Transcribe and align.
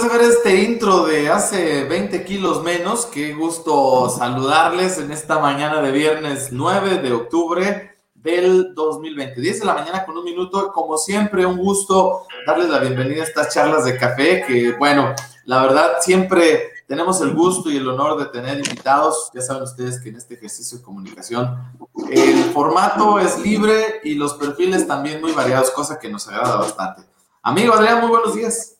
después 0.00 0.12
de 0.12 0.18
ver 0.18 0.36
este 0.36 0.62
intro 0.62 1.04
de 1.04 1.28
hace 1.28 1.84
20 1.84 2.24
kilos 2.24 2.62
menos, 2.62 3.06
qué 3.06 3.34
gusto 3.34 4.08
saludarles 4.08 4.98
en 4.98 5.10
esta 5.10 5.38
mañana 5.38 5.82
de 5.82 5.90
viernes 5.90 6.48
9 6.52 6.98
de 6.98 7.12
octubre 7.12 7.96
del 8.14 8.74
2020. 8.74 9.40
10 9.40 9.60
de 9.60 9.66
la 9.66 9.74
mañana 9.74 10.06
con 10.06 10.16
un 10.16 10.24
minuto, 10.24 10.72
como 10.72 10.96
siempre, 10.96 11.44
un 11.44 11.58
gusto 11.58 12.26
darles 12.46 12.68
la 12.70 12.78
bienvenida 12.78 13.22
a 13.22 13.26
estas 13.26 13.52
charlas 13.52 13.84
de 13.84 13.98
café, 13.98 14.44
que 14.46 14.72
bueno, 14.78 15.14
la 15.44 15.62
verdad 15.62 15.94
siempre 16.00 16.70
tenemos 16.86 17.20
el 17.20 17.34
gusto 17.34 17.70
y 17.70 17.76
el 17.76 17.88
honor 17.88 18.18
de 18.18 18.26
tener 18.26 18.56
invitados. 18.58 19.30
Ya 19.34 19.42
saben 19.42 19.64
ustedes 19.64 20.00
que 20.00 20.08
en 20.10 20.16
este 20.16 20.34
ejercicio 20.34 20.78
de 20.78 20.84
comunicación 20.84 21.58
el 22.10 22.44
formato 22.52 23.18
es 23.18 23.38
libre 23.38 24.00
y 24.04 24.14
los 24.14 24.34
perfiles 24.34 24.86
también 24.86 25.20
muy 25.20 25.32
variados, 25.32 25.70
cosa 25.70 25.98
que 25.98 26.08
nos 26.08 26.26
agrada 26.28 26.56
bastante. 26.56 27.02
Amigo 27.42 27.74
Adrián, 27.74 28.00
muy 28.00 28.08
buenos 28.08 28.34
días. 28.34 28.79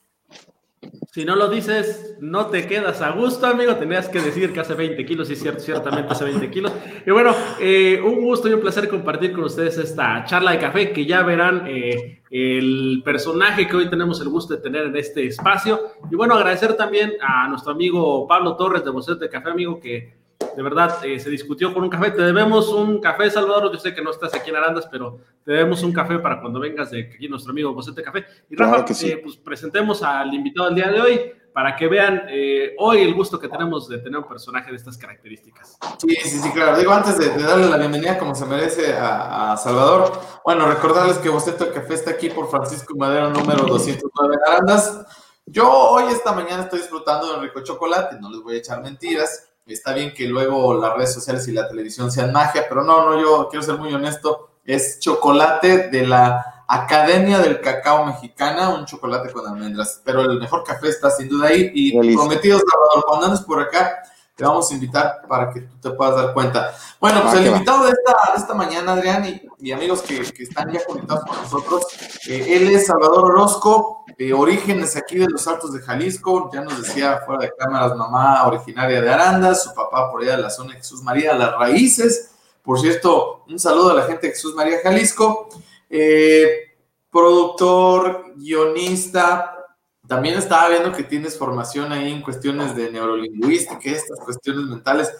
Si 1.13 1.25
no 1.25 1.35
lo 1.35 1.49
dices, 1.49 2.17
no 2.21 2.47
te 2.47 2.69
quedas 2.69 3.03
a 3.03 3.11
gusto, 3.11 3.45
amigo. 3.49 3.75
Tenías 3.75 4.09
que 4.09 4.21
decir 4.21 4.53
que 4.53 4.61
hace 4.61 4.75
20 4.75 5.05
kilos, 5.05 5.29
y 5.29 5.35
ciertamente 5.35 6.13
hace 6.13 6.23
20 6.23 6.49
kilos. 6.53 6.73
Y 7.05 7.11
bueno, 7.11 7.35
eh, 7.59 8.01
un 8.01 8.23
gusto 8.23 8.49
y 8.49 8.53
un 8.53 8.61
placer 8.61 8.89
compartir 8.89 9.33
con 9.33 9.43
ustedes 9.43 9.77
esta 9.79 10.25
charla 10.25 10.53
de 10.53 10.59
café 10.61 10.93
que 10.93 11.05
ya 11.05 11.25
verán 11.25 11.65
eh, 11.67 12.23
el 12.31 13.03
personaje 13.05 13.67
que 13.67 13.75
hoy 13.75 13.91
tenemos 13.91 14.21
el 14.21 14.29
gusto 14.29 14.55
de 14.55 14.63
tener 14.63 14.87
en 14.87 14.95
este 14.95 15.27
espacio. 15.27 15.81
Y 16.13 16.15
bueno, 16.15 16.37
agradecer 16.37 16.75
también 16.75 17.15
a 17.21 17.49
nuestro 17.49 17.73
amigo 17.73 18.29
Pablo 18.29 18.55
Torres 18.55 18.85
de 18.85 18.91
Bocete 18.91 19.25
de 19.25 19.31
Café, 19.31 19.51
amigo, 19.51 19.81
que 19.81 20.20
de 20.57 20.63
verdad 20.63 21.05
eh, 21.05 21.19
se 21.19 21.31
discutió 21.31 21.73
con 21.73 21.83
un 21.83 21.91
café. 21.91 22.11
Te 22.11 22.23
debemos 22.23 22.69
un 22.69 23.01
café, 23.01 23.31
Salvador. 23.31 23.73
Yo 23.73 23.79
sé 23.79 23.95
que 23.95 24.03
no 24.03 24.11
estás 24.11 24.35
aquí 24.35 24.51
en 24.51 24.57
Arandas, 24.57 24.87
pero 24.91 25.19
te 25.45 25.53
debemos 25.53 25.83
un 25.83 25.93
café 25.93 26.19
para 26.19 26.41
cuando 26.41 26.61
vengas 26.61 26.91
de 26.91 27.11
aquí 27.15 27.29
nuestro 27.29 27.53
amigo 27.53 27.73
Bocete 27.73 28.03
Café. 28.03 28.25
Y 28.49 28.57
Rafa, 28.57 28.85
eh, 29.03 29.21
pues 29.23 29.37
presentemos 29.37 30.03
al 30.03 30.33
invitado 30.35 30.67
del 30.69 30.77
día 30.77 30.91
de 30.91 31.01
hoy 31.01 31.33
para 31.53 31.75
que 31.75 31.89
vean 31.89 32.23
eh, 32.29 32.75
hoy 32.79 33.03
el 33.03 33.15
gusto 33.15 33.39
que 33.39 33.49
tenemos 33.49 33.89
de 33.89 33.99
tener 33.99 34.19
un 34.19 34.29
personaje 34.29 34.71
de 34.71 34.77
estas 34.77 34.97
características. 34.97 35.79
Sí, 35.99 36.15
sí, 36.23 36.39
sí, 36.39 36.51
claro. 36.53 36.79
Digo, 36.79 36.93
antes 36.93 37.19
de, 37.19 37.29
darle 37.43 37.69
la 37.69 37.77
bienvenida 37.77 38.19
como 38.19 38.35
se 38.35 38.47
merece 38.47 38.95
a, 38.97 39.57
Salvador, 39.57 40.13
bueno, 40.45 40.67
recordarles 40.67 41.19
que 41.19 41.29
Boceto 41.29 41.73
Café 41.73 41.95
está 41.95 42.13
aquí 42.13 42.31
por 42.31 42.49
Francisco 42.51 42.95
Madero, 42.97 43.31
número 43.31 43.65
209 43.67 44.35
en 44.35 44.53
Arandas. 44.53 45.05
Yo 45.47 45.69
hoy, 45.69 46.05
esta 46.13 46.33
mañana, 46.33 46.63
estoy 46.63 46.79
disfrutando 46.79 47.27
de 47.27 47.35
un 47.35 47.43
rico 47.43 47.61
chocolate, 47.63 48.17
no 48.21 48.31
les 48.31 48.41
voy 48.41 48.55
a 48.55 48.59
echar 48.59 48.81
mentiras 48.83 49.50
Está 49.73 49.93
bien 49.93 50.13
que 50.13 50.27
luego 50.27 50.75
las 50.75 50.95
redes 50.95 51.15
sociales 51.15 51.47
y 51.49 51.53
la 51.53 51.69
televisión 51.69 52.11
sean 52.11 52.33
magia, 52.33 52.67
pero 52.69 52.83
no, 52.83 53.09
no, 53.09 53.21
yo 53.21 53.49
quiero 53.49 53.65
ser 53.65 53.77
muy 53.77 53.93
honesto. 53.93 54.51
Es 54.65 54.99
chocolate 55.01 55.89
de 55.89 56.07
la 56.07 56.65
Academia 56.69 57.39
del 57.39 57.61
Cacao 57.61 58.07
Mexicana, 58.07 58.69
un 58.69 58.85
chocolate 58.85 59.33
con 59.33 59.47
almendras. 59.47 60.01
Pero 60.05 60.21
el 60.21 60.39
mejor 60.39 60.63
café 60.63 60.89
está 60.89 61.11
sin 61.11 61.29
duda 61.29 61.49
ahí. 61.49 61.71
Y 61.75 62.15
prometido, 62.15 62.59
Salvador, 62.59 63.05
cuando 63.07 63.27
andes 63.27 63.41
por 63.41 63.61
acá, 63.61 64.03
te 64.37 64.45
vamos 64.45 64.71
a 64.71 64.75
invitar 64.75 65.23
para 65.29 65.53
que 65.53 65.61
tú 65.61 65.75
te 65.81 65.91
puedas 65.91 66.17
dar 66.17 66.33
cuenta. 66.33 66.73
Bueno, 67.01 67.23
pues 67.23 67.35
el 67.35 67.47
invitado 67.49 67.85
de 67.85 67.91
esta, 67.91 68.35
esta 68.37 68.55
mañana, 68.55 68.93
Adrián, 68.93 69.25
y, 69.27 69.43
amigos 69.73 70.03
que, 70.03 70.21
están 70.21 70.73
ya 70.73 70.85
conectados 70.85 71.25
con 71.25 71.37
nosotros, 71.37 71.87
eh, 72.29 72.57
él 72.57 72.71
es 72.71 72.87
Salvador 72.87 73.27
Orozco, 73.27 74.05
orígenes 74.35 74.97
aquí 74.97 75.17
de 75.17 75.29
los 75.29 75.47
Altos 75.47 75.73
de 75.73 75.81
Jalisco, 75.81 76.51
ya 76.53 76.61
nos 76.61 76.83
decía 76.83 77.23
fuera 77.25 77.43
de 77.43 77.53
cámaras, 77.57 77.97
mamá 77.97 78.47
originaria 78.47 79.01
de 79.01 79.11
Arandas, 79.11 79.65
su 79.65 79.75
papá 79.75 80.11
por 80.11 80.23
allá 80.23 80.37
de 80.37 80.43
la 80.43 80.51
zona 80.51 80.73
de 80.73 80.79
Jesús 80.79 81.03
María, 81.03 81.35
las 81.35 81.57
raíces. 81.57 82.31
Por 82.63 82.79
cierto, 82.79 83.45
un 83.49 83.59
saludo 83.59 83.91
a 83.91 83.95
la 83.95 84.03
gente 84.03 84.27
de 84.27 84.33
Jesús 84.35 84.55
María 84.55 84.79
Jalisco. 84.83 85.49
Eh, 85.89 86.77
productor, 87.11 88.35
guionista, 88.37 89.61
también 90.07 90.37
estaba 90.37 90.69
viendo 90.69 90.93
que 90.93 91.05
tienes 91.05 91.39
formación 91.39 91.93
ahí 91.93 92.13
en 92.13 92.23
cuestiones 92.23 92.75
de 92.77 92.91
neurolingüística, 92.91 93.91
estas 93.91 94.19
cuestiones 94.21 94.65
mentales. 94.67 95.13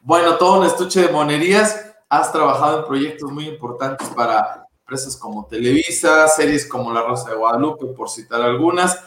Bueno, 0.00 0.36
todo 0.36 0.60
un 0.60 0.66
estuche 0.66 1.02
de 1.02 1.12
monerías. 1.12 1.87
Has 2.08 2.32
trabajado 2.32 2.80
en 2.80 2.86
proyectos 2.86 3.30
muy 3.30 3.46
importantes 3.46 4.08
para 4.08 4.66
empresas 4.80 5.16
como 5.16 5.46
Televisa, 5.46 6.26
series 6.28 6.66
como 6.66 6.92
La 6.92 7.02
Rosa 7.02 7.30
de 7.30 7.36
Guadalupe, 7.36 7.86
por 7.86 8.08
citar 8.08 8.40
algunas. 8.40 8.98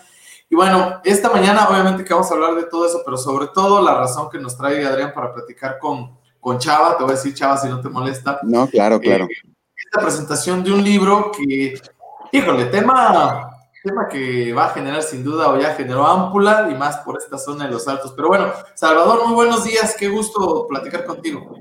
Y 0.50 0.56
bueno, 0.56 1.02
esta 1.04 1.30
mañana 1.30 1.68
obviamente 1.70 2.04
que 2.04 2.14
vamos 2.14 2.30
a 2.30 2.36
hablar 2.36 2.56
de 2.56 2.64
todo 2.64 2.86
eso, 2.86 3.02
pero 3.04 3.18
sobre 3.18 3.48
todo 3.48 3.82
la 3.82 3.96
razón 3.96 4.30
que 4.30 4.38
nos 4.38 4.58
trae 4.58 4.86
Adrián 4.86 5.14
para 5.14 5.34
platicar 5.34 5.80
con, 5.80 6.18
con 6.40 6.60
Chava, 6.60 6.98
te 6.98 7.04
voy 7.04 7.14
a 7.14 7.16
decir 7.16 7.34
Chava 7.34 7.58
si 7.58 7.70
no 7.70 7.82
te 7.82 7.90
molesta. 7.90 8.40
No, 8.44 8.68
claro, 8.68 9.00
claro. 9.00 9.26
Eh, 9.26 9.52
esta 9.76 10.02
presentación 10.02 10.64
de 10.64 10.72
un 10.72 10.84
libro 10.84 11.32
que, 11.32 11.74
híjole, 12.32 12.66
tema 12.66 13.52
tema 13.84 14.08
que 14.08 14.54
va 14.54 14.66
a 14.66 14.70
generar 14.70 15.02
sin 15.02 15.24
duda 15.24 15.50
o 15.50 15.60
ya 15.60 15.74
generó 15.74 16.06
ámpula 16.06 16.70
y 16.72 16.76
más 16.76 16.98
por 16.98 17.18
esta 17.18 17.38
zona 17.38 17.66
de 17.66 17.72
los 17.72 17.88
altos. 17.88 18.14
Pero 18.16 18.28
bueno, 18.28 18.52
Salvador, 18.76 19.26
muy 19.26 19.34
buenos 19.34 19.64
días, 19.64 19.96
qué 19.98 20.08
gusto 20.08 20.68
platicar 20.68 21.06
contigo. 21.06 21.52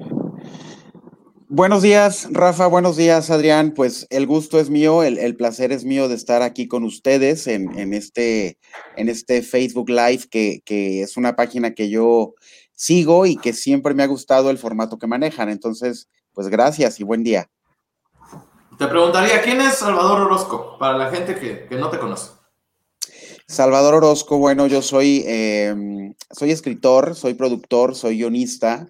Buenos 1.53 1.83
días, 1.83 2.29
Rafa, 2.31 2.69
buenos 2.69 2.97
días, 2.97 3.29
Adrián. 3.29 3.73
Pues 3.75 4.07
el 4.11 4.29
gusto 4.29 4.61
es 4.61 4.71
mío, 4.71 5.03
el, 5.03 5.35
placer 5.35 5.73
es 5.73 5.85
mío 5.85 6.07
de 6.07 6.15
estar 6.15 6.43
aquí 6.43 6.69
con 6.69 6.85
ustedes 6.85 7.49
en, 7.49 7.93
este, 7.93 8.57
en 8.95 9.09
este 9.09 9.43
Facebook 9.43 9.89
Live, 9.91 10.29
que, 10.31 10.63
que 10.65 11.03
es 11.03 11.17
una 11.17 11.35
página 11.35 11.75
que 11.75 11.91
yo 11.91 12.35
sigo 12.71 13.27
y 13.27 13.35
que 13.35 13.53
siempre 13.53 13.95
me 13.95 14.05
ha 14.05 14.07
gustado 14.07 14.51
el 14.51 14.59
formato 14.59 14.97
que 14.97 15.09
manejan. 15.09 15.49
Entonces, 15.49 16.09
pues 16.35 16.47
gracias 16.47 17.01
y 17.01 17.03
buen 17.03 17.25
día. 17.25 17.51
Te 18.79 18.87
preguntaría, 18.87 19.43
¿quién 19.43 19.61
es 19.61 19.75
Salvador 19.75 20.21
Orozco? 20.21 20.77
Para 20.79 20.97
la 20.97 21.11
gente 21.11 21.35
que, 21.35 21.77
no 21.77 21.91
te 21.91 21.99
conoce. 21.99 22.31
Salvador 23.49 23.95
Orozco, 23.95 24.39
bueno, 24.39 24.69
yo 24.69 24.83
soy, 24.83 25.25
em, 25.27 26.15
soy 26.31 26.53
escritor, 26.53 27.17
soy 27.17 27.35
productor, 27.35 27.97
soy 27.97 28.19
guionista. 28.19 28.87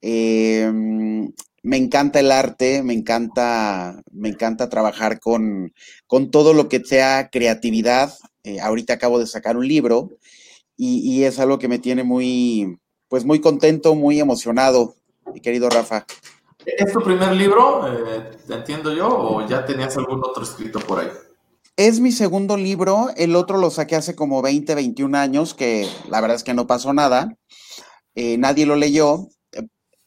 Em, 0.00 1.32
me 1.62 1.76
encanta 1.76 2.20
el 2.20 2.32
arte, 2.32 2.82
me 2.82 2.92
encanta, 2.92 4.02
me 4.10 4.28
encanta 4.28 4.68
trabajar 4.68 5.20
con, 5.20 5.72
con 6.06 6.30
todo 6.30 6.54
lo 6.54 6.68
que 6.68 6.84
sea 6.84 7.30
creatividad. 7.30 8.12
Eh, 8.44 8.60
ahorita 8.60 8.94
acabo 8.94 9.18
de 9.18 9.26
sacar 9.26 9.56
un 9.56 9.68
libro 9.68 10.10
y, 10.76 10.98
y, 10.98 11.24
es 11.24 11.38
algo 11.38 11.58
que 11.58 11.68
me 11.68 11.78
tiene 11.78 12.02
muy, 12.02 12.78
pues 13.08 13.24
muy 13.24 13.40
contento, 13.40 13.94
muy 13.94 14.18
emocionado, 14.18 14.96
mi 15.32 15.40
querido 15.40 15.70
Rafa. 15.70 16.04
¿Es 16.64 16.92
tu 16.92 17.00
primer 17.00 17.32
libro, 17.32 17.86
eh, 17.88 18.30
entiendo 18.48 18.92
yo, 18.92 19.08
o 19.08 19.46
ya 19.46 19.64
tenías 19.64 19.96
algún 19.96 20.20
otro 20.24 20.42
escrito 20.42 20.80
por 20.80 21.00
ahí? 21.00 21.08
Es 21.76 22.00
mi 22.00 22.12
segundo 22.12 22.56
libro, 22.56 23.08
el 23.16 23.34
otro 23.34 23.58
lo 23.58 23.70
saqué 23.70 23.96
hace 23.96 24.14
como 24.14 24.42
20, 24.42 24.74
21 24.74 25.16
años, 25.16 25.54
que 25.54 25.88
la 26.08 26.20
verdad 26.20 26.36
es 26.36 26.44
que 26.44 26.54
no 26.54 26.66
pasó 26.66 26.92
nada, 26.92 27.36
eh, 28.14 28.36
nadie 28.38 28.66
lo 28.66 28.76
leyó, 28.76 29.28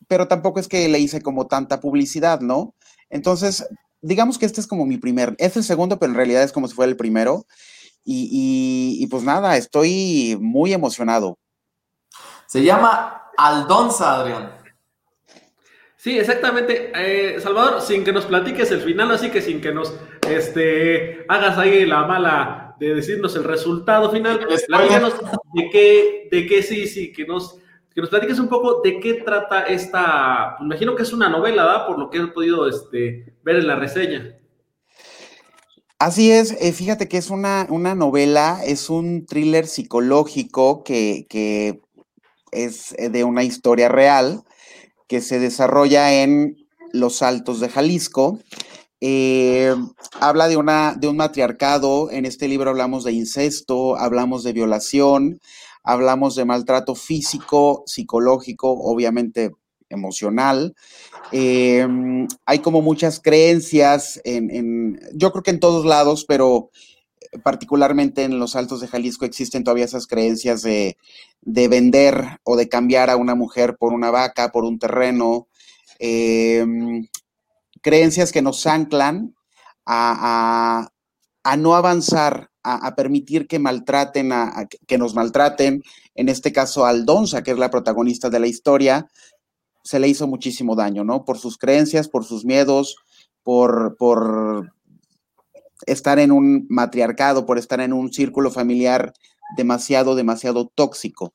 pero 0.07 0.27
tampoco 0.27 0.59
es 0.59 0.67
que 0.67 0.87
le 0.87 0.99
hice 0.99 1.21
como 1.21 1.47
tanta 1.47 1.79
publicidad, 1.79 2.41
¿no? 2.41 2.73
Entonces, 3.09 3.67
digamos 4.01 4.37
que 4.37 4.45
este 4.45 4.61
es 4.61 4.67
como 4.67 4.85
mi 4.85 4.97
primer, 4.97 5.35
es 5.37 5.55
el 5.57 5.63
segundo, 5.63 5.99
pero 5.99 6.11
en 6.11 6.17
realidad 6.17 6.43
es 6.43 6.51
como 6.51 6.67
si 6.67 6.75
fuera 6.75 6.89
el 6.89 6.97
primero. 6.97 7.45
Y, 8.07 8.97
y 8.99 9.07
pues 9.07 9.23
nada, 9.23 9.57
estoy 9.57 10.37
muy 10.39 10.73
emocionado. 10.73 11.39
Se 12.45 12.63
llama 12.63 13.31
Aldonza, 13.35 14.19
Adrián. 14.19 14.65
Sí, 16.05 16.19
exactamente. 16.19 16.91
Eh, 16.95 17.39
Salvador, 17.41 17.81
sin 17.81 18.03
que 18.03 18.13
nos 18.13 18.25
platiques 18.25 18.69
el 18.69 18.81
final, 18.81 19.09
así 19.09 19.31
que 19.31 19.41
sin 19.41 19.59
que 19.59 19.73
nos 19.73 19.91
este, 20.29 21.25
hagas 21.27 21.57
ahí 21.57 21.83
la 21.83 22.05
mala 22.05 22.75
de 22.79 22.93
decirnos 22.93 23.35
el 23.35 23.43
resultado 23.43 24.11
final, 24.11 24.39
platícanos 24.67 25.15
de 25.53 25.69
qué, 25.71 26.27
de 26.31 26.45
qué 26.45 26.61
sí, 26.61 26.85
sí, 26.85 27.11
que 27.11 27.25
nos, 27.25 27.57
que 27.95 28.01
nos 28.01 28.09
platiques 28.09 28.39
un 28.39 28.49
poco 28.49 28.81
de 28.81 28.99
qué 28.99 29.13
trata 29.25 29.61
esta, 29.61 30.55
pues, 30.57 30.65
imagino 30.65 30.95
que 30.95 31.03
es 31.03 31.13
una 31.13 31.29
novela, 31.29 31.63
¿verdad? 31.63 31.87
Por 31.87 31.97
lo 31.97 32.09
que 32.09 32.17
he 32.17 32.27
podido 32.27 32.67
este, 32.67 33.33
ver 33.41 33.55
en 33.55 33.67
la 33.67 33.77
reseña. 33.77 34.37
Así 35.97 36.29
es, 36.29 36.51
eh, 36.59 36.73
fíjate 36.73 37.07
que 37.07 37.15
es 37.15 37.29
una, 37.29 37.65
una, 37.69 37.95
novela, 37.95 38.59
es 38.65 38.89
un 38.89 39.25
thriller 39.25 39.65
psicológico 39.65 40.83
que, 40.83 41.25
es 42.51 42.93
eh, 42.97 43.09
de 43.09 43.23
una 43.23 43.45
historia 43.45 43.87
real 43.87 44.43
que 45.07 45.21
se 45.21 45.39
desarrolla 45.39 46.21
en 46.21 46.57
los 46.91 47.21
Altos 47.21 47.61
de 47.61 47.69
Jalisco. 47.69 48.39
Eh, 48.99 49.73
habla 50.19 50.49
de, 50.49 50.57
una, 50.57 50.95
de 50.97 51.07
un 51.07 51.15
matriarcado, 51.15 52.11
en 52.11 52.25
este 52.25 52.49
libro 52.49 52.71
hablamos 52.71 53.05
de 53.05 53.13
incesto, 53.13 53.95
hablamos 53.95 54.43
de 54.43 54.51
violación, 54.51 55.39
hablamos 55.85 56.35
de 56.35 56.45
maltrato 56.45 56.95
físico, 56.95 57.83
psicológico, 57.85 58.71
obviamente 58.71 59.51
emocional. 59.89 60.75
Eh, 61.31 61.87
hay 62.45 62.59
como 62.59 62.81
muchas 62.81 63.19
creencias 63.19 64.19
en, 64.23 64.99
yo 65.13 65.31
creo 65.31 65.43
que 65.43 65.51
en 65.51 65.59
todos 65.59 65.85
lados, 65.85 66.25
pero 66.27 66.71
particularmente 67.43 68.23
en 68.23 68.39
los 68.39 68.55
Altos 68.55 68.81
de 68.81 68.87
Jalisco 68.87 69.25
existen 69.25 69.63
todavía 69.63 69.85
esas 69.85 70.07
creencias 70.07 70.61
de, 70.61 70.97
vender 71.41 72.39
o 72.43 72.55
de 72.55 72.69
cambiar 72.69 73.09
a 73.09 73.17
una 73.17 73.35
mujer 73.35 73.77
por 73.77 73.93
una 73.93 74.11
vaca, 74.11 74.51
por 74.51 74.63
un 74.63 74.79
terreno, 74.79 75.47
em, 75.99 77.07
creencias 77.81 78.31
que 78.31 78.41
nos 78.41 78.65
anclan 78.65 79.35
a, 79.85 80.89
no 81.57 81.75
avanzar 81.75 82.49
a, 82.65 82.95
permitir 82.95 83.47
que 83.47 83.59
maltraten, 83.59 84.31
a, 84.31 84.67
que 84.87 84.97
nos 84.97 85.13
maltraten, 85.13 85.83
en 86.15 86.29
este 86.29 86.51
caso 86.51 86.85
Aldonza, 86.85 87.43
que 87.43 87.51
es 87.51 87.59
la 87.59 87.69
protagonista 87.69 88.29
de 88.29 88.39
la 88.39 88.47
historia, 88.47 89.07
se 89.83 89.99
le 89.99 90.07
hizo 90.07 90.27
muchísimo 90.27 90.75
daño, 90.75 91.03
¿no? 91.03 91.25
Por 91.25 91.37
sus 91.37 91.57
creencias, 91.57 92.09
por 92.09 92.25
sus 92.25 92.43
miedos, 92.43 92.97
por, 93.43 93.95
por 93.97 94.73
estar 95.85 96.17
en 96.17 96.31
un 96.31 96.65
matriarcado, 96.69 97.45
por 97.45 97.59
estar 97.59 97.79
en 97.79 97.93
un 97.93 98.11
círculo 98.11 98.49
familiar 98.49 99.13
demasiado, 99.55 100.15
demasiado 100.15 100.71
tóxico. 100.73 101.33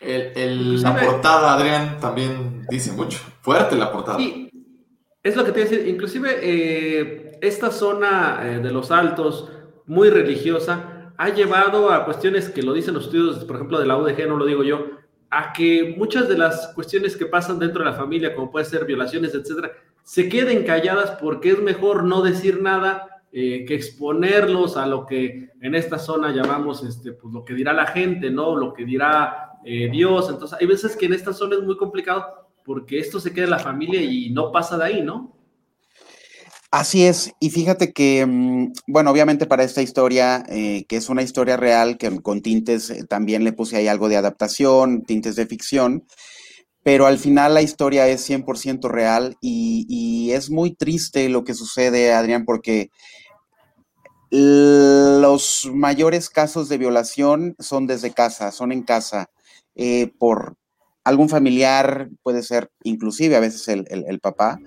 la 0.00 1.00
portada, 1.00 1.54
Adrián, 1.54 1.98
también 2.00 2.66
dice 2.68 2.92
mucho. 2.92 3.18
Fuerte 3.42 3.76
la 3.76 3.92
portada. 3.92 4.18
Sí, 4.18 4.50
es 5.22 5.36
lo 5.36 5.44
que 5.44 5.52
te 5.52 5.60
decir. 5.60 5.86
Inclusive 5.86 6.38
eh, 6.42 7.38
esta 7.40 7.70
zona 7.70 8.40
eh, 8.42 8.58
de 8.58 8.72
los 8.72 8.90
altos, 8.90 9.48
muy 9.90 10.08
religiosa, 10.08 11.12
ha 11.16 11.30
llevado 11.30 11.90
a 11.90 12.04
cuestiones 12.04 12.48
que 12.48 12.62
lo 12.62 12.72
dicen 12.72 12.94
los 12.94 13.06
estudios, 13.06 13.44
por 13.44 13.56
ejemplo, 13.56 13.80
de 13.80 13.86
la 13.86 13.96
UDG, 13.96 14.28
no 14.28 14.36
lo 14.36 14.46
digo 14.46 14.62
yo, 14.62 14.86
a 15.30 15.52
que 15.52 15.96
muchas 15.98 16.28
de 16.28 16.38
las 16.38 16.68
cuestiones 16.76 17.16
que 17.16 17.26
pasan 17.26 17.58
dentro 17.58 17.82
de 17.82 17.90
la 17.90 17.96
familia, 17.96 18.32
como 18.32 18.52
puede 18.52 18.66
ser 18.66 18.84
violaciones, 18.84 19.34
etcétera, 19.34 19.72
se 20.04 20.28
queden 20.28 20.62
calladas 20.62 21.18
porque 21.20 21.50
es 21.50 21.60
mejor 21.60 22.04
no 22.04 22.22
decir 22.22 22.62
nada 22.62 23.24
eh, 23.32 23.64
que 23.66 23.74
exponerlos 23.74 24.76
a 24.76 24.86
lo 24.86 25.06
que 25.06 25.50
en 25.60 25.74
esta 25.74 25.98
zona 25.98 26.30
llamamos, 26.30 26.84
este, 26.84 27.10
pues 27.10 27.34
lo 27.34 27.44
que 27.44 27.54
dirá 27.54 27.72
la 27.72 27.88
gente, 27.88 28.30
¿no? 28.30 28.54
Lo 28.54 28.72
que 28.72 28.84
dirá 28.84 29.54
eh, 29.64 29.88
Dios. 29.90 30.30
Entonces, 30.30 30.56
hay 30.60 30.68
veces 30.68 30.96
que 30.96 31.06
en 31.06 31.14
esta 31.14 31.32
zona 31.32 31.56
es 31.56 31.62
muy 31.62 31.76
complicado 31.76 32.48
porque 32.64 33.00
esto 33.00 33.18
se 33.18 33.32
queda 33.32 33.46
en 33.46 33.50
la 33.50 33.58
familia 33.58 34.00
y 34.00 34.30
no 34.30 34.52
pasa 34.52 34.78
de 34.78 34.84
ahí, 34.84 35.02
¿no? 35.02 35.39
Así 36.72 37.04
es, 37.04 37.32
y 37.40 37.50
fíjate 37.50 37.92
que, 37.92 38.24
mm, 38.24 38.72
bueno, 38.86 39.10
obviamente 39.10 39.46
para 39.46 39.64
esta 39.64 39.82
historia, 39.82 40.44
eh, 40.48 40.84
que 40.88 40.96
es 40.96 41.08
una 41.08 41.22
historia 41.22 41.56
real, 41.56 41.98
que 41.98 42.20
con 42.22 42.42
tintes, 42.42 42.92
también 43.08 43.42
le 43.42 43.52
puse 43.52 43.76
ahí 43.76 43.88
algo 43.88 44.08
de 44.08 44.16
adaptación, 44.16 45.02
tintes 45.02 45.34
de 45.34 45.46
ficción, 45.46 46.06
pero 46.84 47.06
al 47.06 47.18
final 47.18 47.54
la 47.54 47.62
historia 47.62 48.08
es 48.08 48.22
100% 48.22 48.88
real 48.88 49.36
y, 49.40 49.86
y, 49.88 50.32
es 50.32 50.50
muy 50.50 50.74
triste 50.74 51.28
lo 51.28 51.44
que 51.44 51.54
sucede, 51.54 52.12
Adrián, 52.12 52.44
porque 52.44 52.90
los 54.30 55.68
mayores 55.72 56.30
casos 56.30 56.68
de 56.68 56.78
violación 56.78 57.56
son 57.58 57.86
desde 57.86 58.12
casa, 58.12 58.52
son 58.52 58.70
en 58.72 58.82
casa, 58.82 59.28
eh, 59.74 60.12
por 60.18 60.56
algún 61.04 61.28
familiar, 61.28 62.08
puede 62.22 62.42
ser 62.42 62.70
inclusive 62.84 63.36
a 63.36 63.40
veces 63.40 63.66
el, 63.68 64.20
papá. 64.20 64.58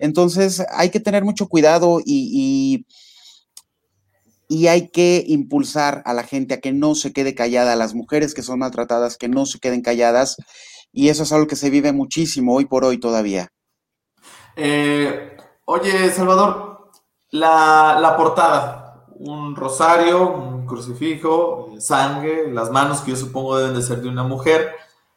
Entonces 0.00 0.64
hay 0.70 0.90
que 0.90 1.00
tener 1.00 1.24
mucho 1.24 1.48
cuidado 1.48 2.00
y, 2.04 2.84
y, 4.48 4.66
hay 4.68 4.88
que 4.88 5.24
impulsar 5.26 6.02
a 6.06 6.14
la 6.14 6.22
gente 6.22 6.54
a 6.54 6.60
que 6.60 6.72
no 6.72 6.94
se 6.94 7.12
quede 7.12 7.34
callada, 7.34 7.72
a 7.72 7.76
las 7.76 7.94
mujeres 7.94 8.34
que 8.34 8.42
son 8.42 8.58
maltratadas, 8.58 9.16
que 9.16 9.28
no 9.28 9.46
se 9.46 9.58
queden 9.58 9.82
calladas. 9.82 10.36
Y 10.92 11.08
eso 11.08 11.24
es 11.24 11.32
algo 11.32 11.46
que 11.46 11.56
se 11.56 11.70
vive 11.70 11.92
muchísimo 11.92 12.54
hoy 12.54 12.66
por 12.66 12.84
hoy 12.84 12.98
todavía. 12.98 13.48
Eh, 14.56 15.36
oye, 15.64 16.10
Salvador, 16.10 16.90
la, 17.30 17.98
la 18.00 18.16
portada, 18.16 19.06
un 19.18 19.56
rosario, 19.56 20.30
un 20.30 20.66
crucifijo, 20.66 21.72
sangre, 21.78 22.52
las 22.52 22.70
manos 22.70 23.00
que 23.00 23.12
yo 23.12 23.16
supongo 23.16 23.58
deben 23.58 23.74
de 23.74 23.82
ser 23.82 24.00
de 24.00 24.08
una 24.08 24.22
mujer. 24.22 24.74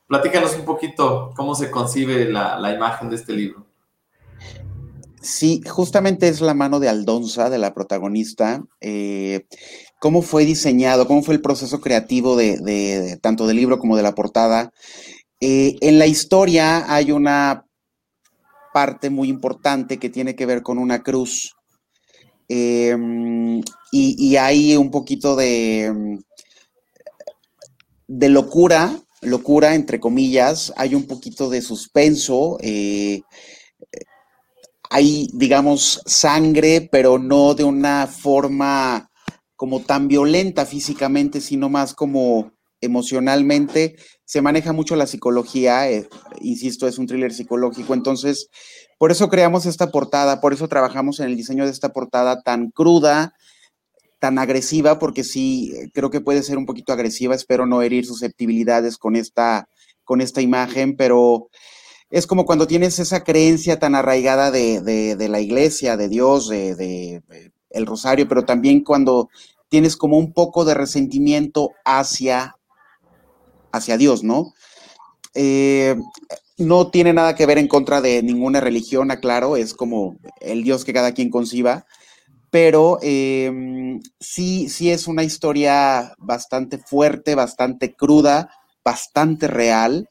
Platícanos 0.07 0.55
un 0.55 0.65
poquito 0.65 1.31
cómo 1.35 1.53
se 1.53 1.69
concibe 1.69 2.25
la, 2.25 2.73
imagen 2.73 3.09
de 3.09 3.15
este 3.15 3.33
libro. 3.33 3.68
Sí, 5.21 5.61
justamente 5.67 6.29
es 6.29 6.39
la 6.39 6.53
mano 6.53 6.79
de 6.79 6.87
Aldonza, 6.87 7.49
de 7.49 7.57
la 7.57 7.73
protagonista. 7.73 8.63
Eh, 8.79 9.45
¿Cómo 9.99 10.21
fue 10.21 10.45
diseñado? 10.45 11.07
¿Cómo 11.07 11.23
fue 11.23 11.35
el 11.35 11.41
proceso 11.41 11.81
creativo 11.81 12.37
de, 12.37 13.19
tanto 13.21 13.45
del 13.45 13.57
libro 13.57 13.79
como 13.79 13.97
de 13.97 14.03
la 14.03 14.15
portada? 14.15 14.71
Eh, 15.41 15.75
en 15.81 15.99
la 15.99 16.07
historia 16.07 16.93
hay 16.93 17.11
una 17.11 17.65
parte 18.73 19.09
muy 19.09 19.27
importante 19.29 19.97
que 19.97 20.09
tiene 20.09 20.35
que 20.35 20.45
ver 20.45 20.63
con 20.63 20.77
una 20.77 21.03
cruz. 21.03 21.55
Em, 22.47 23.61
y, 23.91 24.35
hay 24.37 24.75
un 24.75 24.89
poquito 24.89 25.35
de, 25.35 26.17
de 28.07 28.29
locura, 28.29 28.99
locura 29.21 29.75
entre 29.75 29.99
comillas, 29.99 30.73
hay 30.77 30.95
un 30.95 31.05
poquito 31.05 31.49
de 31.49 31.61
suspenso, 31.61 32.57
eh, 32.61 33.21
hay, 34.89 35.29
digamos, 35.33 36.01
sangre, 36.05 36.89
pero 36.91 37.19
no 37.19 37.53
de 37.53 37.63
una 37.63 38.07
forma 38.07 39.09
como 39.55 39.81
tan 39.81 40.07
violenta 40.07 40.65
físicamente, 40.65 41.41
sino 41.41 41.69
más 41.69 41.93
como 41.93 42.51
emocionalmente. 42.81 43.97
Se 44.25 44.41
maneja 44.41 44.73
mucho 44.73 44.95
la 44.95 45.05
psicología, 45.05 45.89
eh, 45.91 46.07
insisto, 46.41 46.87
es 46.87 46.97
un 46.97 47.07
thriller 47.07 47.33
psicológico, 47.33 47.93
entonces, 47.93 48.49
por 48.97 49.11
eso 49.11 49.29
creamos 49.29 49.65
esta 49.65 49.91
portada, 49.91 50.41
por 50.41 50.53
eso 50.53 50.67
trabajamos 50.67 51.19
en 51.19 51.27
el 51.27 51.35
diseño 51.35 51.65
de 51.65 51.71
esta 51.71 51.89
portada 51.89 52.41
tan 52.41 52.71
cruda, 52.71 53.33
tan 54.19 54.37
agresiva, 54.39 54.99
porque 54.99 55.23
sí, 55.23 55.73
creo 55.93 56.09
que 56.09 56.21
puede 56.21 56.43
ser 56.43 56.57
un 56.57 56.65
poquito 56.65 56.93
agresiva, 56.93 57.35
espero 57.35 57.65
no 57.65 57.81
herir 57.81 58.05
susceptibilidades 58.05 58.97
con 58.97 59.15
esta, 59.15 59.67
con 60.03 60.21
esta 60.21 60.41
imagen, 60.41 60.95
pero 60.95 61.49
es 62.09 62.25
como 62.25 62.45
cuando 62.45 62.67
tienes 62.67 62.99
esa 62.99 63.23
creencia 63.23 63.79
tan 63.79 63.95
arraigada 63.95 64.51
de, 64.51 65.27
la 65.29 65.39
iglesia, 65.39 65.97
de 65.97 66.09
Dios, 66.09 66.49
de, 66.49 67.21
el 67.69 67.85
rosario, 67.85 68.27
pero 68.27 68.45
también 68.45 68.83
cuando 68.83 69.29
tienes 69.69 69.95
como 69.95 70.17
un 70.17 70.33
poco 70.33 70.65
de 70.65 70.73
resentimiento 70.73 71.71
hacia, 71.85 72.55
hacia 73.71 73.97
Dios, 73.97 74.23
¿no? 74.23 74.53
Eh, 75.35 75.95
no 76.57 76.89
tiene 76.89 77.13
nada 77.13 77.35
que 77.35 77.45
ver 77.45 77.57
en 77.57 77.67
contra 77.67 78.01
de 78.01 78.21
ninguna 78.23 78.59
religión, 78.59 79.11
aclaro, 79.11 79.55
es 79.55 79.73
como 79.73 80.17
el 80.41 80.63
Dios 80.63 80.83
que 80.83 80.93
cada 80.93 81.13
quien 81.13 81.29
conciba, 81.29 81.85
pero 82.49 82.97
em, 83.01 84.01
sí, 84.19 84.67
sí 84.69 84.91
es 84.91 85.07
una 85.07 85.23
historia 85.23 86.13
bastante 86.17 86.79
fuerte, 86.79 87.35
bastante 87.35 87.93
cruda, 87.93 88.49
bastante 88.83 89.47
real, 89.47 90.09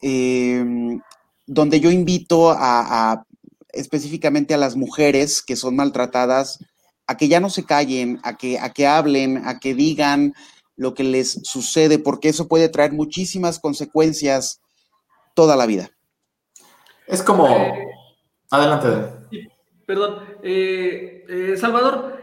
em, 0.00 1.00
donde 1.46 1.80
yo 1.80 1.90
invito 1.90 2.50
a, 2.50 3.24
específicamente 3.72 4.54
a 4.54 4.58
las 4.58 4.76
mujeres 4.76 5.42
que 5.42 5.56
son 5.56 5.76
maltratadas 5.76 6.58
a 7.06 7.16
que 7.16 7.28
ya 7.28 7.40
no 7.40 7.50
se 7.50 7.64
callen, 7.64 8.20
a 8.22 8.36
que, 8.36 8.58
a 8.58 8.72
que 8.72 8.86
hablen, 8.86 9.42
a 9.46 9.58
que 9.58 9.74
digan 9.74 10.34
lo 10.76 10.94
que 10.94 11.04
les 11.04 11.40
sucede, 11.42 11.98
porque 11.98 12.28
eso 12.28 12.48
puede 12.48 12.68
traer 12.68 12.92
muchísimas 12.92 13.58
consecuencias 13.58 14.60
toda 15.34 15.56
la 15.56 15.66
vida. 15.66 15.90
Es 17.06 17.22
como... 17.22 17.46
Adelante. 18.50 19.48
Perdón, 19.86 20.20
eh, 20.42 21.24
eh, 21.28 21.56
Salvador, 21.56 22.18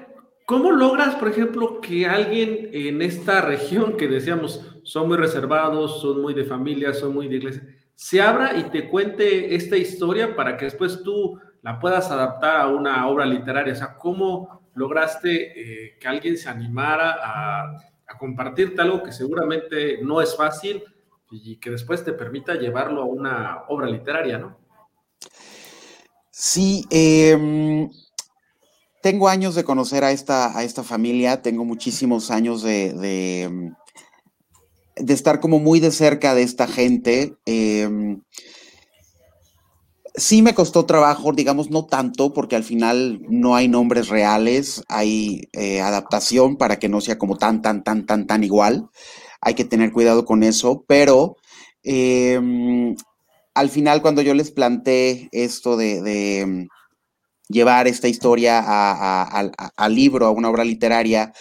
¿cómo 0.46 0.72
logras, 0.72 1.16
por 1.16 1.28
ejemplo, 1.28 1.82
que 1.82 2.08
alguien 2.08 2.70
en 2.72 3.02
esta 3.02 3.42
región 3.42 3.98
que 3.98 4.08
decíamos 4.08 4.62
son 4.84 5.08
muy 5.08 5.18
reservados, 5.18 6.02
son 6.02 6.22
muy 6.22 6.34
de 6.34 6.46
familia, 6.46 6.94
son 6.94 7.14
muy 7.14 7.28
de 7.28 7.36
iglesia, 7.36 7.64
se 8.00 8.22
abra 8.22 8.56
y 8.58 8.70
te 8.70 8.88
cuente 8.88 9.54
esta 9.56 9.76
historia 9.76 10.34
para 10.34 10.56
que 10.56 10.64
después 10.66 11.04
tú 11.04 11.38
la 11.62 11.82
puedas 11.82 12.10
adaptar 12.10 12.62
a 12.62 12.68
una 12.68 13.06
obra 13.10 13.26
literaria? 13.26 13.74
O 13.74 13.76
sea, 13.76 13.98
¿cómo 13.98 14.70
lograste 14.74 15.32
eh, 15.60 15.98
que 16.00 16.08
alguien 16.08 16.38
se 16.38 16.48
animara 16.48 17.18
a, 17.22 17.64
a 18.08 18.18
compartirte 18.18 18.82
algo 18.82 19.04
que 19.04 19.12
seguramente 19.12 20.00
no 20.02 20.22
es 20.22 20.34
fácil 20.38 20.82
y 21.30 21.58
que 21.58 21.72
después 21.72 22.06
te 22.06 22.14
permita 22.14 22.56
llevarlo 22.56 23.02
a 23.02 23.06
una 23.06 23.64
obra 23.68 23.88
literaria, 23.88 24.38
¿no? 24.38 24.58
Sí, 26.32 26.86
em, 26.90 27.90
tengo 29.02 29.28
años 29.28 29.56
de 29.56 29.66
conocer 29.66 30.06
a 30.06 30.12
esta, 30.12 30.58
a 30.58 30.64
esta 30.64 30.84
familia, 30.84 31.42
tengo 31.42 31.66
muchísimos 31.66 32.32
años 32.32 32.64
de, 32.64 32.94
de, 32.94 33.74
em, 35.00 35.06
estar 35.10 35.40
como 35.40 35.60
muy 35.60 35.80
de 35.80 35.92
cerca 35.92 36.36
de 36.36 36.44
esta 36.44 36.68
gente. 36.68 37.36
Em, 37.46 38.22
sí 40.16 40.42
me 40.42 40.54
costó 40.54 40.86
trabajo, 40.86 41.32
digamos, 41.34 41.70
no 41.70 41.86
tanto, 41.86 42.34
porque 42.34 42.56
al 42.56 42.64
final 42.64 43.22
no 43.30 43.56
hay 43.56 43.68
nombres 43.68 44.10
reales, 44.10 44.84
hay 44.88 45.50
eh, 45.54 45.82
adaptación 45.82 46.58
para 46.58 46.80
que 46.80 46.90
no 46.90 47.02
sea 47.02 47.18
como 47.18 47.38
tan, 47.38 47.62
tan, 47.62 47.84
tan, 47.84 48.06
tan, 48.06 48.28
tan 48.28 48.44
igual. 48.44 48.90
Hay 49.42 49.54
que 49.54 49.66
tener 49.66 49.92
cuidado 49.92 50.26
con 50.26 50.44
eso, 50.44 50.84
pero 50.88 51.38
al 53.60 53.70
final 53.70 54.02
cuando 54.02 54.22
yo 54.22 54.34
les 54.34 54.52
planteé 54.52 55.30
esto 55.32 55.76
de, 55.78 56.46
mm, 56.48 56.68
llevar 57.50 57.88
esta 57.88 58.08
historia 58.08 58.64
al 58.64 59.96
libro, 59.96 60.28
a 60.28 60.32
una 60.32 60.50
obra 60.50 60.64
literaria, 60.64 61.34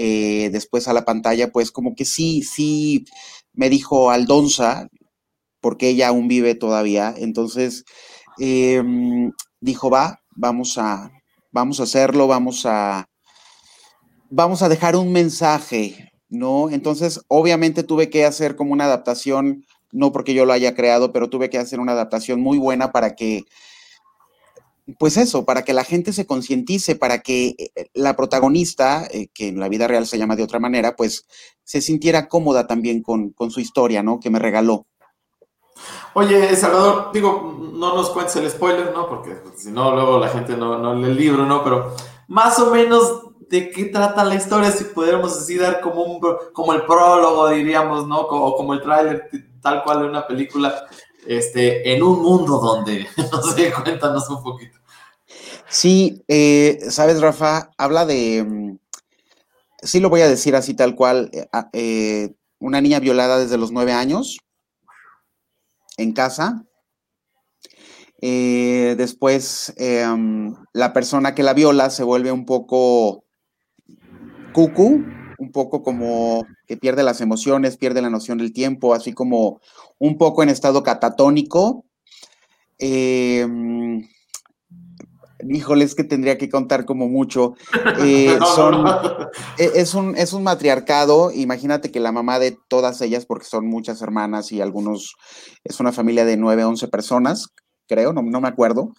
eh, 0.00 0.48
después 0.52 0.86
a 0.86 0.92
la 0.92 1.04
pantalla, 1.04 1.50
pues 1.50 1.72
como 1.72 1.96
que 1.96 2.04
sí, 2.04 2.42
sí 2.44 3.04
me 3.52 3.68
dijo 3.68 4.12
Aldonza, 4.12 4.86
porque 5.60 5.88
ella 5.88 6.08
aún 6.08 6.28
vive 6.28 6.54
todavía, 6.54 7.12
entonces 7.16 7.84
em, 8.38 9.32
dijo, 9.60 9.90
va, 9.90 10.20
vamos 10.36 10.78
a, 10.78 11.10
vamos 11.50 11.80
a 11.80 11.82
hacerlo, 11.82 12.28
vamos 12.28 12.64
a, 12.64 13.06
vamos 14.30 14.62
a 14.62 14.68
dejar 14.68 14.94
un 14.94 15.10
mensaje, 15.10 16.12
¿no? 16.28 16.70
Entonces, 16.70 17.20
obviamente 17.26 17.82
tuve 17.82 18.08
que 18.08 18.24
hacer 18.24 18.54
como 18.54 18.72
una 18.72 18.84
adaptación, 18.84 19.64
no 19.90 20.12
porque 20.12 20.32
yo 20.32 20.44
lo 20.44 20.52
haya 20.52 20.76
creado, 20.76 21.12
pero 21.12 21.28
tuve 21.28 21.50
que 21.50 21.58
hacer 21.58 21.80
una 21.80 21.92
adaptación 21.92 22.40
muy 22.40 22.58
buena 22.58 22.92
para 22.92 23.16
que, 23.16 23.42
pues 24.98 25.16
eso, 25.16 25.44
para 25.44 25.64
que 25.64 25.72
la 25.72 25.84
gente 25.84 26.12
se 26.12 26.26
concientice, 26.26 26.96
para 26.96 27.20
que 27.20 27.54
eh, 27.58 27.90
la 27.94 28.16
protagonista, 28.16 29.06
eh, 29.10 29.28
que 29.34 29.48
en 29.48 29.60
la 29.60 29.68
vida 29.68 29.86
real 29.86 30.06
se 30.06 30.18
llama 30.18 30.36
de 30.36 30.42
otra 30.42 30.60
manera, 30.60 30.96
pues 30.96 31.26
se 31.64 31.80
sintiera 31.80 32.28
cómoda 32.28 32.66
también 32.66 33.02
con, 33.02 33.30
con 33.30 33.50
su 33.50 33.60
historia, 33.60 34.02
¿no? 34.02 34.20
Que 34.20 34.30
me 34.30 34.38
regaló. 34.38 34.86
Oye, 36.14 36.56
Salvador, 36.56 37.10
digo, 37.12 37.56
no 37.72 37.94
nos 37.94 38.10
cuentes 38.10 38.36
el 38.36 38.50
spoiler, 38.50 38.92
¿no? 38.92 39.08
Porque 39.08 39.36
si 39.56 39.70
no, 39.70 39.94
luego 39.94 40.18
la 40.18 40.28
gente 40.28 40.56
no, 40.56 40.94
lee 40.94 41.10
el 41.10 41.16
libro, 41.16 41.46
¿no? 41.46 41.62
Pero 41.62 41.94
más 42.26 42.58
o 42.58 42.70
menos 42.70 43.22
de 43.48 43.70
qué 43.70 43.86
trata 43.86 44.24
la 44.24 44.34
historia, 44.34 44.70
si 44.70 44.84
pudiéramos 44.84 45.36
así 45.36 45.56
dar 45.56 45.80
como, 45.80 46.02
un, 46.02 46.20
como 46.52 46.72
el 46.72 46.82
prólogo, 46.82 47.48
diríamos, 47.48 48.06
¿no? 48.06 48.20
O 48.20 48.56
como 48.56 48.74
el 48.74 48.82
tráiler, 48.82 49.30
tal 49.62 49.82
cual 49.84 50.00
de 50.00 50.06
una 50.06 50.26
película, 50.26 50.86
este, 51.26 51.94
en 51.94 52.02
un 52.02 52.22
mundo 52.22 52.58
donde, 52.58 53.06
no 53.32 53.42
sé, 53.42 53.72
cuéntanos 53.72 54.28
un 54.28 54.42
poquito. 54.42 54.77
Sí, 55.70 56.24
eh, 56.28 56.78
sabes, 56.90 57.20
Rafa, 57.20 57.70
habla 57.76 58.06
de, 58.06 58.42
mm, 58.42 58.78
sí 59.82 60.00
lo 60.00 60.08
voy 60.08 60.22
a 60.22 60.28
decir 60.28 60.56
así 60.56 60.74
tal 60.74 60.94
cual, 60.94 61.30
eh, 61.32 61.46
ah, 61.52 61.68
eh, 61.72 62.34
una 62.58 62.80
niña 62.80 63.00
violada 63.00 63.38
desde 63.38 63.58
los 63.58 63.70
nueve 63.72 63.92
años 63.92 64.38
en 65.98 66.12
casa. 66.12 66.64
después, 68.96 69.72
em, 69.76 70.54
la 70.72 70.92
persona 70.92 71.34
que 71.34 71.42
la 71.44 71.54
viola 71.54 71.88
se 71.90 72.02
vuelve 72.02 72.32
un 72.32 72.44
poco 72.46 73.24
cucu, 74.52 75.04
un 75.38 75.52
poco 75.52 75.82
como 75.84 76.44
que 76.66 76.76
pierde 76.76 77.04
las 77.04 77.20
emociones, 77.20 77.76
pierde 77.76 78.02
la 78.02 78.10
noción 78.10 78.38
del 78.38 78.52
tiempo, 78.52 78.92
así 78.92 79.12
como 79.12 79.60
un 79.98 80.18
poco 80.18 80.42
en 80.42 80.48
estado 80.48 80.82
catatónico. 80.82 81.84
Eh, 82.80 83.46
híjole, 85.48 85.84
es 85.84 85.94
que 85.94 86.04
tendría 86.04 86.38
que 86.38 86.48
contar 86.48 86.84
como 86.84 87.08
mucho. 87.08 87.54
Eh, 88.00 88.38
e, 89.58 89.70
es, 89.74 89.94
un, 89.94 90.16
es 90.16 90.32
un 90.32 90.42
matriarcado, 90.44 91.32
imagínate 91.32 91.90
que 91.90 92.00
la 92.00 92.12
mamá 92.12 92.38
de 92.38 92.56
todas 92.68 93.00
ellas, 93.00 93.26
porque 93.26 93.46
son 93.46 93.66
muchas 93.66 94.02
hermanas 94.02 94.52
y 94.52 94.60
algunos, 94.60 95.14
es 95.64 95.80
una 95.80 95.92
familia 95.92 96.24
de 96.24 96.36
9, 96.36 96.64
11 96.64 96.88
personas, 96.88 97.48
creo, 97.88 98.12
no, 98.12 98.22
no 98.22 98.40
me 98.40 98.48
acuerdo. 98.48 98.92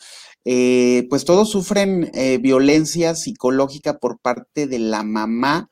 Eh, 0.46 1.06
pues 1.10 1.26
todos 1.26 1.50
sufren 1.50 2.12
eh, 2.14 2.38
violencia 2.40 3.16
psicológica 3.16 4.00
por 4.00 4.20
parte 4.20 4.68
de 4.68 4.80
la 4.80 5.04
mamá, 5.04 5.70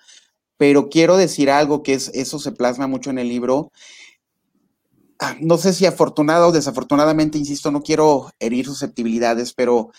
pero 0.57 0.89
quiero 0.89 1.17
decir 1.17 1.49
algo 1.49 1.83
que 1.83 1.93
es, 1.93 2.09
eso 2.13 2.39
se 2.39 2.51
plasma 2.51 2.87
mucho 2.87 3.09
en 3.09 3.19
el 3.19 3.29
libro. 3.29 3.71
Ah, 5.19 5.35
no 5.41 5.57
sé 5.57 5.73
si 5.73 5.85
afortunado 5.85 6.49
o 6.49 6.51
desafortunadamente, 6.51 7.37
insisto, 7.39 7.71
no 7.71 7.81
quiero 7.81 8.29
herir 8.39 8.65
susceptibilidades, 8.65 9.53
pero 9.53 9.89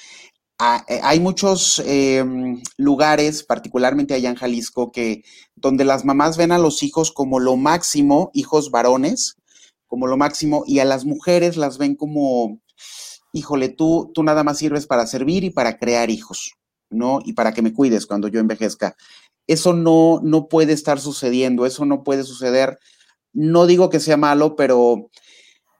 hay 0.59 1.21
muchos 1.21 1.81
em, 1.87 2.61
lugares, 2.77 3.45
particularmente 3.45 4.15
allá 4.15 4.31
en 4.31 4.37
Jalisco, 4.37 4.91
que 4.91 5.23
donde 5.55 5.85
las 5.85 6.05
mamás 6.05 6.37
ven 6.37 6.53
a 6.53 6.59
los 6.59 6.83
hijos 6.83 7.13
como 7.13 7.39
lo 7.39 7.57
máximo, 7.57 8.31
hijos 8.35 8.71
varones, 8.71 9.37
como 9.87 10.07
lo 10.07 10.17
máximo, 10.17 10.65
y 10.67 10.81
a 10.81 10.85
las 10.85 11.05
mujeres 11.05 11.57
las 11.57 11.79
ven 11.79 11.95
como 11.95 12.61
híjole, 13.33 13.69
tú, 13.69 14.11
tú 14.15 14.23
nada 14.23 14.45
más 14.45 14.59
sirves 14.59 14.87
para 14.87 15.07
servir 15.07 15.45
y 15.45 15.51
para 15.51 15.79
crear 15.79 16.11
hijos, 16.11 16.55
¿no? 16.91 17.21
Y 17.25 17.35
para 17.35 17.53
que 17.53 17.63
me 17.63 17.73
cuides 17.73 18.07
cuando 18.07 18.29
yo 18.29 18.41
envejezca. 18.41 18.97
Eso 19.47 19.73
no, 19.73 20.21
no 20.23 20.49
puede 20.49 20.73
estar 20.73 21.01
sucediendo, 21.01 21.67
eso 21.67 21.85
no 21.85 22.03
puede 22.03 22.25
suceder. 22.25 22.79
No 23.33 23.67
digo 23.67 23.91
que 23.91 24.01
sea 24.01 24.17
malo, 24.17 24.57
pero 24.57 25.11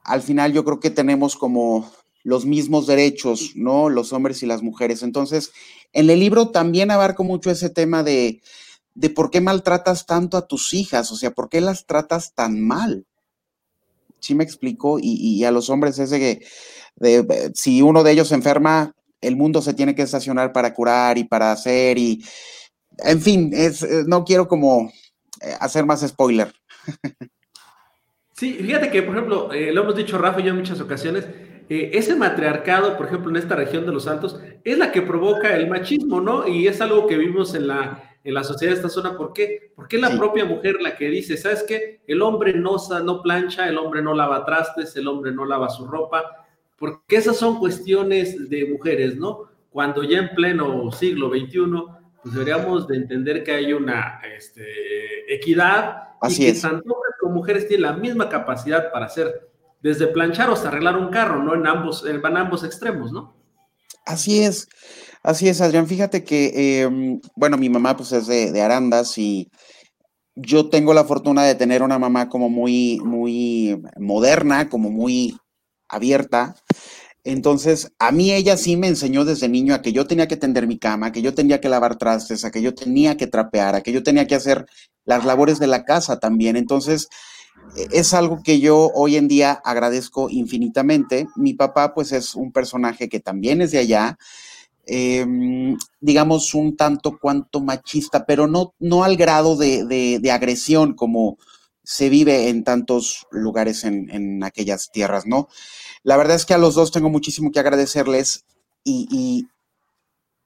al 0.05 0.23
final 0.23 0.53
yo 0.53 0.65
creo 0.65 0.81
que 0.81 0.91
tenemos 0.91 1.37
como 1.37 1.91
los 2.29 2.45
mismos 2.45 2.87
derechos, 2.87 3.53
¿no? 3.55 3.89
Los 3.89 4.13
hombres 4.13 4.43
y 4.43 4.47
las 4.47 4.63
mujeres. 4.63 5.03
Entonces, 5.03 5.51
en 5.95 6.11
el 6.11 6.21
libro 6.21 6.51
también 6.51 6.91
abarco 6.91 7.25
mucho 7.25 7.51
ese 7.51 7.71
tema 7.71 8.03
de, 8.03 8.43
de 8.95 9.09
por 9.09 9.31
qué 9.31 9.41
maltratas 9.41 10.05
tanto 10.05 10.37
a 10.37 10.47
tus 10.47 10.75
hijas, 10.75 11.11
o 11.11 11.17
sea, 11.17 11.31
por 11.31 11.49
qué 11.49 11.63
las 11.63 11.87
tratas 11.87 12.35
tan 12.35 12.61
mal. 12.61 13.07
¿Sí 14.21 14.35
me 14.35 14.45
explico? 14.45 14.99
Y, 14.99 15.15
y 15.15 15.45
a 15.45 15.51
los 15.51 15.71
hombres 15.71 15.99
ese 15.99 16.19
que 16.19 16.47
si 17.55 17.81
uno 17.81 18.03
de 18.03 18.13
ellos 18.13 18.29
se 18.29 18.35
enferma, 18.35 18.95
el 19.23 19.35
mundo 19.35 19.63
se 19.63 19.73
tiene 19.73 19.95
que 19.95 20.03
estacionar 20.03 20.53
para 20.53 20.75
curar 20.75 21.17
y 21.17 21.25
para 21.25 21.51
hacer 21.51 21.97
y, 21.97 22.23
en 22.99 23.23
fin, 23.23 23.51
es, 23.55 23.83
eh, 23.83 24.05
no 24.07 24.23
quiero 24.23 24.49
como 24.49 24.93
eh, 25.41 25.55
hacer 25.61 25.87
más 25.87 26.07
spoiler. 26.07 26.53
Sí, 28.39 28.55
fíjate 28.55 28.89
que, 28.93 29.03
por 29.03 29.17
ejemplo, 29.17 29.53
eh, 29.53 29.73
lo 29.73 29.83
hemos 29.83 29.97
dicho 29.97 30.17
Rafa 30.17 30.39
y 30.39 30.45
yo 30.45 30.51
en 30.51 30.59
muchas 30.59 30.81
ocasiones, 30.81 31.27
ese 31.69 32.17
matriarcado, 32.17 32.97
por 32.97 33.07
ejemplo, 33.07 33.31
en 33.31 33.37
esta 33.37 33.55
región 33.55 33.85
de 33.85 33.93
los 33.93 34.07
Altos, 34.07 34.41
es 34.65 34.79
la 34.79 34.91
que 34.91 35.03
provoca 35.03 35.55
el 35.55 35.69
machismo, 35.69 36.21
¿no? 36.21 36.49
Y 36.49 36.67
es 36.67 36.81
algo 36.81 37.07
que 37.07 37.17
vimos 37.19 37.55
en 37.55 37.67
la, 37.69 38.17
en 38.25 38.35
la 38.35 38.43
sociedad 38.43 38.73
de 38.73 38.77
esta 38.79 38.89
zona. 38.89 39.17
¿Por 39.17 39.33
qué? 39.33 39.73
Porque 39.77 39.97
es 39.97 40.03
la 40.03 40.17
propia 40.17 40.45
mujer 40.45 40.77
la 40.81 40.97
que 40.97 41.09
dice, 41.09 41.37
¿sabes 41.37 41.65
qué? 41.69 42.01
El 42.07 42.23
hombre 42.23 42.55
no, 42.55 42.77
no 43.05 43.23
plancha, 43.23 43.69
el 43.69 43.77
hombre 43.77 44.03
no 44.03 44.15
lava 44.15 44.45
trastes, 44.45 44.97
el 44.97 45.09
hombre 45.09 45.33
no 45.33 45.45
lava 45.45 45.69
su 45.69 45.87
ropa, 45.87 46.47
porque 46.77 47.17
esas 47.17 47.37
son 47.37 47.59
cuestiones 47.59 48.49
de 48.49 48.67
mujeres, 48.67 49.17
¿no? 49.17 49.45
Cuando 49.71 50.03
ya 50.03 50.19
en 50.19 50.31
pleno 50.35 50.91
siglo 50.91 51.29
XXI, 51.29 51.61
pues 52.23 52.35
deberíamos 52.35 52.89
de 52.89 52.97
entender 52.97 53.45
que 53.45 53.53
hay 53.53 53.73
una 53.73 54.21
este, 54.37 55.33
equidad 55.33 56.15
Así 56.21 56.43
y 56.43 56.47
que 56.47 56.53
es. 56.53 56.63
tanto 56.63 56.93
hombres 56.93 57.13
como 57.21 57.35
mujeres 57.35 57.69
tienen 57.69 57.83
la 57.83 57.93
misma 57.93 58.29
capacidad 58.29 58.91
para 58.91 59.07
hacer 59.07 59.49
desde 59.81 60.09
planchar 60.09 60.51
hasta 60.51 60.69
arreglar 60.69 60.97
un 60.97 61.11
carro, 61.11 61.43
¿no? 61.43 61.55
En 61.55 61.67
ambos, 61.67 62.05
van 62.23 62.37
ambos 62.37 62.65
extremos, 62.65 63.13
¿no? 63.13 63.37
Así 64.05 64.43
es, 64.43 64.69
así 65.23 65.49
es, 65.49 65.61
Adrián. 65.61 65.87
Fíjate 65.87 66.25
que, 66.25 66.81
em, 66.83 67.21
bueno, 67.37 67.57
mi 67.59 67.69
mamá 67.69 67.97
pues 67.97 68.13
es 68.13 68.27
de, 68.27 68.61
Arandas 68.61 69.19
y 69.19 69.51
yo 70.35 70.71
tengo 70.71 70.95
la 70.95 71.05
fortuna 71.05 71.45
de 71.45 71.55
tener 71.55 71.83
una 71.83 71.99
mamá 71.99 72.29
como 72.29 72.49
muy, 72.49 73.01
muy 73.05 73.81
moderna, 73.99 74.69
como 74.69 74.91
muy 74.91 75.37
abierta. 75.89 76.55
Entonces, 77.25 77.93
a 77.99 78.13
mí 78.13 78.33
ella 78.33 78.57
sí 78.57 78.77
me 78.77 78.89
enseñó 78.89 79.25
desde 79.25 79.49
niño 79.49 79.75
a 79.75 79.83
que 79.83 79.93
yo 79.93 80.07
tenía 80.07 80.29
que 80.29 80.37
tender 80.37 80.67
mi 80.67 80.79
cama, 80.79 81.13
que 81.13 81.21
yo 81.21 81.35
tenía 81.35 81.61
que 81.61 81.69
lavar 81.69 81.97
trastes, 81.97 82.45
a 82.45 82.51
que 82.51 82.63
yo 82.63 82.75
tenía 82.75 83.17
que 83.17 83.27
trapear, 83.27 83.75
a 83.75 83.83
que 83.83 83.93
yo 83.93 84.03
tenía 84.03 84.27
que 84.27 84.37
hacer 84.37 84.65
las 85.05 85.25
labores 85.27 85.59
de 85.59 85.67
la 85.67 85.85
casa 85.85 86.19
también. 86.19 86.57
Entonces, 86.57 87.09
es 87.77 88.15
algo 88.15 88.43
que 88.43 88.61
yo 88.61 88.91
hoy 88.95 89.17
en 89.17 89.29
día 89.29 89.53
agradezco 89.65 90.29
infinitamente. 90.31 91.29
Mi 91.37 91.55
papá, 91.55 91.95
pues, 91.95 92.13
es 92.13 92.35
un 92.35 92.53
personaje 92.53 93.09
que 93.09 93.21
también 93.21 93.61
es 93.61 93.71
de 93.71 93.79
allá, 93.79 94.19
eh, 94.87 95.27
digamos, 96.01 96.55
un 96.55 96.77
tanto 96.77 97.19
cuanto 97.19 97.61
machista, 97.61 98.25
pero 98.27 98.47
no, 98.47 98.75
no 98.79 99.05
al 99.05 99.17
grado 99.17 99.57
de, 99.57 99.85
de, 99.85 100.31
agresión 100.31 100.95
como 100.95 101.39
se 101.83 102.09
vive 102.09 102.49
en 102.49 102.65
tantos 102.65 103.27
lugares 103.31 103.85
en, 103.85 104.11
en, 104.11 104.45
aquellas 104.45 104.91
tierras, 104.91 105.27
¿no? 105.27 105.49
La 106.03 106.17
verdad 106.17 106.37
es 106.37 106.47
que 106.47 106.55
a 106.55 106.59
los 106.59 106.75
dos 106.75 106.91
tengo 106.91 107.11
muchísimo 107.11 107.51
que 107.51 107.61
agradecerles 107.61 108.45
y, 108.85 109.47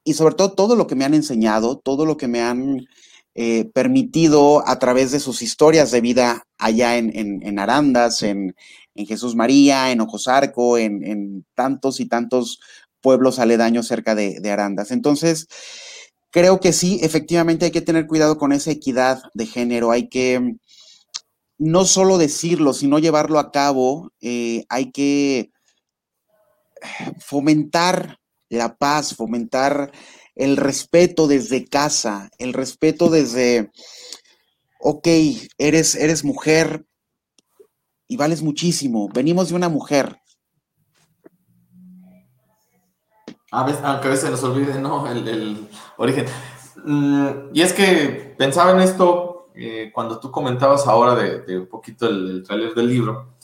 y 0.03 0.13
sobre 0.13 0.35
todo 0.35 0.53
todo 0.53 0.75
lo 0.75 0.87
que 0.87 0.95
me 0.95 1.05
han 1.05 1.13
enseñado, 1.13 1.77
todo 1.77 2.05
lo 2.05 2.17
que 2.17 2.27
me 2.27 2.41
han 2.41 2.87
eh, 3.35 3.65
permitido 3.73 4.67
a 4.67 4.77
través 4.79 5.11
de 5.11 5.19
sus 5.19 5.41
historias 5.41 5.91
de 5.91 6.01
vida 6.01 6.45
allá 6.57 6.97
en, 6.97 7.17
en, 7.17 7.41
en 7.43 7.59
Arandas, 7.59 8.23
en, 8.23 8.55
Jesús 8.95 9.35
María, 9.35 9.91
en 9.91 10.01
Ojosarco, 10.01 10.77
en, 10.77 11.45
tantos 11.55 11.99
y 11.99 12.05
tantos 12.05 12.59
pueblos 13.01 13.39
aledaños 13.39 13.87
cerca 13.87 14.13
de, 14.13 14.39
de 14.39 14.51
Arandas. 14.51 14.91
Entonces, 14.91 15.47
creo 16.29 16.59
que 16.59 16.73
sí, 16.73 16.99
efectivamente 17.01 17.65
hay 17.65 17.71
que 17.71 17.81
tener 17.81 18.05
cuidado 18.05 18.37
con 18.37 18.53
esa 18.53 18.69
equidad 18.69 19.23
de 19.33 19.47
género, 19.47 19.89
hay 19.89 20.09
que 20.09 20.57
no 21.57 21.85
solo 21.85 22.17
decirlo, 22.17 22.73
sino 22.73 22.99
llevarlo 22.99 23.39
a 23.39 23.51
cabo, 23.51 24.11
eh, 24.21 24.65
hay 24.69 24.91
que 24.91 25.51
fomentar 27.19 28.19
la 28.49 28.75
paz, 28.75 29.15
fomentar 29.15 29.91
el 30.35 30.57
respeto 30.57 31.27
desde 31.27 31.65
casa, 31.65 32.29
el 32.37 32.53
respeto 32.53 33.09
desde, 33.09 33.71
ok, 34.79 35.07
eres, 35.57 35.95
eres 35.95 36.23
mujer 36.23 36.85
y 38.07 38.17
vales 38.17 38.41
muchísimo, 38.41 39.09
venimos 39.13 39.49
de 39.49 39.55
una 39.55 39.69
mujer. 39.69 40.17
A 43.51 43.63
veces, 43.63 43.81
aunque 43.83 44.07
a 44.07 44.11
veces 44.11 44.31
nos 44.31 44.43
olvide, 44.43 44.79
¿no? 44.79 45.09
El, 45.09 45.27
el 45.27 45.67
origen. 45.97 46.25
Mm, 46.83 47.27
y 47.53 47.61
es 47.61 47.71
que 47.71 48.35
pensaba 48.35 48.71
en 48.71 48.81
esto 48.81 49.51
eh, 49.55 49.91
cuando 49.93 50.19
tú 50.19 50.31
comentabas 50.31 50.87
ahora 50.87 51.13
de, 51.13 51.41
de 51.41 51.59
un 51.59 51.67
poquito 51.67 52.07
el, 52.07 52.31
el 52.31 52.43
trailer 52.43 52.73
del 52.73 52.87
libro, 52.87 53.35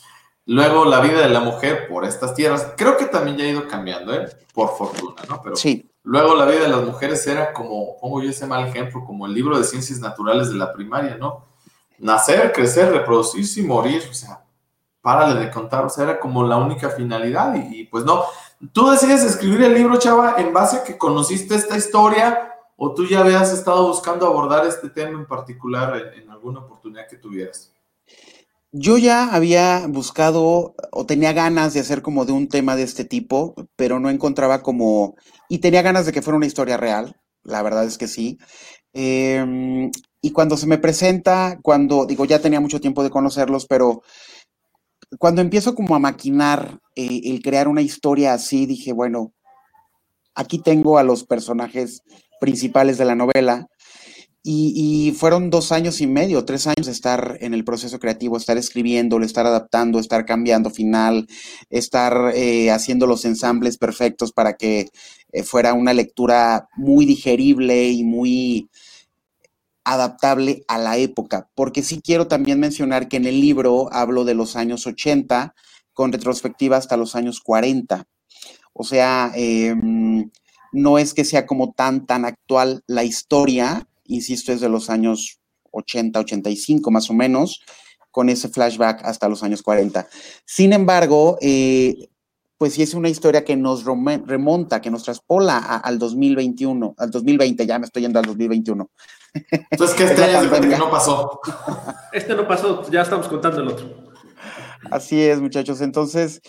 luego 0.47 0.85
la 0.85 0.99
vida 0.99 1.21
de 1.21 1.29
la 1.29 1.41
mujer 1.41 1.87
por 1.87 2.05
estas 2.05 2.33
tierras, 2.33 2.73
creo 2.75 2.97
que 2.97 3.05
también 3.05 3.37
ya 3.37 3.45
ha 3.45 3.49
ido 3.49 3.67
cambiando, 3.67 4.13
¿eh? 4.15 4.27
Por 4.51 4.75
fortuna, 4.75 5.21
¿no? 5.29 5.39
Pero 5.43 5.55
sí. 5.55 5.88
Luego 6.09 6.33
la 6.33 6.45
vida 6.45 6.61
de 6.61 6.69
las 6.69 6.83
mujeres 6.83 7.25
era 7.27 7.53
como, 7.53 7.95
pongo 7.99 8.23
yo 8.23 8.31
ese 8.31 8.47
mal 8.47 8.67
ejemplo, 8.67 9.05
como 9.05 9.27
el 9.27 9.33
libro 9.33 9.55
de 9.55 9.63
ciencias 9.63 9.99
naturales 9.99 10.49
de 10.49 10.55
la 10.55 10.73
primaria, 10.73 11.17
¿no? 11.17 11.45
Nacer, 11.99 12.51
crecer, 12.51 12.91
reproducirse 12.91 13.59
y 13.59 13.63
morir, 13.63 14.01
o 14.09 14.13
sea, 14.13 14.43
párale 15.01 15.39
de 15.39 15.51
contar, 15.51 15.85
o 15.85 15.89
sea, 15.89 16.05
era 16.05 16.19
como 16.19 16.43
la 16.43 16.57
única 16.57 16.89
finalidad 16.89 17.53
y, 17.53 17.85
pues 17.85 18.05
no. 18.05 18.23
¿Tú 18.73 18.89
decides 18.89 19.23
escribir 19.23 19.61
el 19.61 19.75
libro, 19.75 19.99
Chava, 19.99 20.35
en 20.39 20.51
base 20.51 20.77
a 20.77 20.83
que 20.83 20.97
conociste 20.97 21.53
esta 21.53 21.77
historia 21.77 22.55
o 22.75 22.95
tú 22.95 23.05
ya 23.05 23.19
habías 23.19 23.53
estado 23.53 23.87
buscando 23.87 24.25
abordar 24.25 24.65
este 24.65 24.89
tema 24.89 25.11
en 25.11 25.27
particular 25.27 26.13
en 26.15 26.27
alguna 26.31 26.61
oportunidad 26.61 27.07
que 27.07 27.17
tuvieras? 27.17 27.71
Yo 28.71 28.99
ya 28.99 29.33
había 29.33 29.87
buscado 29.87 30.75
o 30.91 31.05
tenía 31.07 31.33
ganas 31.33 31.73
de 31.73 31.79
hacer 31.79 32.03
como 32.03 32.25
de 32.25 32.33
un 32.33 32.47
tema 32.47 32.75
de 32.75 32.83
este 32.83 33.03
tipo, 33.03 33.55
pero 33.75 33.99
no 33.99 34.11
encontraba 34.11 34.61
como, 34.61 35.15
y 35.49 35.57
tenía 35.57 35.81
ganas 35.81 36.05
de 36.05 36.11
que 36.11 36.21
fuera 36.21 36.37
una 36.37 36.45
historia 36.45 36.77
real, 36.77 37.15
la 37.43 37.63
verdad 37.63 37.85
es 37.85 37.97
que 37.97 38.07
sí. 38.07 38.37
Em, 38.93 39.89
y 40.21 40.31
cuando 40.31 40.55
se 40.55 40.67
me 40.67 40.77
presenta, 40.77 41.57
cuando 41.63 42.05
digo, 42.05 42.25
ya 42.25 42.39
tenía 42.39 42.59
mucho 42.59 42.79
tiempo 42.79 43.01
de 43.03 43.09
conocerlos, 43.09 43.65
pero 43.65 44.03
cuando 45.17 45.41
empiezo 45.41 45.73
como 45.73 45.95
a 45.95 45.99
maquinar 45.99 46.79
eh, 46.95 47.21
el 47.25 47.41
crear 47.41 47.67
una 47.67 47.81
historia 47.81 48.33
así, 48.33 48.67
dije, 48.67 48.93
bueno, 48.93 49.33
aquí 50.35 50.59
tengo 50.59 50.99
a 50.99 51.03
los 51.03 51.23
personajes 51.25 52.03
principales 52.39 52.97
de 52.99 53.05
la 53.05 53.15
novela 53.15 53.67
y, 54.41 55.11
fueron 55.17 55.49
dos 55.49 55.71
años 55.71 55.99
y 56.01 56.07
medio, 56.07 56.45
tres 56.45 56.65
años 56.65 56.85
de 56.85 56.91
estar 56.91 57.37
en 57.41 57.53
el 57.53 57.65
proceso 57.65 57.99
creativo, 57.99 58.37
estar 58.37 58.57
escribiendo, 58.57 59.19
estar 59.21 59.45
adaptando, 59.45 59.99
estar 59.99 60.25
cambiando 60.25 60.69
final, 60.69 61.27
estar 61.69 62.31
eh, 62.35 62.71
haciendo 62.71 63.05
los 63.05 63.25
ensambles 63.25 63.77
perfectos 63.77 64.31
para 64.31 64.53
que 64.53 64.87
eh, 65.33 65.43
fuera 65.43 65.73
una 65.73 65.93
lectura 65.93 66.69
muy 66.77 67.05
digerible 67.05 67.89
y 67.89 68.03
muy 68.03 68.69
adaptable 69.83 70.63
a 70.67 70.77
la 70.77 70.97
época. 70.97 71.49
Porque 71.55 71.83
sí 71.83 72.01
quiero 72.01 72.27
también 72.27 72.59
mencionar 72.59 73.09
que 73.09 73.17
en 73.17 73.25
el 73.25 73.41
libro 73.41 73.91
hablo 73.91 74.23
de 74.23 74.35
los 74.35 74.55
años 74.55 74.87
80 74.87 75.53
con 75.93 76.13
retrospectiva 76.13 76.77
hasta 76.77 76.97
los 76.97 77.15
años 77.15 77.41
40. 77.41 78.05
O 78.73 78.83
sea, 78.83 79.31
em, 79.35 80.31
no 80.71 80.97
es 80.97 81.13
que 81.13 81.25
sea 81.25 81.45
como 81.45 81.73
tan, 81.73 82.05
tan 82.05 82.25
actual 82.25 82.83
la 82.87 83.03
historia, 83.03 83.87
insisto, 84.09 84.51
es 84.51 84.61
de 84.61 84.69
los 84.69 84.89
años 84.89 85.39
80, 85.71 86.19
85 86.19 86.91
más 86.91 87.09
o 87.09 87.13
menos, 87.13 87.61
con 88.11 88.29
ese 88.29 88.49
flashback 88.49 89.03
hasta 89.03 89.29
los 89.29 89.43
años 89.43 89.61
40. 89.61 90.07
Sin 90.45 90.73
embargo, 90.73 91.37
eh, 91.41 92.09
pues 92.57 92.73
sí 92.73 92.83
es 92.83 92.93
una 92.93 93.07
historia 93.07 93.45
que 93.45 93.55
nos 93.55 93.85
remonta, 93.85 94.81
que 94.81 94.91
nos 94.91 95.03
traspola 95.03 95.57
al 95.57 95.97
2021, 95.97 96.95
al 96.97 97.09
2020, 97.09 97.65
ya 97.65 97.79
me 97.79 97.85
estoy 97.85 98.01
yendo 98.01 98.19
al 98.19 98.25
2021. 98.25 98.89
Entonces, 99.71 99.95
¿qué 99.95 100.03
este 100.05 100.23
año 100.23 100.77
no 100.77 100.91
pasó? 100.91 101.39
Este 102.11 102.35
no 102.35 102.47
pasó, 102.47 102.89
ya 102.91 103.03
estamos 103.03 103.27
contando 103.27 103.61
el 103.61 103.69
otro. 103.69 104.09
Así 104.91 105.21
es, 105.21 105.39
muchachos. 105.39 105.81
Entonces, 105.81 106.41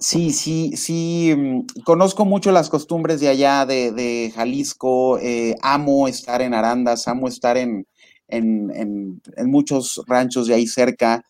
Sí, 0.00 0.30
sí, 0.30 0.76
sí, 0.76 1.34
mm, 1.36 1.82
conozco 1.84 2.24
mucho 2.24 2.52
las 2.52 2.68
costumbres 2.68 3.20
de 3.20 3.28
allá, 3.28 3.66
de, 3.66 4.32
Jalisco, 4.34 5.18
eh, 5.18 5.56
amo 5.60 6.06
estar 6.06 6.40
en 6.40 6.54
Arandas, 6.54 7.08
amo 7.08 7.26
estar 7.26 7.56
en, 7.56 7.84
en, 8.28 9.20
muchos 9.46 10.00
ranchos 10.06 10.46
de 10.46 10.54
ahí 10.54 10.66
cerca. 10.68 11.24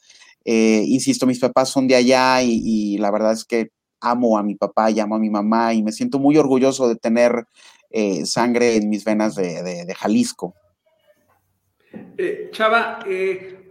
Eh, 0.44 0.85
insisto, 0.87 1.26
mis 1.26 1.38
papás 1.38 1.70
son 1.70 1.88
de 1.88 1.96
allá 1.96 2.42
y, 2.42 2.98
la 2.98 3.11
verdad 3.11 3.33
es 3.33 3.44
que 3.44 3.70
amo 4.00 4.37
a 4.38 4.42
mi 4.42 4.54
papá 4.54 4.90
y 4.90 5.00
amo 5.00 5.16
a 5.16 5.18
mi 5.18 5.31
mamá 5.31 5.72
y 5.72 5.83
me 5.83 5.92
siento 5.92 6.18
muy 6.18 6.37
orgulloso 6.37 6.88
de 6.88 6.96
tener 6.96 7.46
eh, 7.90 8.26
sangre 8.26 8.76
en 8.76 8.90
mis 8.90 9.02
venas 9.04 9.35
de, 9.35 9.62
de 9.62 9.94
Jalisco. 9.94 10.54
Chava, 12.52 12.98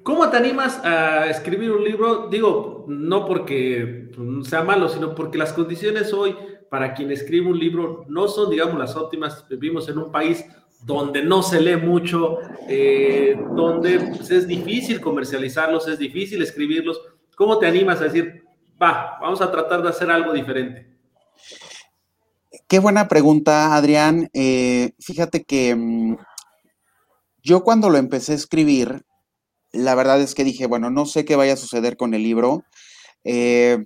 ¿Cómo 0.08 0.30
te 0.30 0.38
animas 0.38 0.80
a 0.86 1.30
escribir 1.30 1.70
un 1.70 1.84
libro? 1.84 2.30
Digo, 2.30 2.86
no 2.88 3.26
porque 3.26 4.10
sea 4.43 4.63
malo, 4.63 4.88
sino 4.88 5.13
porque 5.13 5.38
las 5.38 5.52
condiciones 5.52 6.13
hoy 6.13 6.34
para 6.70 6.93
quien 6.93 7.12
escribe 7.12 7.48
un 7.48 7.60
libro 7.60 8.06
no 8.08 8.30
son, 8.30 8.50
digamos, 8.50 8.80
las 8.80 8.96
óptimas. 8.96 9.46
Vivimos 9.50 9.89
en 9.89 9.98
un 9.98 10.10
país 10.10 10.46
donde 10.86 11.26
no 11.26 11.43
se 11.43 11.60
lee 11.60 11.76
mucho, 11.76 12.38
eh, 12.70 13.38
donde 13.54 14.00
pues, 14.00 14.32
es 14.32 14.48
difícil 14.48 15.02
comercializarlos, 15.02 15.89
es 15.89 16.00
difícil 16.00 16.41
escribirlos. 16.41 17.02
¿Cómo 17.36 17.60
te 17.60 17.67
animas 17.67 18.00
a 18.00 18.06
decir, 18.06 18.46
va, 18.82 19.17
vamos 19.20 19.41
a 19.41 19.52
tratar 19.52 19.84
de 19.84 19.89
hacer 19.89 20.10
algo 20.10 20.32
diferente? 20.32 20.88
Qué 22.70 22.80
buena 22.80 23.10
pregunta, 23.10 23.76
Adrián. 23.76 24.30
Eh, 24.32 24.93
fíjate 25.02 25.43
que 25.43 25.76
mm, 25.76 26.15
yo 27.43 27.62
cuando 27.65 27.89
lo 27.89 27.98
empecé 27.98 28.32
a 28.32 28.36
escribir, 28.36 29.04
la 29.72 29.96
verdad 29.96 30.22
es 30.22 30.36
que 30.36 30.44
dije, 30.44 30.68
bueno, 30.68 30.90
no 30.90 31.06
sé 31.06 31.26
qué 31.26 31.36
vaya 31.36 31.54
a 31.54 31.58
suceder 31.58 31.98
con 31.98 32.14
el 32.14 32.24
libro. 32.24 32.64
Eh, 33.24 33.86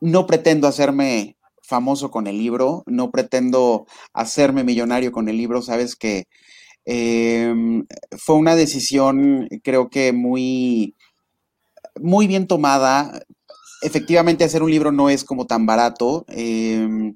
no 0.00 0.26
pretendo 0.26 0.68
hacerme 0.68 1.36
famoso 1.62 2.10
con 2.10 2.26
el 2.26 2.38
libro, 2.38 2.82
no 2.86 3.10
pretendo 3.10 3.86
hacerme 4.12 4.64
millonario 4.64 5.12
con 5.12 5.28
el 5.28 5.38
libro, 5.38 5.62
sabes 5.62 5.96
que 5.96 6.24
em, 6.84 7.86
fue 8.18 8.36
una 8.36 8.54
decisión 8.54 9.48
creo 9.62 9.88
que 9.90 10.12
muy, 10.12 10.94
muy 12.00 12.26
bien 12.26 12.46
tomada. 12.46 13.20
Efectivamente, 13.82 14.44
hacer 14.44 14.62
un 14.62 14.70
libro 14.70 14.92
no 14.92 15.10
es 15.10 15.24
como 15.24 15.46
tan 15.46 15.66
barato. 15.66 16.24
Em, 16.28 17.14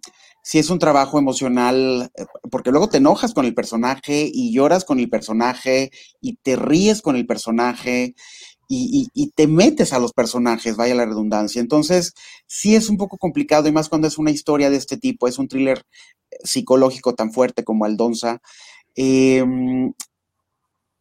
si 0.49 0.59
es 0.59 0.71
un 0.71 0.79
trabajo 0.79 1.19
emocional, 1.19 2.11
eh, 2.17 2.25
porque 2.51 2.71
luego 2.71 2.89
te 2.89 2.97
enojas 2.97 3.35
con 3.35 3.45
el 3.45 3.53
personaje 3.53 4.31
y 4.33 4.51
lloras 4.51 4.87
con 4.87 4.99
el 4.99 5.11
personaje 5.11 5.91
y 6.23 6.37
te 6.37 6.57
ríes 6.57 7.03
con 7.03 7.17
el 7.17 7.27
personaje 7.27 8.15
y, 8.67 9.31
te 9.35 9.47
metes 9.47 9.93
a 9.93 9.99
los 9.99 10.15
personajes, 10.15 10.77
vaya 10.77 10.95
la 10.95 11.05
redundancia. 11.05 11.61
Entonces, 11.61 12.15
sí 12.47 12.75
es 12.75 12.89
un 12.89 12.97
poco 12.97 13.19
complicado 13.19 13.69
y 13.69 13.73
más 13.73 13.91
cuando 13.91 14.09
es 14.09 14.17
una 14.17 14.31
historia 14.31 14.71
de 14.71 14.79
este 14.79 14.97
tipo, 14.97 15.29
es 15.29 15.39
un 15.39 15.49
thriller 15.49 15.85
eh, 16.31 16.37
psicológico 16.43 17.15
tan 17.15 17.31
fuerte 17.31 17.63
como 17.63 17.85
Aldonza. 17.85 18.41
Em, 18.95 19.93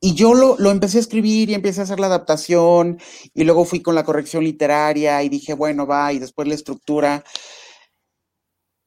y 0.01 0.13
yo 0.13 0.33
lo, 0.33 0.57
lo, 0.59 0.71
empecé 0.71 0.97
a 0.97 1.01
escribir 1.01 1.49
y 1.49 1.53
empecé 1.53 1.79
a 1.79 1.83
hacer 1.85 2.01
la 2.01 2.07
adaptación 2.07 2.99
y 3.33 3.45
luego 3.45 3.63
fui 3.63 3.81
con 3.81 3.95
la 3.95 4.03
corrección 4.03 4.43
literaria 4.43 5.23
y 5.23 5.29
dije, 5.29 5.53
bueno, 5.53 5.87
va, 5.87 6.11
y 6.11 6.19
después 6.19 6.49
la 6.49 6.55
estructura. 6.55 7.23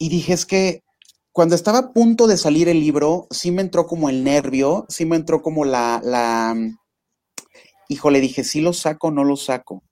Y 0.03 0.09
dije, 0.09 0.33
es 0.33 0.47
que 0.47 0.83
cuando 1.31 1.55
estaba 1.55 1.79
a 1.79 1.93
punto 1.93 2.27
de 2.27 2.39
salir 2.39 2.71
el 2.71 2.81
libro, 2.81 3.27
sí 3.31 3.51
me 3.51 3.61
entró 3.61 3.87
como 3.87 4.09
el 4.09 4.25
nervio, 4.25 4.87
sí 4.89 5.05
me 5.05 5.17
entró 5.17 5.43
como 5.43 5.67
la, 5.67 6.01
la, 6.03 6.57
híjole, 7.87 8.21
dije, 8.21 8.43
sí 8.43 8.63
lo 8.63 8.73
saco 8.73 9.11
no 9.11 9.25
lo 9.25 9.37
saco. 9.37 9.83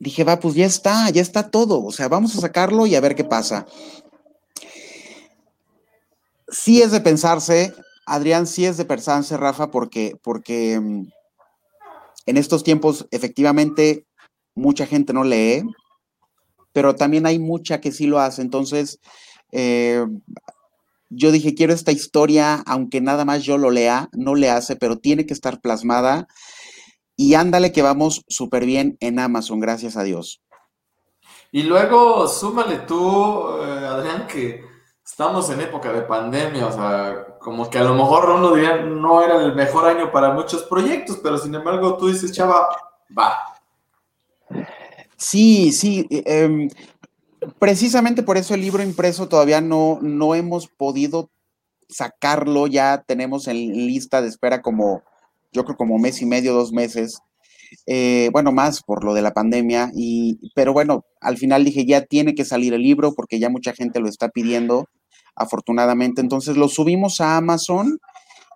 Dije, 0.00 0.24
va, 0.24 0.40
pues 0.40 0.56
ya 0.56 0.66
está, 0.66 1.08
ya 1.10 1.22
está 1.22 1.52
todo, 1.52 1.84
o 1.84 1.92
sea, 1.92 2.08
vamos 2.08 2.36
a 2.36 2.40
sacarlo 2.40 2.84
y 2.84 2.96
a 2.96 3.00
ver 3.00 3.14
qué 3.14 3.22
pasa. 3.22 3.64
Sí 6.48 6.82
es 6.82 6.90
de 6.90 7.00
pensarse, 7.00 7.72
Adrián, 8.06 8.48
sí 8.48 8.66
es 8.66 8.76
de 8.76 8.86
pensarse, 8.86 9.36
Rafa, 9.36 9.70
porque, 9.70 10.16
porque 10.20 10.80
mm, 10.80 11.06
en 12.26 12.36
estos 12.36 12.64
tiempos 12.64 13.06
efectivamente 13.12 14.04
mucha 14.56 14.84
gente 14.84 15.12
no 15.12 15.22
lee, 15.22 15.62
pero 16.76 16.94
también 16.94 17.24
hay 17.24 17.38
mucha 17.38 17.80
que 17.80 17.90
sí 17.90 18.06
lo 18.06 18.20
hace. 18.20 18.42
Entonces, 18.42 19.00
eh, 19.50 20.04
yo 21.08 21.32
dije, 21.32 21.54
quiero 21.54 21.72
esta 21.72 21.90
historia, 21.90 22.62
aunque 22.66 23.00
nada 23.00 23.24
más 23.24 23.44
yo 23.44 23.56
lo 23.56 23.70
lea, 23.70 24.10
no 24.12 24.34
le 24.34 24.50
hace, 24.50 24.76
pero 24.76 24.98
tiene 24.98 25.24
que 25.24 25.32
estar 25.32 25.62
plasmada. 25.62 26.28
Y 27.16 27.32
ándale 27.32 27.72
que 27.72 27.80
vamos 27.80 28.26
súper 28.28 28.66
bien 28.66 28.98
en 29.00 29.18
Amazon, 29.18 29.58
gracias 29.58 29.96
a 29.96 30.02
Dios. 30.02 30.42
Y 31.50 31.62
luego 31.62 32.28
súmale 32.28 32.80
tú, 32.80 33.48
eh, 33.62 33.86
Adrián, 33.86 34.26
que 34.26 34.60
estamos 35.02 35.48
en 35.48 35.62
época 35.62 35.90
de 35.94 36.02
pandemia, 36.02 36.66
o 36.66 36.72
sea, 36.72 37.38
como 37.40 37.70
que 37.70 37.78
a 37.78 37.84
lo 37.84 37.94
mejor 37.94 38.28
uno 38.28 38.54
diría 38.54 38.82
no 38.82 39.22
era 39.22 39.42
el 39.42 39.54
mejor 39.54 39.86
año 39.86 40.12
para 40.12 40.34
muchos 40.34 40.64
proyectos, 40.64 41.20
pero 41.22 41.38
sin 41.38 41.54
embargo 41.54 41.96
tú 41.96 42.08
dices, 42.08 42.32
chava, 42.32 42.68
va, 43.18 43.55
Sí, 45.16 45.72
sí. 45.72 46.06
Eh, 46.10 46.22
em, 46.26 46.68
precisamente 47.58 48.22
por 48.22 48.36
eso 48.36 48.54
el 48.54 48.60
libro 48.60 48.82
impreso 48.82 49.28
todavía 49.28 49.60
no, 49.60 49.98
no 50.02 50.34
hemos 50.34 50.68
podido 50.68 51.30
sacarlo. 51.88 52.66
Ya 52.66 53.04
tenemos 53.06 53.48
en 53.48 53.56
lista 53.86 54.22
de 54.22 54.28
espera 54.28 54.62
como, 54.62 55.02
yo 55.52 55.64
creo 55.64 55.76
como 55.76 55.98
mes 55.98 56.20
y 56.22 56.26
medio, 56.26 56.54
dos 56.54 56.72
meses. 56.72 57.20
Eh, 57.86 58.30
bueno, 58.32 58.52
más 58.52 58.82
por 58.82 59.04
lo 59.04 59.14
de 59.14 59.22
la 59.22 59.32
pandemia. 59.32 59.90
Y, 59.94 60.38
pero 60.54 60.72
bueno, 60.72 61.04
al 61.20 61.38
final 61.38 61.64
dije, 61.64 61.84
ya 61.86 62.02
tiene 62.02 62.34
que 62.34 62.44
salir 62.44 62.74
el 62.74 62.82
libro 62.82 63.14
porque 63.14 63.38
ya 63.38 63.48
mucha 63.48 63.72
gente 63.72 64.00
lo 64.00 64.08
está 64.08 64.28
pidiendo, 64.28 64.88
afortunadamente. 65.34 66.20
Entonces 66.20 66.56
lo 66.56 66.68
subimos 66.68 67.20
a 67.20 67.36
Amazon 67.36 67.98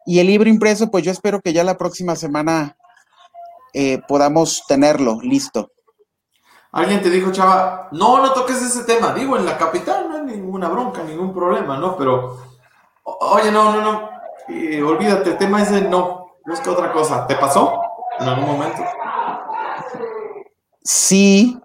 y 0.06 0.18
el 0.18 0.26
libro 0.26 0.48
impreso, 0.48 0.90
pues 0.90 1.04
yo 1.04 1.12
espero 1.12 1.40
que 1.40 1.52
ya 1.52 1.64
la 1.64 1.78
próxima 1.78 2.16
semana 2.16 2.76
eh, 3.74 4.00
podamos 4.08 4.64
tenerlo 4.66 5.20
listo. 5.22 5.70
Alguien 6.72 7.02
te 7.02 7.10
dijo, 7.10 7.32
chava, 7.32 7.88
no, 7.92 8.22
no 8.22 8.32
toques 8.32 8.62
ese 8.62 8.84
tema. 8.84 9.12
Digo, 9.12 9.36
en 9.36 9.44
la 9.44 9.58
capital 9.58 10.08
no 10.08 10.16
hay 10.16 10.22
ninguna 10.22 10.68
bronca, 10.68 11.02
ningún 11.02 11.34
problema, 11.34 11.76
¿no? 11.78 11.96
Pero, 11.96 12.38
oye, 13.02 13.50
no, 13.50 13.72
no, 13.72 13.80
no, 13.80 14.10
olvídate, 14.86 15.30
el 15.30 15.38
tema 15.38 15.62
es 15.62 15.70
de 15.70 15.82
no, 15.82 16.36
busca 16.46 16.70
otra 16.70 16.92
cosa. 16.92 17.26
¿Te 17.26 17.34
pasó 17.36 17.82
en 18.20 18.28
algún 18.28 18.46
momento? 18.46 18.82
Sí, 20.82 21.60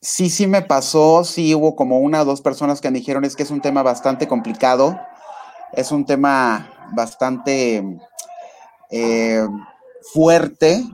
sí, 0.00 0.28
sí 0.28 0.46
me 0.46 0.62
pasó, 0.62 1.24
sí 1.24 1.54
hubo 1.54 1.76
como 1.76 2.00
una 2.00 2.22
o 2.22 2.24
dos 2.24 2.40
personas 2.40 2.80
que 2.80 2.90
me 2.90 2.98
dijeron 2.98 3.24
es 3.24 3.36
que 3.36 3.44
es 3.44 3.50
un 3.50 3.60
tema 3.60 3.82
bastante 3.82 4.28
complicado, 4.28 4.98
es 5.72 5.90
un 5.92 6.04
tema 6.04 6.70
bastante 6.92 7.82
eh, 8.90 9.46
fuerte, 10.12 10.84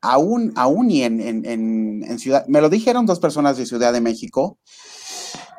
aún, 0.00 0.52
aún 0.56 0.90
y 0.90 1.02
en, 1.02 1.20
en, 1.44 2.18
Ciudad, 2.18 2.46
me 2.46 2.60
lo 2.60 2.68
dijeron 2.68 3.06
dos 3.06 3.20
personas 3.20 3.56
de 3.56 3.66
Ciudad 3.66 3.92
de 3.92 4.00
México, 4.00 4.58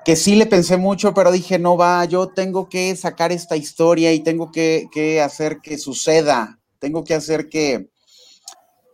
que 0.03 0.15
sí 0.15 0.35
le 0.35 0.45
pensé 0.45 0.77
mucho, 0.77 1.13
pero 1.13 1.31
dije, 1.31 1.59
no 1.59 1.77
va, 1.77 2.05
yo 2.05 2.27
tengo 2.27 2.67
que 2.69 2.95
sacar 2.95 3.31
esta 3.31 3.55
historia 3.55 4.13
y 4.13 4.19
tengo 4.21 4.51
que, 4.51 4.87
que 4.91 5.21
hacer 5.21 5.59
que 5.61 5.77
suceda, 5.77 6.59
tengo 6.79 7.03
que 7.03 7.13
hacer 7.13 7.49
que, 7.49 7.89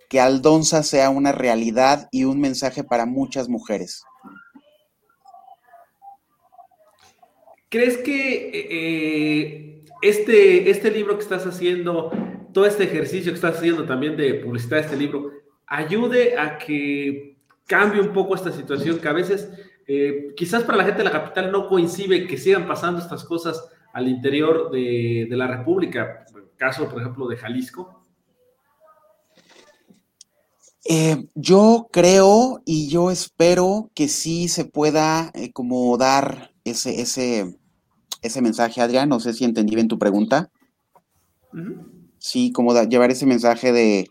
que 0.10 0.19
Aldonza 0.19 0.83
sea 0.83 1.10
una 1.10 1.31
realidad 1.31 2.10
y 2.12 2.25
un 2.25 2.39
mensaje 2.39 2.83
para 2.83 3.05
muchas 3.05 3.49
mujeres. 3.49 4.03
¿Crees 7.69 7.97
que 7.97 8.51
eh, 8.53 9.83
este, 10.01 10.69
este 10.69 10.91
libro 10.91 11.17
que 11.17 11.23
estás 11.23 11.45
haciendo, 11.45 12.12
todo 12.53 12.65
este 12.65 12.86
ejercicio 12.86 13.31
que 13.31 13.36
estás 13.36 13.57
haciendo 13.57 13.86
también 13.86 14.15
de 14.15 14.36
publicitar 14.36 14.79
este 14.79 14.95
libro, 14.95 15.31
ayude 15.67 16.38
a 16.39 16.58
que 16.58 17.38
cambie 17.65 18.01
un 18.01 18.13
poco 18.13 18.36
esta 18.36 18.51
situación 18.51 18.99
que 18.99 19.08
a 19.08 19.13
veces 19.13 19.51
eh, 19.86 20.34
quizás 20.36 20.63
para 20.63 20.77
la 20.77 20.86
gente 20.86 20.99
de 20.99 21.03
la 21.06 21.12
capital 21.12 21.51
no 21.51 21.67
coincide 21.67 22.25
que 22.25 22.38
sigan 22.38 22.67
pasando 22.67 22.99
estas 22.99 23.23
cosas 23.23 23.69
al 23.93 24.08
interior 24.08 24.71
de, 24.71 25.27
de 25.30 25.38
la 25.38 25.47
República, 25.47 26.25
caso 26.56 26.89
por 26.89 27.01
ejemplo 27.01 27.27
de 27.27 27.38
Jalisco? 27.38 28.06
Eh, 30.89 31.25
yo 31.36 31.89
creo 31.91 32.62
y 32.65 32.88
yo 32.88 33.12
espero 33.12 33.91
que 33.93 34.08
sí 34.08 34.47
se 34.47 34.63
pueda 34.63 35.32
eh, 35.34 35.51
como 35.51 35.97
dar 35.97 36.53
ese, 36.63 37.01
ese, 37.01 37.58
ese 38.21 38.41
mensaje, 38.41 38.80
Adrián. 38.80 39.10
No 39.10 39.19
sé 39.19 39.34
si 39.34 39.43
entendí 39.43 39.75
bien 39.75 39.89
tu 39.89 39.99
pregunta. 39.99 40.49
Sí, 42.19 42.51
como 42.53 42.73
llevar 42.84 43.12
ese 43.12 43.25
mensaje 43.25 43.73
de, 43.73 44.10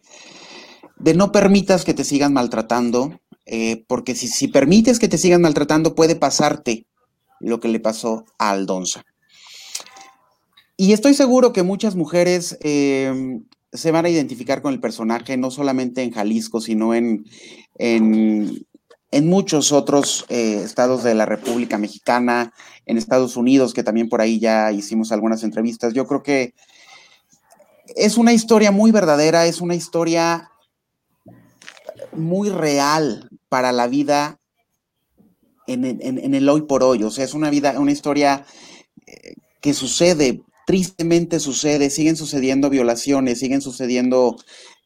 de 0.98 1.14
no 1.14 1.32
permitas 1.32 1.84
que 1.84 1.94
te 1.94 2.04
sigan 2.04 2.32
maltratando, 2.32 3.20
eh, 3.44 3.84
porque 3.86 4.14
si, 4.14 4.28
si, 4.28 4.48
permites 4.48 4.98
que 4.98 5.08
te 5.08 5.18
sigan 5.18 5.42
maltratando 5.42 5.94
puede 5.94 6.16
pasarte 6.16 6.86
lo 7.40 7.60
que 7.60 7.68
le 7.68 7.80
pasó 7.80 8.24
a 8.38 8.50
Aldonza. 8.50 9.04
Y 10.76 10.92
estoy 10.92 11.14
seguro 11.14 11.52
que 11.52 11.62
muchas 11.62 11.96
mujeres 11.96 12.58
se 13.76 13.90
van 13.90 14.06
a 14.06 14.08
identificar 14.08 14.62
con 14.62 14.72
el 14.72 14.80
personaje, 14.80 15.36
no 15.36 15.50
solamente 15.50 16.02
en 16.02 16.10
Jalisco, 16.10 16.60
sino 16.60 16.94
en, 16.94 17.24
en, 17.78 18.64
muchos 19.22 19.72
otros 19.72 20.26
eh, 20.28 20.60
estados 20.64 21.02
de 21.02 21.14
la 21.14 21.26
República 21.26 21.78
Mexicana, 21.78 22.52
en 22.84 22.98
Estados 22.98 23.36
Unidos, 23.36 23.74
que 23.74 23.82
también 23.82 24.08
por 24.08 24.20
ahí 24.20 24.38
ya 24.38 24.72
hicimos 24.72 25.12
algunas 25.12 25.42
entrevistas. 25.42 25.94
Yo 25.94 26.06
creo 26.06 26.22
que 26.22 26.54
es 27.96 28.18
una 28.18 28.32
historia 28.32 28.70
muy 28.70 28.92
verdadera, 28.92 29.46
es 29.46 29.60
una 29.60 29.74
historia 29.74 30.50
muy 32.16 32.48
real 32.48 33.28
para 33.48 33.72
la 33.72 33.86
vida 33.86 34.40
en, 35.66 35.84
en 35.84 36.34
el 36.34 36.48
hoy 36.48 36.62
por 36.62 36.82
hoy. 36.82 37.02
O 37.02 37.10
sea, 37.10 37.24
es 37.24 37.34
una 37.34 37.50
vida, 37.50 37.78
una 37.78 37.92
historia 37.92 38.44
eh, 39.06 39.34
que 39.60 39.74
sucede 39.74 40.42
tristemente 40.66 41.38
sucede, 41.38 41.88
siguen 41.90 42.16
sucediendo 42.16 42.68
violaciones, 42.68 43.38
siguen 43.38 43.62
sucediendo 43.62 44.36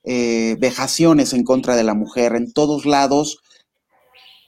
eh, 0.05 0.57
vejaciones 0.61 1.33
en 1.33 1.43
contra 1.43 1.75
de 1.75 1.85
la 1.85 1.95
mujer 1.95 2.37
en 2.37 2.53
todos 2.53 2.85
lados 2.85 3.39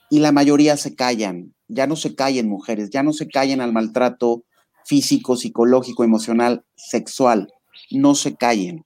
y 0.09 0.19
la 0.19 0.31
mayoría 0.31 0.77
se 0.77 0.95
callan. 0.95 1.55
Ya 1.67 1.87
no 1.87 1.95
se 1.95 2.13
callen 2.15 2.47
mujeres, 2.47 2.91
ya 2.91 3.01
no 3.01 3.13
se 3.13 3.27
callen 3.27 3.61
al 3.61 3.73
maltrato 3.73 4.43
físico, 4.85 5.35
psicológico, 5.35 6.03
emocional, 6.03 6.63
sexual. 6.75 7.51
No 7.89 8.13
se 8.13 8.35
callen. 8.35 8.85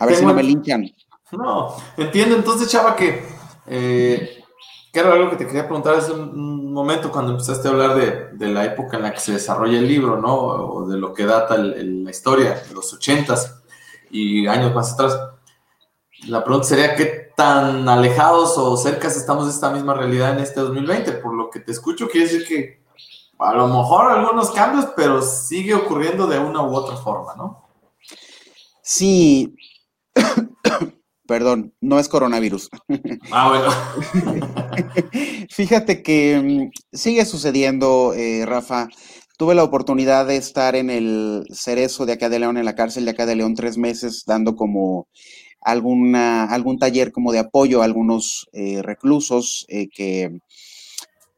A 0.00 0.06
ver 0.06 0.16
si 0.16 0.24
no 0.24 0.34
me 0.34 0.42
linchan. 0.42 0.90
No, 1.32 1.74
entiendo 1.96 2.36
entonces, 2.36 2.68
chava, 2.68 2.94
que 2.94 3.26
eh, 3.66 4.42
era 4.92 5.12
algo 5.14 5.30
que 5.30 5.36
te 5.36 5.46
quería 5.46 5.64
preguntar 5.64 5.94
hace 5.94 6.12
un, 6.12 6.72
momento 6.72 7.10
cuando 7.10 7.32
empezaste 7.32 7.68
a 7.68 7.70
hablar 7.70 7.94
de, 8.32 8.48
la 8.48 8.64
época 8.64 8.96
en 8.96 9.02
la 9.04 9.12
que 9.12 9.20
se 9.20 9.32
desarrolla 9.32 9.78
el 9.78 9.88
libro, 9.88 10.20
¿no? 10.20 10.34
O 10.34 10.86
de 10.86 10.98
lo 10.98 11.12
que 11.12 11.24
data 11.24 11.56
la 11.58 12.10
historia, 12.10 12.62
de 12.66 12.74
los 12.74 12.92
ochentas 12.92 13.62
y 14.10 14.46
años 14.46 14.74
más 14.74 14.92
atrás. 14.92 15.18
La 16.28 16.44
pregunta 16.44 16.68
sería, 16.68 16.94
¿qué 16.94 17.32
tan 17.36 17.88
alejados 17.88 18.56
o 18.58 18.76
cercas 18.76 19.16
estamos 19.16 19.46
de 19.46 19.52
esta 19.52 19.70
misma 19.70 19.94
realidad 19.94 20.32
en 20.32 20.40
este 20.42 20.60
2020? 20.60 21.12
Por 21.12 21.34
lo 21.34 21.50
que 21.50 21.60
te 21.60 21.72
escucho, 21.72 22.08
quiere 22.08 22.26
decir 22.26 22.46
que 22.46 22.82
a 23.38 23.54
lo 23.54 23.68
mejor 23.68 24.12
algunos 24.12 24.50
cambios, 24.50 24.86
pero 24.96 25.20
sigue 25.20 25.74
ocurriendo 25.74 26.26
de 26.26 26.38
una 26.38 26.62
u 26.62 26.74
otra 26.74 26.96
forma, 26.96 27.34
¿no? 27.36 27.68
Sí, 28.82 29.54
Perdón, 31.32 31.72
no 31.80 31.98
es 31.98 32.10
coronavirus. 32.10 32.68
Ah, 33.30 33.48
bueno. 33.48 33.70
Fíjate 35.48 36.02
que 36.02 36.38
mm, 36.38 36.94
sigue 36.94 37.24
sucediendo, 37.24 38.12
eh, 38.12 38.44
Rafa. 38.44 38.88
Tuve 39.38 39.54
la 39.54 39.64
oportunidad 39.64 40.26
de 40.26 40.36
estar 40.36 40.76
en 40.76 40.90
el 40.90 41.46
cerezo 41.50 42.04
de 42.04 42.12
acá 42.12 42.28
de 42.28 42.38
León, 42.38 42.58
en 42.58 42.66
la 42.66 42.74
cárcel 42.74 43.06
de 43.06 43.12
acá 43.12 43.24
de 43.24 43.36
León, 43.36 43.54
tres 43.54 43.78
meses, 43.78 44.24
dando 44.26 44.56
como 44.56 45.08
alguna, 45.62 46.44
algún 46.44 46.78
taller 46.78 47.12
como 47.12 47.32
de 47.32 47.38
apoyo 47.38 47.80
a 47.80 47.86
algunos 47.86 48.46
eh, 48.52 48.82
reclusos 48.82 49.64
eh, 49.68 49.88
que 49.88 50.38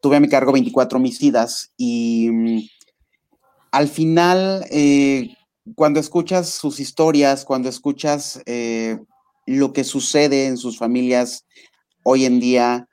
tuve 0.01 0.17
a 0.17 0.21
mi 0.21 0.29
cargo 0.29 0.51
24 0.51 0.99
homicidas 0.99 1.71
y 1.77 2.31
mm, 2.33 2.59
al 3.71 3.87
final, 3.87 4.67
cuando 5.77 6.01
escuchas 6.01 6.49
sus 6.49 6.81
historias, 6.81 7.45
cuando 7.45 7.69
escuchas 7.69 8.41
lo 9.47 9.73
que 9.73 9.85
sucede 9.85 10.47
en 10.47 10.57
sus 10.57 10.79
familias 10.79 11.47
hoy 12.03 12.25
en 12.25 12.41
día, 12.41 12.89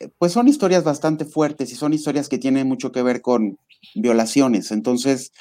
eh, 0.00 0.08
pues 0.18 0.32
son 0.32 0.48
historias 0.48 0.84
bastante 0.84 1.24
fuertes 1.24 1.72
y 1.72 1.76
son 1.76 1.92
historias 1.92 2.28
que 2.28 2.38
tienen 2.38 2.68
mucho 2.68 2.92
que 2.92 3.02
ver 3.02 3.22
con 3.22 3.58
violaciones. 3.94 4.70
Entonces, 4.70 5.32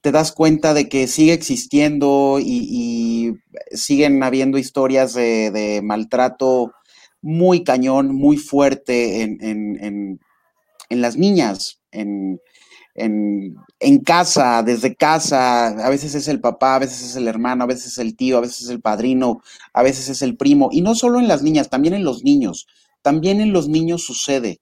te 0.00 0.12
das 0.12 0.32
cuenta 0.32 0.74
de 0.74 0.88
que 0.88 1.06
sigue 1.06 1.32
existiendo 1.32 2.38
y, 2.40 3.34
siguen 3.72 4.22
habiendo 4.22 4.58
historias 4.58 5.14
de, 5.14 5.80
maltrato 5.82 6.72
muy 7.22 7.64
cañón, 7.64 8.14
muy 8.14 8.36
fuerte 8.36 9.22
en, 9.22 10.18
en 10.90 11.00
las 11.00 11.16
niñas, 11.16 11.80
en, 11.90 12.40
en, 12.94 13.98
casa, 14.04 14.62
desde 14.62 14.94
casa, 14.94 15.66
a 15.66 15.90
veces 15.90 16.14
es 16.14 16.28
el 16.28 16.40
papá, 16.40 16.76
a 16.76 16.78
veces 16.78 17.02
es 17.02 17.16
el 17.16 17.26
hermano, 17.26 17.64
a 17.64 17.66
veces 17.66 17.86
es 17.86 17.98
el 17.98 18.16
tío, 18.16 18.38
a 18.38 18.40
veces 18.40 18.62
es 18.62 18.68
el 18.68 18.80
padrino, 18.80 19.42
a 19.72 19.82
veces 19.82 20.08
es 20.08 20.22
el 20.22 20.36
primo, 20.36 20.68
y 20.70 20.80
no 20.80 20.94
solo 20.94 21.18
en 21.18 21.28
las 21.28 21.42
niñas, 21.42 21.70
también 21.70 21.94
en 21.94 22.04
los 22.04 22.22
niños, 22.22 22.66
también 23.02 23.40
en 23.40 23.52
los 23.52 23.68
niños 23.68 24.04
sucede, 24.04 24.60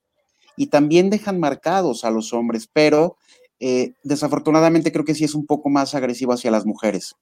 y 0.56 0.68
también 0.68 1.10
dejan 1.10 1.40
marcados 1.40 2.04
a 2.04 2.10
los 2.10 2.32
hombres, 2.32 2.68
pero 2.72 3.16
eh, 3.60 3.92
desafortunadamente 4.02 4.92
creo 4.92 5.04
que 5.04 5.14
sí 5.14 5.24
es 5.24 5.34
un 5.34 5.46
poco 5.46 5.68
más 5.68 5.94
agresivo 5.94 6.32
hacia 6.32 6.50
las 6.50 6.64
mujeres. 6.64 7.14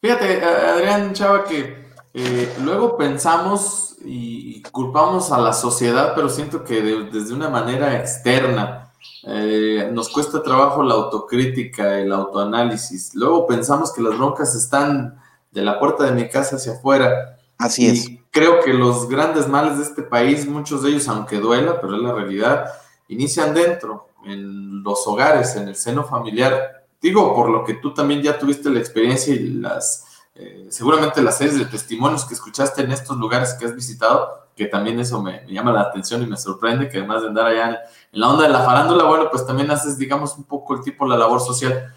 Fíjate, 0.00 0.42
Adrián 0.44 1.12
Chava, 1.12 1.44
que 1.44 1.88
eh, 2.14 2.54
luego 2.62 2.96
pensamos 2.96 3.96
y 4.04 4.62
culpamos 4.62 5.32
a 5.32 5.40
la 5.40 5.52
sociedad, 5.52 6.12
pero 6.14 6.28
siento 6.28 6.62
que 6.62 6.80
desde 6.80 7.34
una 7.34 7.48
manera 7.48 7.98
externa 7.98 8.87
eh, 9.24 9.90
nos 9.92 10.08
cuesta 10.08 10.42
trabajo 10.42 10.82
la 10.82 10.94
autocrítica, 10.94 11.98
el 11.98 12.12
autoanálisis. 12.12 13.14
Luego 13.14 13.46
pensamos 13.46 13.92
que 13.92 14.02
las 14.02 14.16
broncas 14.16 14.54
están 14.54 15.20
de 15.50 15.62
la 15.62 15.78
puerta 15.78 16.04
de 16.04 16.12
mi 16.12 16.28
casa 16.28 16.56
hacia 16.56 16.72
afuera. 16.72 17.38
Así 17.58 17.86
y 17.86 17.88
es. 17.88 18.08
Creo 18.30 18.60
que 18.62 18.72
los 18.72 19.08
grandes 19.08 19.48
males 19.48 19.78
de 19.78 19.84
este 19.84 20.02
país, 20.02 20.46
muchos 20.46 20.82
de 20.82 20.90
ellos, 20.90 21.08
aunque 21.08 21.38
duela, 21.38 21.80
pero 21.80 21.96
es 21.96 22.02
la 22.02 22.12
realidad, 22.12 22.66
inician 23.08 23.54
dentro, 23.54 24.08
en 24.24 24.82
los 24.82 25.06
hogares, 25.06 25.56
en 25.56 25.68
el 25.68 25.76
seno 25.76 26.04
familiar. 26.04 26.84
Digo, 27.00 27.34
por 27.34 27.48
lo 27.48 27.64
que 27.64 27.74
tú 27.74 27.94
también 27.94 28.22
ya 28.22 28.38
tuviste 28.38 28.70
la 28.70 28.78
experiencia 28.78 29.34
y 29.34 29.40
las, 29.40 30.04
eh, 30.34 30.66
seguramente 30.70 31.22
las 31.22 31.38
series 31.38 31.58
de 31.58 31.64
testimonios 31.64 32.24
que 32.24 32.34
escuchaste 32.34 32.82
en 32.82 32.92
estos 32.92 33.16
lugares 33.16 33.54
que 33.54 33.66
has 33.66 33.74
visitado, 33.74 34.47
que 34.58 34.66
también 34.66 34.98
eso 34.98 35.22
me, 35.22 35.46
llama 35.46 35.72
la 35.72 35.82
atención 35.82 36.20
y 36.20 36.26
me 36.26 36.36
sorprende, 36.36 36.88
que 36.88 36.98
además 36.98 37.22
de 37.22 37.28
andar 37.28 37.46
allá 37.46 37.68
en, 38.10 38.20
la 38.20 38.28
onda 38.28 38.42
de 38.42 38.48
la 38.48 38.64
farándula, 38.64 39.04
bueno, 39.04 39.28
pues 39.30 39.46
también 39.46 39.70
haces, 39.70 39.96
digamos, 39.96 40.36
un 40.36 40.44
poco 40.44 40.74
el 40.74 40.82
tipo, 40.82 41.06
la 41.06 41.16
labor 41.16 41.40
social. 41.40 41.94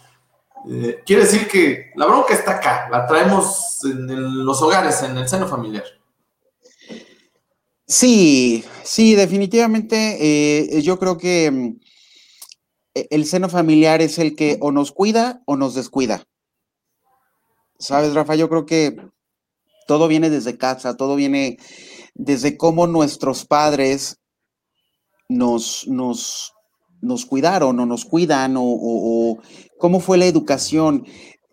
Eh, 0.70 1.02
quiere 1.04 1.24
decir 1.24 1.48
que 1.48 1.92
la 1.96 2.06
bronca 2.06 2.36
está 2.36 2.58
acá, 2.58 2.88
la 2.92 3.08
traemos 3.08 3.84
en 3.84 4.46
los 4.46 4.62
hogares, 4.62 5.02
en 5.02 5.18
el 5.18 5.28
seno 5.28 5.48
familiar. 5.48 5.84
Sí, 7.88 8.64
sí, 8.84 9.16
definitivamente. 9.16 10.18
Eh, 10.78 10.82
yo 10.84 11.00
creo 11.00 11.18
que 11.18 11.50
mm, 11.50 11.80
e, 12.94 13.08
el 13.10 13.26
seno 13.26 13.50
familiar 13.50 14.04
es 14.04 14.20
el 14.20 14.36
que 14.36 14.60
o 14.62 14.72
nos 14.72 14.92
cuida 14.92 15.42
o 15.46 15.58
nos 15.58 15.74
descuida. 15.74 16.28
¿Sabes, 17.80 18.14
Rafa? 18.14 18.36
Yo 18.36 18.48
creo 18.50 18.68
que 18.68 19.02
todo 19.88 20.08
viene 20.08 20.30
desde 20.30 20.60
casa, 20.60 20.96
todo 20.96 21.16
viene 21.16 21.58
desde 22.22 22.56
cómo 22.56 22.86
nuestros 22.86 23.46
padres 23.46 24.20
nos, 25.28 25.88
nos, 25.88 26.54
nos 27.02 27.26
cuidaron 27.26 27.80
o 27.80 27.86
nos 27.88 28.06
cuidan 28.06 28.56
o, 28.58 29.40
cómo 29.80 30.00
fue 30.00 30.20
la 30.20 30.28
educación. 30.28 31.06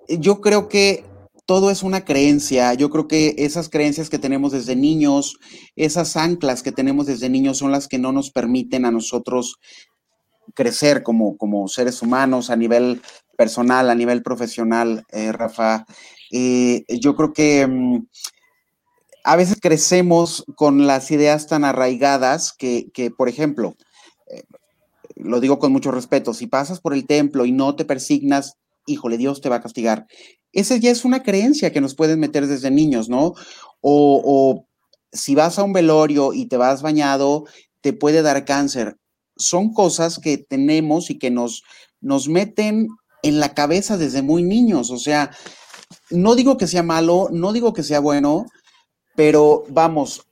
Yo 0.09 0.43
creo 0.43 0.69
que 0.69 1.05
todo 1.47 1.71
es 1.71 1.83
una 1.83 2.05
creencia. 2.05 2.75
Yo 2.75 2.91
creo 2.91 3.09
que 3.09 3.35
esas 3.39 3.71
creencias 3.71 4.11
que 4.11 4.19
tenemos 4.19 4.53
desde 4.53 4.77
niños, 4.77 5.39
esas 5.75 6.17
anclas 6.19 6.63
que 6.63 6.73
tenemos 6.73 7.07
desde 7.07 7.31
niños 7.31 7.57
son 7.57 7.73
las 7.73 7.89
que 7.89 7.99
no 7.99 8.13
nos 8.13 8.31
permiten 8.31 8.85
a 8.85 8.91
nosotros 8.91 9.57
crecer 10.55 11.03
como, 11.03 11.39
como 11.39 11.67
seres 11.69 12.03
humanos 12.03 12.51
a 12.51 12.57
nivel 12.57 13.01
personal, 13.39 13.89
a 13.89 13.95
nivel 13.95 14.23
profesional, 14.23 15.07
eh, 15.13 15.33
Rafa. 15.33 15.87
Eh, 16.31 16.85
yo 17.01 17.17
creo 17.17 17.33
que 17.33 17.67
mm, 17.67 18.07
a 19.29 19.37
veces 19.37 19.59
crecemos 19.61 20.43
con 20.55 20.87
las 20.87 21.11
ideas 21.11 21.47
tan 21.47 21.63
arraigadas 21.63 22.55
que, 22.55 23.13
por 23.15 23.29
ejemplo, 23.29 23.75
eh, 24.29 24.45
lo 25.17 25.39
digo 25.41 25.59
con 25.59 25.71
mucho 25.71 25.91
respeto, 25.91 26.33
si 26.33 26.47
pasas 26.47 26.81
por 26.81 26.95
el 26.95 27.07
templo 27.07 27.45
y 27.45 27.53
no 27.53 27.77
te 27.77 27.85
persignas, 27.85 28.55
híjole, 28.87 29.19
Dios 29.19 29.43
te 29.43 29.51
va 29.51 29.57
a 29.57 29.61
castigar. 29.61 30.07
Esa 30.53 30.79
ya 30.79 30.91
es 30.91 31.05
una 31.05 31.23
creencia 31.23 31.75
que 31.75 31.83
nos 31.83 31.95
pueden 31.95 32.21
meter 32.21 32.47
desde 32.47 32.71
niños, 32.71 33.11
¿no? 33.11 33.35
O, 33.83 34.23
o 34.25 34.67
si 35.13 35.35
vas 35.35 35.59
a 35.59 35.63
un 35.65 35.75
velorio 35.75 36.33
y 36.33 36.47
te 36.47 36.57
vas 36.57 36.81
bañado, 36.81 37.45
te 37.83 37.93
puede 37.93 38.23
dar 38.23 38.47
cáncer. 38.47 38.97
Son 39.37 39.75
cosas 39.75 40.19
que 40.19 40.39
tenemos 40.39 41.11
y 41.11 41.19
que 41.19 41.31
nos, 41.31 41.65
nos 42.01 42.31
meten 42.31 42.89
en 43.23 43.41
la 43.41 43.53
cabeza 43.53 43.99
desde 43.99 44.23
muy 44.23 44.43
niños. 44.43 44.91
O 44.91 44.97
sea, 44.97 45.33
no 46.09 46.35
digo 46.35 46.57
que 46.57 46.67
sea 46.67 46.83
malo, 46.83 47.29
no 47.31 47.53
digo 47.53 47.75
que 47.75 47.83
sea 47.83 48.01
bueno, 48.01 48.47
pero 49.19 49.65
vamos, 49.69 50.25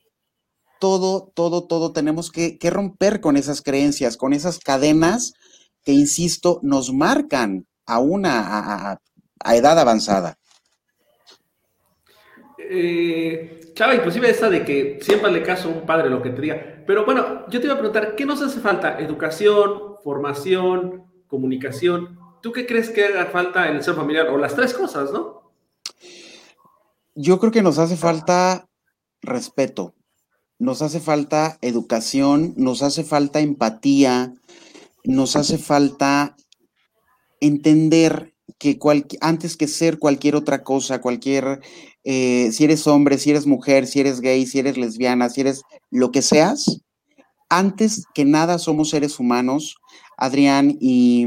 todo, 0.79 1.33
todo, 1.35 1.65
todo 1.65 1.93
tenemos 1.93 2.31
que, 2.31 2.57
romper 2.71 3.21
con 3.21 3.37
esas 3.37 3.61
creencias, 3.61 4.17
con 4.17 4.33
esas 4.33 4.61
cadenas 4.61 5.35
que, 5.83 5.91
insisto, 5.91 6.61
nos 6.63 6.93
marcan 6.93 7.67
a 7.85 7.99
una 7.99 9.01
a, 9.43 9.57
edad 9.57 9.77
avanzada. 9.81 10.39
Eh, 12.59 13.73
Chava, 13.75 13.97
inclusive 13.97 14.31
esa 14.31 14.49
de 14.51 14.65
que 14.65 15.01
siempre 15.03 15.33
le 15.33 15.43
caso 15.43 15.69
a 15.69 15.73
un 15.73 15.85
padre 15.85 16.09
lo 16.09 16.23
que 16.23 16.31
te 16.31 16.43
diga. 16.43 16.85
Pero 16.87 17.05
bueno, 17.05 17.45
yo 17.49 17.59
te 17.59 17.67
iba 17.67 17.75
a 17.75 17.79
preguntar, 17.79 18.15
¿qué 18.15 18.25
nos 18.25 18.41
hace 18.41 18.61
falta? 18.61 19.01
¿Educación, 19.01 19.97
formación, 20.05 21.07
comunicación? 21.27 22.21
¿Tú 22.41 22.53
qué 22.53 22.69
crees 22.69 22.91
que 22.91 23.07
haga 23.07 23.27
falta 23.27 23.69
en 23.69 23.79
el 23.79 23.83
ser 23.83 23.97
familiar? 23.97 24.29
O 24.29 24.39
las 24.39 24.55
tres 24.55 24.73
cosas, 24.73 25.11
¿no? 25.11 25.51
Yo 27.17 27.41
creo 27.41 27.51
que 27.51 27.63
nos 27.63 27.81
hace 27.81 27.97
falta 27.97 28.69
respeto, 29.23 29.95
nos 30.59 30.83
hace 30.83 31.01
falta 31.01 31.59
educación, 31.61 32.55
nos 32.57 32.83
hace 32.83 33.05
falta 33.05 33.41
empatía, 33.41 34.33
nos 35.05 35.37
hace 35.37 35.59
falta 35.59 36.37
entender 37.41 38.35
que 38.59 38.79
antes 39.21 39.57
que 39.57 39.69
ser 39.69 39.99
cualquier 39.99 40.35
otra 40.35 40.63
cosa, 40.63 41.01
cualquier, 41.01 41.61
eh, 42.05 42.51
si 42.53 42.65
eres 42.65 42.87
hombre, 42.87 43.19
si 43.19 43.31
eres 43.31 43.47
mujer, 43.47 43.87
si 43.87 44.01
eres 44.01 44.21
gay, 44.21 44.47
si 44.47 44.59
eres 44.59 44.79
lesbiana, 44.79 45.29
si 45.29 45.43
eres 45.43 45.63
lo 45.91 46.11
que 46.11 46.23
seas, 46.23 46.81
antes 47.49 48.05
que 48.15 48.25
nada 48.25 48.59
somos 48.59 48.91
seres 48.91 49.21
humanos, 49.21 49.77
Adrián, 50.17 50.77
y 50.81 51.27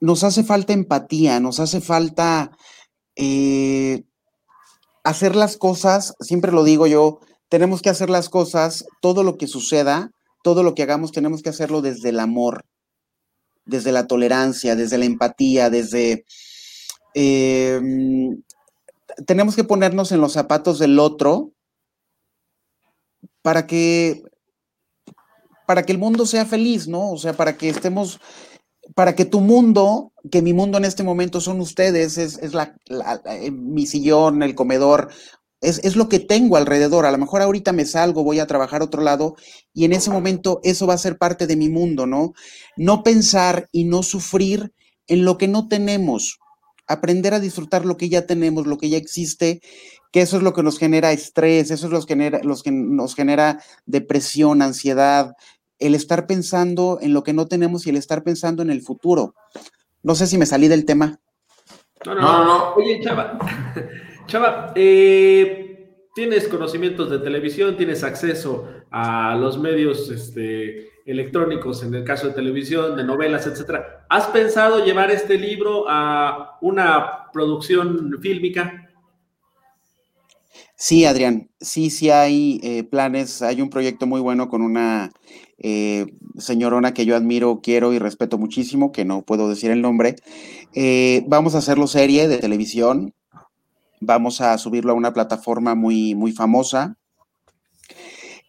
nos 0.00 0.24
hace 0.24 0.42
falta 0.42 0.72
empatía, 0.72 1.38
nos 1.38 1.60
hace 1.60 1.80
falta 1.80 2.50
eh, 3.14 4.02
hacer 5.04 5.36
las 5.36 5.56
cosas, 5.56 6.14
siempre 6.20 6.52
lo 6.52 6.64
digo 6.64 6.86
yo, 6.86 7.20
tenemos 7.48 7.82
que 7.82 7.90
hacer 7.90 8.10
las 8.10 8.28
cosas, 8.28 8.84
todo 9.00 9.24
lo 9.24 9.36
que 9.36 9.46
suceda, 9.46 10.10
todo 10.42 10.62
lo 10.62 10.74
que 10.74 10.82
hagamos, 10.82 11.12
tenemos 11.12 11.42
que 11.42 11.50
hacerlo 11.50 11.82
desde 11.82 12.10
el 12.10 12.20
amor, 12.20 12.64
desde 13.64 13.92
la 13.92 14.06
tolerancia, 14.06 14.76
desde 14.76 14.98
la 14.98 15.04
empatía, 15.04 15.70
desde... 15.70 16.24
Em, 17.14 18.42
tenemos 19.26 19.54
que 19.54 19.64
ponernos 19.64 20.12
en 20.12 20.20
los 20.20 20.32
zapatos 20.32 20.78
del 20.78 20.98
otro 20.98 21.52
para 23.42 23.66
que 23.66 24.22
para 25.66 25.84
que 25.84 25.92
el 25.92 25.98
mundo 25.98 26.26
sea 26.26 26.44
feliz, 26.44 26.88
¿no? 26.88 27.10
O 27.10 27.18
sea, 27.18 27.34
para 27.34 27.56
que 27.56 27.68
estemos 27.68 28.20
para 28.94 29.14
que 29.14 29.24
tu 29.24 29.40
mundo, 29.40 30.11
que 30.30 30.42
mi 30.42 30.52
mundo 30.52 30.78
en 30.78 30.84
este 30.84 31.02
momento 31.02 31.40
son 31.40 31.60
ustedes, 31.60 32.18
es, 32.18 32.54
la, 32.54 32.74
eh, 33.26 33.50
mi 33.50 33.86
sillón, 33.86 34.42
el 34.42 34.54
comedor, 34.54 35.10
es, 35.60 35.80
es, 35.84 35.96
lo 35.96 36.08
que 36.08 36.18
tengo 36.18 36.56
alrededor. 36.56 37.06
A 37.06 37.12
lo 37.12 37.18
mejor 37.18 37.42
ahorita 37.42 37.72
me 37.72 37.84
salgo, 37.84 38.24
voy 38.24 38.40
a 38.40 38.46
trabajar 38.46 38.82
otro 38.82 39.02
lado 39.02 39.36
y 39.72 39.84
en 39.84 39.92
ese 39.92 40.10
momento 40.10 40.60
eso 40.64 40.86
va 40.86 40.94
a 40.94 40.98
ser 40.98 41.18
parte 41.18 41.46
de 41.46 41.56
mi 41.56 41.68
mundo, 41.68 42.06
¿no? 42.06 42.34
No 42.76 43.02
pensar 43.02 43.68
y 43.72 43.84
no 43.84 44.02
sufrir 44.02 44.72
en 45.06 45.24
lo 45.24 45.38
que 45.38 45.48
no 45.48 45.68
tenemos. 45.68 46.38
Aprender 46.86 47.34
a 47.34 47.40
disfrutar 47.40 47.84
lo 47.84 47.96
que 47.96 48.08
ya 48.08 48.26
tenemos, 48.26 48.66
lo 48.66 48.76
que 48.76 48.88
ya 48.88 48.96
existe, 48.96 49.60
que 50.12 50.20
eso 50.20 50.36
es 50.36 50.42
lo 50.42 50.52
que 50.52 50.62
nos 50.62 50.78
genera 50.78 51.12
estrés, 51.12 51.70
eso 51.70 51.86
es 51.86 51.92
lo 51.92 52.00
que, 52.00 52.14
genera, 52.14 52.40
que 52.40 52.70
nos 52.70 53.14
genera 53.14 53.62
depresión, 53.86 54.62
ansiedad, 54.62 55.32
el 55.78 55.94
estar 55.94 56.26
pensando 56.26 56.98
en 57.00 57.12
lo 57.12 57.22
que 57.22 57.32
no 57.32 57.46
tenemos 57.46 57.86
y 57.86 57.90
el 57.90 57.96
estar 57.96 58.22
pensando 58.22 58.62
en 58.62 58.70
el 58.70 58.82
futuro. 58.82 59.34
No 60.02 60.14
sé 60.14 60.26
si 60.26 60.38
me 60.38 60.46
salí 60.46 60.68
del 60.68 60.84
tema. 60.84 61.18
No, 62.04 62.14
no, 62.14 62.44
no. 62.44 62.74
Oye, 62.74 63.00
Chava, 63.00 63.38
Chava, 64.26 64.72
eh, 64.74 66.08
tienes 66.14 66.48
conocimientos 66.48 67.10
de 67.10 67.18
televisión, 67.18 67.76
tienes 67.76 68.02
acceso 68.02 68.68
a 68.90 69.36
los 69.36 69.58
medios 69.58 70.10
este, 70.10 70.90
electrónicos, 71.06 71.82
en 71.84 71.94
el 71.94 72.04
caso 72.04 72.28
de 72.28 72.34
televisión, 72.34 72.96
de 72.96 73.04
novelas, 73.04 73.46
etcétera. 73.46 74.06
¿Has 74.08 74.26
pensado 74.28 74.84
llevar 74.84 75.10
este 75.10 75.38
libro 75.38 75.86
a 75.88 76.58
una 76.60 77.30
producción 77.32 78.18
fílmica? 78.20 78.81
Sí, 80.84 81.04
Adrián, 81.04 81.48
sí, 81.60 81.90
sí 81.90 82.10
hay 82.10 82.58
eh, 82.64 82.82
planes. 82.82 83.40
Hay 83.40 83.62
un 83.62 83.70
proyecto 83.70 84.08
muy 84.08 84.20
bueno 84.20 84.48
con 84.48 84.62
una 84.62 85.12
eh, 85.58 86.06
señorona 86.38 86.92
que 86.92 87.06
yo 87.06 87.14
admiro, 87.14 87.60
quiero 87.62 87.92
y 87.92 88.00
respeto 88.00 88.36
muchísimo, 88.36 88.90
que 88.90 89.04
no 89.04 89.22
puedo 89.22 89.48
decir 89.48 89.70
el 89.70 89.80
nombre. 89.80 90.16
Eh, 90.74 91.22
vamos 91.28 91.54
a 91.54 91.58
hacerlo 91.58 91.86
serie 91.86 92.26
de 92.26 92.38
televisión. 92.38 93.14
Vamos 94.00 94.40
a 94.40 94.58
subirlo 94.58 94.90
a 94.90 94.96
una 94.96 95.12
plataforma 95.12 95.76
muy, 95.76 96.16
muy 96.16 96.32
famosa. 96.32 96.96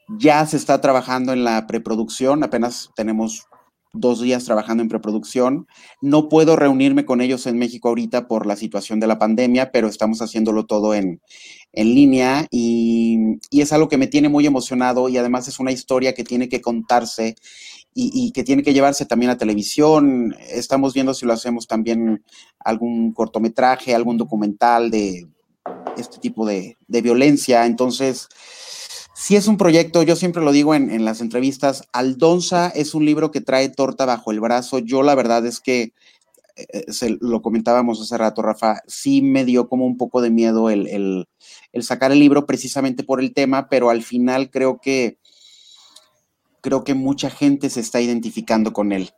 Ya 0.08 0.43
se 0.48 0.58
está 0.58 0.82
trabajando 0.82 1.34
en 1.34 1.43
la 1.43 1.67
preproducción, 1.67 2.43
apenas 2.43 2.89
tenemos 2.96 3.46
dos 3.93 4.22
días 4.22 4.43
trabajando 4.43 4.82
en 4.82 4.89
preproducción. 4.89 5.67
No 6.02 6.30
puedo 6.30 6.56
reunirme 6.56 7.06
con 7.06 7.22
ellos 7.22 7.46
en 7.46 7.60
México 7.60 7.89
ahorita 7.89 8.28
por 8.28 8.48
la 8.48 8.56
situación 8.56 9.00
de 9.00 9.06
la 9.06 9.19
pandemia, 9.19 9.72
pero 9.72 9.88
estamos 9.88 10.24
haciéndolo 10.24 10.65
todo 10.65 10.96
en, 10.96 11.22
línea 11.73 12.47
y, 12.51 13.39
es 13.51 13.73
algo 13.73 13.89
que 13.89 13.97
me 13.97 14.07
tiene 14.07 14.29
muy 14.29 14.45
emocionado 14.45 15.09
y 15.09 15.17
además 15.17 15.47
es 15.47 15.59
una 15.59 15.71
historia 15.71 16.13
que 16.13 16.23
tiene 16.23 16.49
que 16.49 16.62
contarse 16.62 17.36
y, 17.95 18.31
que 18.31 18.43
tiene 18.43 18.63
que 18.63 18.73
llevarse 18.73 19.05
también 19.05 19.31
a 19.31 19.38
televisión. 19.38 20.36
Estamos 20.49 20.93
viendo 20.93 21.13
si 21.13 21.25
lo 21.25 21.33
hacemos 21.33 21.67
también 21.67 22.23
algún 22.59 23.13
cortometraje, 23.13 23.93
algún 23.93 24.17
documental 24.17 24.89
de 24.89 25.27
este 25.97 26.17
tipo 26.17 26.45
de, 26.45 26.77
de 26.88 27.01
violencia. 27.01 27.65
Entonces, 27.65 28.29
si 29.15 29.36
es 29.36 29.47
un 29.47 29.57
proyecto, 29.57 30.01
yo 30.03 30.15
siempre 30.15 30.43
lo 30.43 30.51
digo 30.51 30.73
en, 30.73 31.05
las 31.05 31.21
entrevistas, 31.21 31.88
Aldonza 31.93 32.69
es 32.69 32.95
un 32.95 33.05
libro 33.05 33.31
que 33.31 33.41
trae 33.41 33.69
torta 33.69 34.05
bajo 34.05 34.31
el 34.31 34.39
brazo. 34.39 34.79
Yo 34.79 35.03
la 35.03 35.13
verdad 35.13 35.45
es 35.45 35.59
que, 35.59 35.93
eh, 36.56 36.68
eh, 36.72 36.92
se, 36.92 37.18
lo 37.20 37.42
comentábamos 37.42 38.00
hace 38.00 38.18
rato, 38.18 38.42
Rafa, 38.42 38.82
sí 38.86 39.22
me 39.22 39.44
dio 39.44 39.68
como 39.68 39.86
un 39.86 39.98
poco 39.98 40.22
de 40.22 40.30
miedo 40.30 40.70
el, 40.70 41.28
sacar 41.82 42.12
el 42.12 42.20
libro 42.20 42.46
precisamente 42.46 43.04
por 43.04 43.20
el 43.20 43.34
tema, 43.34 43.70
pero 43.70 43.89
al 43.89 44.04
final 44.04 44.52
creo 44.52 44.80
que, 44.80 45.18
creo 46.62 46.84
que 46.84 46.94
mucha 46.94 47.30
gente 47.30 47.70
se 47.70 47.80
está 47.80 48.02
identificando 48.02 48.72
con 48.72 48.92
él. 48.92 49.12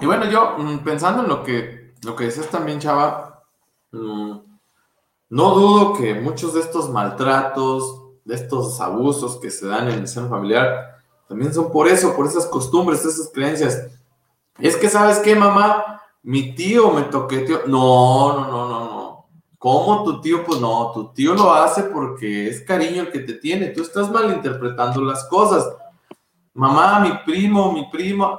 Y 0.00 0.06
bueno, 0.06 0.30
yo 0.30 0.56
mm, 0.58 0.78
pensando 0.78 1.22
en 1.22 1.28
lo 1.28 1.42
que, 1.42 1.94
lo 2.02 2.16
que 2.16 2.24
decías 2.24 2.48
también, 2.48 2.78
Chava, 2.78 3.44
mm, 3.92 4.36
no 5.28 5.54
dudo 5.54 5.92
que 5.92 6.14
muchos 6.14 6.54
de 6.54 6.60
estos 6.60 6.90
maltratos, 6.90 8.02
de 8.24 8.34
estos 8.34 8.80
abusos 8.80 9.36
que 9.36 9.50
se 9.50 9.66
dan 9.66 9.88
en 9.88 10.00
el 10.00 10.08
seno 10.08 10.28
familiar, 10.28 10.96
también 11.28 11.52
son 11.52 11.70
por 11.70 11.86
eso, 11.86 12.14
por 12.16 12.26
esas 12.26 12.46
costumbres, 12.46 13.04
esas 13.04 13.30
creencias. 13.32 13.95
Es 14.58 14.76
que, 14.76 14.88
¿sabes 14.88 15.18
qué, 15.18 15.34
mamá? 15.34 16.02
Mi 16.22 16.54
tío 16.54 16.90
me 16.90 17.02
toqueteó. 17.02 17.62
No, 17.66 18.34
no, 18.34 18.50
no, 18.50 18.68
no, 18.68 18.84
no. 18.84 19.26
¿Cómo 19.58 20.04
tu 20.04 20.20
tío? 20.20 20.44
Pues 20.44 20.60
no, 20.60 20.92
tu 20.92 21.12
tío 21.12 21.34
lo 21.34 21.52
hace 21.52 21.84
porque 21.84 22.48
es 22.48 22.62
cariño 22.62 23.02
el 23.02 23.10
que 23.10 23.20
te 23.20 23.34
tiene. 23.34 23.68
Tú 23.68 23.82
estás 23.82 24.10
malinterpretando 24.10 25.00
las 25.02 25.24
cosas. 25.24 25.66
Mamá, 26.54 27.00
mi 27.00 27.12
primo, 27.24 27.72
mi 27.72 27.88
primo. 27.90 28.38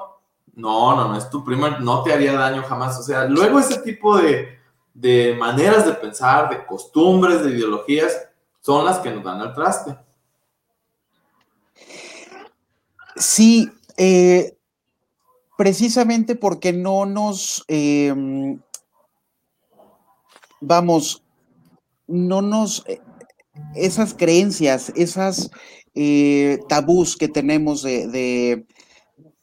No, 0.55 0.95
no, 0.95 1.07
no, 1.09 1.17
es 1.17 1.29
tu 1.29 1.43
prima, 1.43 1.77
no 1.79 2.01
te 2.01 2.11
haría 2.11 2.33
daño 2.33 2.63
jamás. 2.63 2.99
O 2.99 3.03
sea, 3.03 3.25
luego 3.25 3.59
ese 3.59 3.79
tipo 3.81 4.17
de, 4.17 4.57
de 4.93 5.35
maneras 5.39 5.85
de 5.85 5.93
pensar, 5.93 6.49
de 6.49 6.65
costumbres, 6.65 7.43
de 7.43 7.51
ideologías, 7.51 8.27
son 8.59 8.83
las 8.83 8.97
que 8.99 9.11
nos 9.11 9.23
dan 9.23 9.39
al 9.39 9.53
traste. 9.53 9.95
Sí, 13.15 13.71
eh, 13.97 14.56
precisamente 15.57 16.35
porque 16.35 16.71
no 16.71 17.05
nos, 17.05 17.65
em, 17.67 18.59
vamos, 20.61 21.23
no 22.07 22.41
nos, 22.41 22.83
eh, 22.87 23.01
esas 23.75 24.13
creencias, 24.13 24.93
esas 24.95 25.49
eh, 25.95 26.59
tabús 26.69 27.17
que 27.17 27.27
tenemos 27.27 27.81
de, 27.81 28.07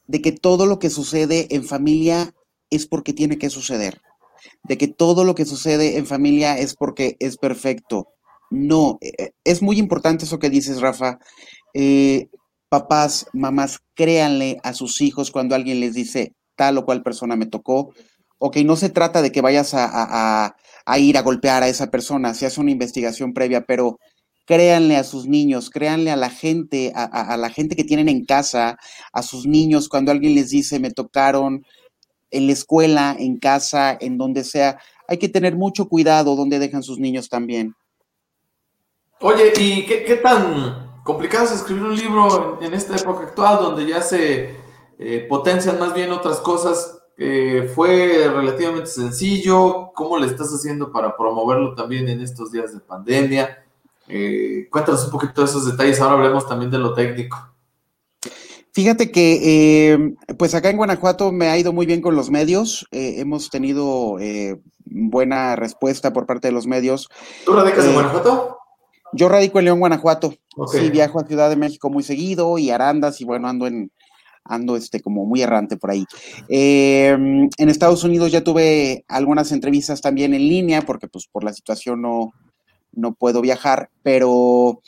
de, 0.07 0.21
que 0.21 0.31
todo 0.31 0.65
lo 0.65 0.79
que 0.79 0.89
sucede 0.89 1.53
en 1.53 1.65
familia 1.65 2.33
es 2.69 2.87
porque 2.87 3.11
tiene 3.11 3.37
que 3.37 3.49
suceder, 3.49 4.01
de 4.63 4.77
que 4.77 4.87
todo 4.87 5.25
lo 5.25 5.35
que 5.35 5.45
sucede 5.45 5.97
en 5.97 6.05
familia 6.05 6.57
es 6.57 6.75
porque 6.75 7.17
es 7.19 7.37
perfecto. 7.37 8.07
No, 8.49 8.99
es 9.43 9.61
muy 9.61 9.79
importante 9.79 10.23
eso 10.23 10.39
que 10.39 10.49
dices, 10.49 10.79
Rafa. 10.79 11.19
Eh, 11.73 12.29
papás, 12.75 13.27
mamás, 13.31 13.79
créanle 13.93 14.57
a 14.63 14.73
sus 14.73 14.99
hijos 14.99 15.31
cuando 15.31 15.55
alguien 15.55 15.79
les 15.79 15.93
dice 15.93 16.33
tal 16.57 16.77
o 16.77 16.83
cual 16.83 17.03
persona 17.03 17.37
me 17.37 17.45
tocó. 17.45 17.93
Ok, 18.37 18.57
no 18.57 18.75
se 18.75 18.89
trata 18.89 19.21
de 19.21 19.31
que 19.31 19.39
vayas 19.39 19.71
a, 19.73 20.55
ir 20.97 21.17
a 21.17 21.21
golpear 21.21 21.63
a 21.63 21.69
esa 21.69 21.89
persona, 21.89 22.33
se 22.33 22.45
hace 22.45 22.59
una 22.59 22.71
investigación 22.71 23.33
previa, 23.33 23.61
pero 23.61 23.97
créanle 24.45 24.97
a 24.97 25.05
sus 25.05 25.25
niños, 25.25 25.69
créanle 25.69 26.11
a 26.11 26.17
la 26.17 26.29
gente, 26.29 26.91
a, 26.93 27.37
la 27.37 27.49
gente 27.49 27.77
que 27.77 27.85
tienen 27.85 28.09
en 28.09 28.25
casa, 28.25 28.77
a 29.13 29.21
sus 29.21 29.47
niños, 29.47 29.87
cuando 29.87 30.11
alguien 30.11 30.35
les 30.35 30.49
dice 30.49 30.81
me 30.81 30.91
tocaron 30.91 31.65
en 32.29 32.47
la 32.47 32.51
escuela, 32.51 33.15
en 33.17 33.37
casa, 33.37 33.97
en 34.01 34.17
donde 34.17 34.43
sea. 34.43 34.77
Hay 35.07 35.17
que 35.17 35.29
tener 35.29 35.55
mucho 35.55 35.87
cuidado 35.87 36.35
donde 36.35 36.59
dejan 36.59 36.83
sus 36.83 36.99
niños 36.99 37.29
también. 37.29 37.73
Oye, 39.21 39.53
¿y 39.57 39.85
qué, 39.85 40.03
qué 40.03 40.17
tan 40.17 40.84
complicado 41.05 41.45
es 41.45 41.51
escribir 41.51 41.83
un 41.83 41.95
libro 41.95 42.57
en, 42.61 42.73
esta 42.73 42.95
época 42.95 43.25
actual 43.25 43.59
donde 43.61 43.85
ya 43.85 44.01
se 44.01 44.55
eh, 44.97 45.25
potencian 45.29 45.79
más 45.79 45.93
bien 45.93 46.11
otras 46.11 46.39
cosas. 46.39 46.99
Eh, 47.17 47.71
fue 47.73 48.27
relativamente 48.27 48.89
sencillo. 48.89 49.91
¿Cómo 49.93 50.17
le 50.17 50.25
estás 50.25 50.49
haciendo 50.49 50.91
para 50.91 51.15
promoverlo 51.15 51.75
también 51.75 52.09
en 52.09 52.21
estos 52.21 52.51
días 52.51 52.73
de 52.73 52.79
pandemia? 52.79 53.63
Eh, 54.07 54.67
cuéntanos 54.71 55.05
un 55.05 55.11
poquito 55.11 55.41
de 55.41 55.47
esos 55.47 55.67
detalles. 55.67 56.01
Ahora 56.01 56.15
hablemos 56.15 56.47
también 56.47 56.71
de 56.71 56.79
lo 56.79 56.95
técnico. 56.95 57.53
Fíjate 58.73 59.11
que, 59.11 60.15
pues 60.39 60.55
acá 60.55 60.71
en 60.71 60.77
Guanajuato 60.77 61.31
me 61.31 61.47
ha 61.49 61.57
ido 61.57 61.71
muy 61.71 61.85
bien 61.85 62.01
con 62.01 62.15
los 62.15 62.31
medios. 62.31 62.87
hemos 62.91 63.49
tenido 63.51 64.17
buena 64.85 65.55
respuesta 65.55 66.11
por 66.11 66.25
parte 66.25 66.47
de 66.47 66.51
los 66.51 66.65
medios. 66.65 67.09
¿Tú 67.45 67.53
radicas 67.53 67.85
en 67.85 67.93
Guanajuato? 67.93 68.54
Yo 69.15 69.29
radico 69.29 69.59
en 69.59 69.65
León, 69.65 69.79
Guanajuato. 69.79 70.35
Sí, 70.71 70.89
viajo 70.89 71.19
a 71.19 71.25
Ciudad 71.25 71.49
de 71.49 71.55
México 71.55 71.89
muy 71.89 72.03
seguido 72.03 72.57
y 72.57 72.69
Arandas 72.69 73.21
y 73.21 73.25
bueno, 73.25 73.47
ando 73.47 73.67
en 73.67 73.91
ando 74.43 74.75
este 74.75 75.01
como 75.01 75.25
muy 75.25 75.41
errante 75.41 75.77
por 75.77 75.91
ahí. 75.91 76.05
Em, 76.49 77.49
en 77.57 77.69
Estados 77.69 78.03
Unidos 78.03 78.31
ya 78.31 78.43
tuve 78.43 79.03
algunas 79.07 79.51
entrevistas 79.51 80.01
también 80.01 80.33
en 80.33 80.47
línea 80.47 80.81
porque 80.81 81.07
pues 81.07 81.27
por 81.27 81.43
la 81.43 81.53
situación 81.53 82.01
no, 82.01 82.33
no 82.91 83.13
puedo 83.13 83.41
viajar, 83.41 83.89
pero 84.03 84.81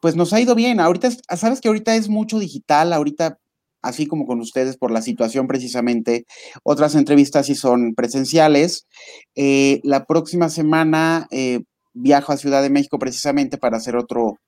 pues 0.00 0.14
nos 0.14 0.32
ha 0.32 0.40
ido 0.40 0.54
bien. 0.54 0.78
Ahorita, 0.78 1.10
sabes 1.36 1.60
que 1.60 1.68
ahorita 1.68 1.96
es 1.96 2.08
mucho 2.08 2.38
digital, 2.38 2.92
ahorita 2.92 3.38
así 3.82 4.06
como 4.06 4.26
con 4.26 4.40
ustedes 4.40 4.76
por 4.76 4.90
la 4.90 5.02
situación 5.02 5.46
precisamente. 5.46 6.26
Otras 6.62 6.94
entrevistas 6.94 7.46
sí 7.46 7.54
son 7.54 7.94
presenciales. 7.94 8.86
Eh, 9.34 9.80
la 9.82 10.06
próxima 10.06 10.48
semana 10.48 11.26
eh, 11.30 11.64
viajo 11.94 12.32
a 12.32 12.36
Ciudad 12.36 12.62
de 12.62 12.70
México 12.70 12.98
precisamente 12.98 13.56
para 13.56 13.78
hacer 13.78 13.96
otro 13.96 14.38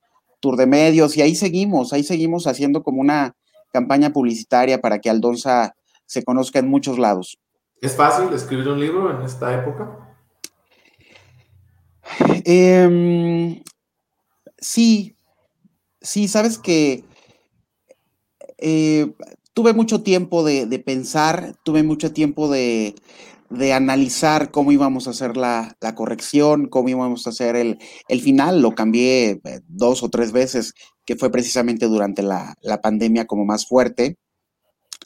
tour 0.41 0.57
de 0.57 0.67
medios 0.67 1.17
y 1.17 1.23
ahí 1.23 1.35
seguimos, 1.35 1.93
ahí 1.93 2.03
seguimos 2.03 2.47
haciendo 2.47 2.83
como 2.83 3.01
una 3.01 3.35
campaña 3.73 4.13
publicitaria 4.13 4.81
para 4.81 5.01
que 5.01 5.09
Aldonza 5.09 5.75
se 6.05 6.23
conozca 6.23 6.59
en 6.59 6.69
muchos 6.69 6.99
lados. 6.99 7.39
¿Es 7.81 7.95
fácil 7.97 8.33
escribir 8.33 8.69
un 8.69 8.81
libro 8.81 9.17
en 9.17 9.25
esta 9.25 9.55
época? 9.55 10.07
Em, 12.45 13.63
sí, 14.59 15.17
sí, 16.01 16.29
sabes 16.29 16.59
que 16.59 17.05
eh, 18.59 19.13
tuve 19.53 19.73
mucho 19.73 20.03
tiempo 20.03 20.45
de, 20.45 20.67
pensar, 20.79 21.55
tuve 21.65 21.83
mucho 21.83 22.13
tiempo 22.13 22.49
de, 22.49 22.95
de 23.51 23.73
analizar 23.73 24.51
cómo 24.51 24.73
íbamos 24.73 25.07
a 25.07 25.11
hacer 25.11 25.37
la, 25.37 25.77
corrección, 25.95 26.69
cómo 26.69 26.89
íbamos 26.89 27.27
a 27.27 27.31
hacer 27.31 27.57
el, 27.57 27.79
final. 28.21 28.61
Lo 28.61 28.75
cambié 28.75 29.41
eh, 29.45 29.61
dos 29.67 30.03
o 30.03 30.09
tres 30.09 30.33
veces, 30.33 30.75
que 31.05 31.17
fue 31.17 31.31
precisamente 31.31 31.87
durante 31.87 32.23
la, 32.23 32.57
pandemia 32.83 33.27
como 33.27 33.45
más 33.45 33.67
fuerte 33.67 34.17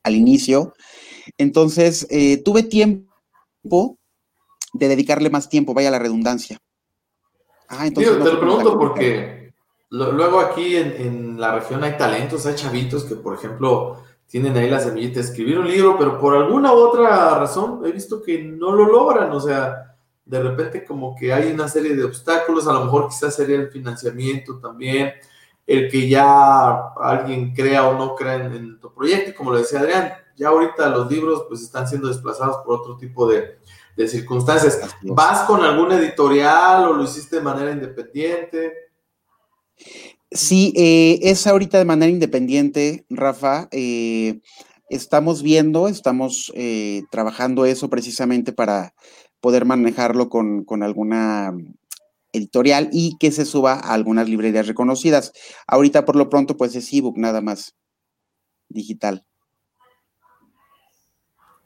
al 0.03 0.15
inicio. 0.15 0.75
Entonces, 1.39 2.07
eh, 2.11 2.39
tuve 2.43 2.63
tiempo 2.63 3.99
de 4.73 4.89
dedicarle 4.89 5.31
más 5.31 5.49
tiempo, 5.49 5.75
vaya 5.75 5.91
la 5.91 5.99
redundancia. 5.99 6.59
Ah, 7.69 7.87
entonces 7.87 8.13
te 8.19 8.33
lo 8.33 8.41
pregunto 8.41 8.79
porque 8.79 9.53
luego 9.91 10.41
aquí 10.41 10.77
en, 10.77 10.93
en 10.93 11.41
la 11.41 11.55
región 11.55 11.85
hay 11.85 11.97
talentos, 11.97 12.47
hay 12.47 12.55
chavitos 12.55 13.05
que, 13.05 13.15
por 13.15 13.35
ejemplo, 13.37 14.03
tienen 14.31 14.57
ahí 14.57 14.71
la 14.71 14.79
semillita 14.79 15.15
de 15.15 15.27
escribir 15.27 15.59
un 15.59 15.67
libro, 15.67 15.99
pero 15.99 16.21
por 16.21 16.37
alguna 16.37 16.73
u 16.73 16.77
otra 16.77 17.37
razón 17.37 17.83
he 17.85 17.91
visto 17.91 18.23
que 18.23 18.41
no 18.41 18.71
lo 18.71 18.87
logran, 18.87 19.33
o 19.33 19.41
sea, 19.41 19.97
de 20.25 20.41
repente 20.41 20.85
como 20.85 21.17
que 21.17 21.33
hay 21.33 21.51
una 21.51 21.67
serie 21.67 21.97
de 21.97 22.05
obstáculos, 22.05 22.69
a 22.69 22.73
lo 22.73 22.85
mejor 22.85 23.09
quizás 23.09 23.35
sería 23.35 23.57
el 23.57 23.73
financiamiento 23.73 24.61
también, 24.61 25.15
el 25.67 25.91
que 25.91 26.09
ya 26.09 26.93
alguien 27.01 27.53
crea 27.53 27.89
o 27.89 27.99
no 27.99 28.15
crea 28.15 28.37
en, 28.37 28.79
tu 28.79 28.95
proyecto, 28.95 29.37
como 29.37 29.51
lo 29.51 29.59
decía 29.59 29.81
Adrián, 29.81 30.13
ya 30.37 30.49
ahorita 30.49 30.89
los 30.91 31.11
libros 31.11 31.47
pues 31.49 31.63
están 31.63 31.89
siendo 31.89 32.07
desplazados 32.07 32.59
por 32.65 32.79
otro 32.79 32.97
tipo 32.97 33.29
de, 33.29 33.59
de 33.97 34.09
circunstancias. 34.09 34.81
¿Vas 35.03 35.41
con 35.41 35.61
algún 35.65 35.91
editorial 35.91 36.87
o 36.87 36.93
lo 36.93 37.03
hiciste 37.03 37.37
de 37.37 37.43
manera 37.43 37.73
independiente? 37.73 38.91
Sí, 40.33 40.73
eh, 40.77 41.19
es 41.23 41.47
ahorita 41.49 41.79
de 41.79 41.85
manera 41.85 42.11
independiente, 42.11 43.05
Rafa. 43.11 43.69
Eh, 43.73 44.41
estamos 44.89 45.43
viendo, 45.43 45.89
estamos 45.89 46.53
eh, 46.55 47.03
trabajando 47.11 47.65
eso 47.65 47.91
precisamente 47.91 48.53
para 48.53 48.95
poder 49.41 49.65
manejarlo 49.65 50.29
con, 50.29 50.65
alguna 50.83 51.53
editorial 52.33 52.91
y 52.93 53.17
que 53.19 53.33
se 53.33 53.45
suba 53.45 53.75
a 53.75 53.93
algunas 53.93 54.29
librerías 54.29 54.69
reconocidas. 54.69 55.33
Ahorita 55.67 56.05
por 56.05 56.15
lo 56.15 56.29
pronto 56.29 56.57
pues 56.57 56.77
es 56.77 56.93
ebook 56.93 57.19
nada 57.19 57.41
más, 57.41 57.75
digital. 58.69 59.25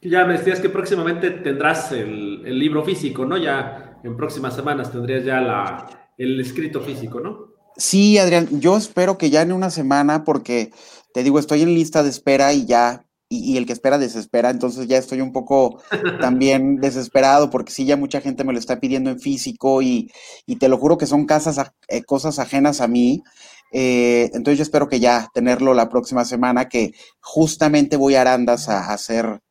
Ya 0.01 0.25
me 0.25 0.33
decías 0.33 0.59
que 0.59 0.69
próximamente 0.69 1.29
tendrás 1.29 1.91
el, 1.91 2.43
el 2.45 2.57
libro 2.57 2.83
físico, 2.83 3.25
¿no? 3.25 3.37
Ya 3.37 3.99
en 4.03 4.17
próximas 4.17 4.55
semanas 4.55 4.91
tendrías 4.91 5.23
ya 5.23 5.39
la, 5.39 6.11
el 6.17 6.39
escrito 6.39 6.81
físico, 6.81 7.19
¿no? 7.19 7.54
Sí, 7.77 8.17
Adrián, 8.17 8.61
yo 8.61 8.77
espero 8.77 9.17
que 9.17 9.29
ya 9.29 9.41
en 9.41 9.51
una 9.51 9.69
semana, 9.69 10.23
porque 10.23 10.71
te 11.13 11.23
digo, 11.23 11.39
estoy 11.39 11.61
en 11.61 11.73
lista 11.73 12.03
de 12.03 12.09
espera 12.09 12.53
y 12.53 12.65
ya, 12.65 13.05
y, 13.27 13.57
el 13.57 13.65
que 13.65 13.73
espera 13.73 13.97
desespera, 13.97 14.49
entonces 14.49 14.87
ya 14.87 14.97
estoy 14.97 15.19
un 15.19 15.33
poco 15.33 15.81
también 16.21 16.77
desesperado, 16.81 17.49
porque 17.49 17.71
sí, 17.71 17.85
ya 17.85 17.97
mucha 17.97 18.21
gente 18.21 18.43
me 18.43 18.53
lo 18.53 18.59
está 18.59 18.79
pidiendo 18.79 19.09
en 19.09 19.19
físico 19.19 19.81
y, 19.81 20.11
te 20.59 20.69
lo 20.69 20.77
juro 20.77 20.97
que 20.97 21.05
son 21.05 21.25
casas, 21.25 21.71
eh, 21.87 22.03
cosas 22.03 22.39
ajenas 22.39 22.81
a 22.81 22.87
mí. 22.87 23.23
Eh, 23.71 24.29
entonces 24.33 24.57
yo 24.57 24.63
espero 24.63 24.87
que 24.87 25.01
ya 25.01 25.29
tenerlo 25.33 25.73
la 25.73 25.89
próxima 25.89 26.23
semana, 26.23 26.69
que 26.69 26.93
justamente 27.19 27.97
voy 27.97 28.15
a 28.15 28.21
Arandas 28.21 28.69
a, 28.69 28.93
hacer 28.93 29.41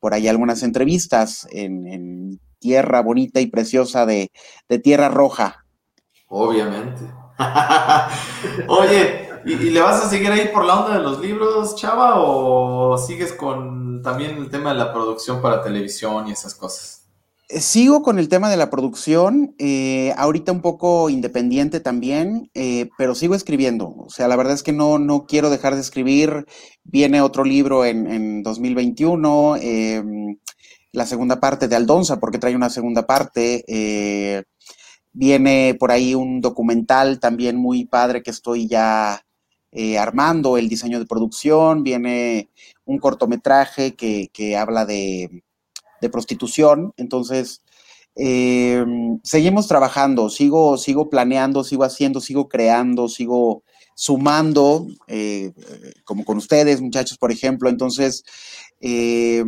por 0.00 0.14
ahí 0.14 0.28
algunas 0.28 0.62
entrevistas 0.62 1.46
en, 1.50 2.40
tierra 2.60 3.02
bonita 3.02 3.40
y 3.42 3.46
preciosa 3.46 4.06
de, 4.06 4.30
de 4.70 4.78
Tierra 4.78 5.10
Roja. 5.10 5.66
Obviamente. 6.28 7.23
Oye, 8.68 9.28
¿y, 9.44 9.54
le 9.70 9.80
vas 9.80 10.04
a 10.04 10.08
seguir 10.08 10.30
ahí 10.30 10.48
por 10.52 10.64
la 10.64 10.80
onda 10.80 10.98
de 10.98 11.02
los 11.02 11.20
libros, 11.20 11.76
Chava, 11.76 12.20
o 12.20 12.96
sigues 12.98 13.32
con 13.32 14.02
también 14.02 14.36
el 14.36 14.50
tema 14.50 14.72
de 14.72 14.78
la 14.78 14.92
producción 14.92 15.42
para 15.42 15.62
televisión 15.62 16.28
y 16.28 16.32
esas 16.32 16.54
cosas? 16.54 17.04
Eh, 17.48 17.60
sigo 17.60 18.02
con 18.02 18.18
el 18.18 18.28
tema 18.28 18.48
de 18.48 18.56
la 18.56 18.70
producción, 18.70 19.54
eh, 19.58 20.14
ahorita 20.16 20.50
un 20.50 20.62
poco 20.62 21.10
independiente 21.10 21.78
también, 21.80 22.50
eh, 22.54 22.88
pero 22.96 23.14
sigo 23.14 23.34
escribiendo. 23.34 23.94
O 23.98 24.08
sea, 24.08 24.28
la 24.28 24.36
verdad 24.36 24.54
es 24.54 24.62
que 24.62 24.72
no, 24.72 24.98
no 24.98 25.26
quiero 25.26 25.50
dejar 25.50 25.74
de 25.74 25.82
escribir. 25.82 26.46
Viene 26.84 27.20
otro 27.20 27.44
libro 27.44 27.84
en, 27.84 28.10
en 28.10 28.42
2021, 28.42 29.56
em, 29.60 30.38
la 30.92 31.06
segunda 31.06 31.38
parte 31.40 31.68
de 31.68 31.76
Aldonza, 31.76 32.18
porque 32.18 32.38
trae 32.38 32.56
una 32.56 32.70
segunda 32.70 33.06
parte. 33.06 33.64
Viene 35.14 35.76
por 35.78 35.92
ahí 35.92 36.14
un 36.14 36.40
documental 36.40 37.20
también 37.20 37.56
muy 37.56 37.84
padre 37.86 38.22
que 38.22 38.32
estoy 38.32 38.66
ya 38.66 39.24
eh, 39.70 39.96
armando, 39.96 40.58
el 40.58 40.68
diseño 40.68 40.98
de 40.98 41.06
producción. 41.06 41.84
Viene 41.84 42.50
un 42.84 42.98
cortometraje 42.98 43.94
que, 43.94 44.28
que 44.32 44.56
habla 44.56 44.84
de, 44.84 45.44
de, 46.00 46.10
prostitución. 46.10 46.92
Entonces, 46.96 47.62
eh, 48.16 48.84
seguimos 49.22 49.68
trabajando, 49.68 50.30
sigo, 50.30 50.78
sigo 50.78 51.08
planeando, 51.08 51.62
sigo 51.62 51.84
haciendo, 51.84 52.20
sigo 52.20 52.48
creando, 52.48 53.08
sigo 53.08 53.62
sumando, 53.94 54.86
eh, 55.06 55.52
como 56.04 56.24
con 56.24 56.36
ustedes, 56.36 56.80
muchachos, 56.80 57.16
por 57.16 57.30
ejemplo. 57.30 57.68
Entonces, 57.68 58.24
eh, 58.80 59.44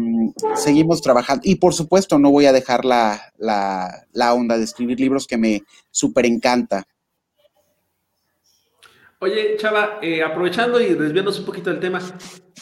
seguimos 0.55 1.03
trabajando. 1.03 1.42
Y 1.44 1.57
por 1.57 1.74
supuesto, 1.74 2.18
no 2.18 2.30
voy 2.30 2.47
a 2.47 2.53
dejar 2.53 2.84
la, 2.84 3.32
la, 3.36 4.07
la 4.12 4.34
onda 4.34 4.57
de 4.57 4.64
escribir 4.64 5.01
libros 5.01 5.26
que 5.26 5.36
me 5.36 5.62
súper 5.90 6.26
encanta. 6.26 6.86
Oye, 9.18 9.57
Chava, 9.59 9.99
eh, 10.03 10.22
aprovechando 10.22 10.80
y 10.80 10.94
desviándose 10.94 11.40
un 11.40 11.47
poquito 11.47 11.70
del 11.70 11.80
tema, 11.80 12.01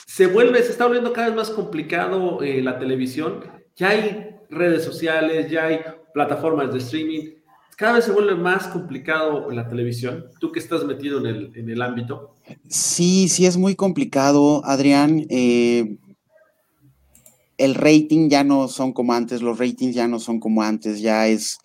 se 0.07 0.27
vuelve, 0.27 0.63
se 0.63 0.71
está 0.71 0.85
volviendo 0.85 1.13
cada 1.13 1.27
vez 1.27 1.37
más 1.37 1.51
complicado 1.51 2.39
la 2.41 2.79
televisión. 2.79 3.45
Ya 3.77 3.89
hay 3.91 4.31
redes 4.51 4.85
sociales, 4.85 5.51
ya 5.51 5.67
hay 5.67 5.81
plataformas 6.13 6.73
de 6.73 6.79
streaming. 6.79 7.44
Cada 7.77 7.95
vez 7.95 8.05
se 8.05 8.13
vuelve 8.13 8.35
más 8.37 8.69
complicado 8.69 9.51
la 9.51 9.69
televisión. 9.69 10.27
Tú 10.39 10.53
que 10.53 10.61
estás 10.61 10.85
metido 10.85 11.19
en 11.21 11.27
el, 11.27 11.53
en 11.57 11.71
el 11.71 11.83
ámbito. 11.83 12.35
Sí, 12.69 13.29
sí 13.29 13.47
es 13.47 13.57
muy 13.57 13.75
complicado, 13.75 14.65
Adrián. 14.65 15.27
Eh, 15.29 15.97
el 17.59 17.75
rating 17.75 18.29
ya 18.29 18.45
no 18.45 18.69
son 18.69 18.93
como 18.93 19.13
antes, 19.13 19.43
los 19.43 19.59
ratings 19.59 19.95
ya 19.95 20.09
no 20.09 20.19
son 20.19 20.41
como 20.41 20.63
antes, 20.63 21.01
ya 21.01 21.27
es... 21.27 21.59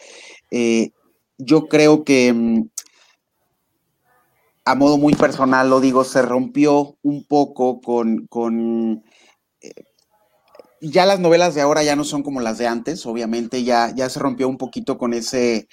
Eh, 0.52 0.92
yo 1.38 1.68
creo 1.68 2.04
que 2.04 2.34
mm, 2.34 2.70
a 4.66 4.76
modo 4.76 4.98
muy 4.98 5.14
personal 5.16 5.70
lo 5.70 5.80
digo, 5.80 6.04
se 6.04 6.22
rompió 6.22 6.98
un 7.02 7.24
poco 7.24 7.82
con, 7.82 8.28
con 8.28 9.04
eh, 9.62 9.74
ya 10.82 11.06
las 11.06 11.20
novelas 11.20 11.56
de 11.56 11.62
ahora 11.62 11.84
ya 11.84 11.96
no 11.96 12.04
son 12.04 12.24
como 12.24 12.42
las 12.42 12.58
de 12.58 12.68
antes, 12.68 13.06
obviamente 13.06 13.64
ya, 13.64 13.94
ya 13.96 14.10
se 14.10 14.20
rompió 14.20 14.48
un 14.48 14.58
poquito 14.58 14.98
con 14.98 15.14
ese, 15.14 15.68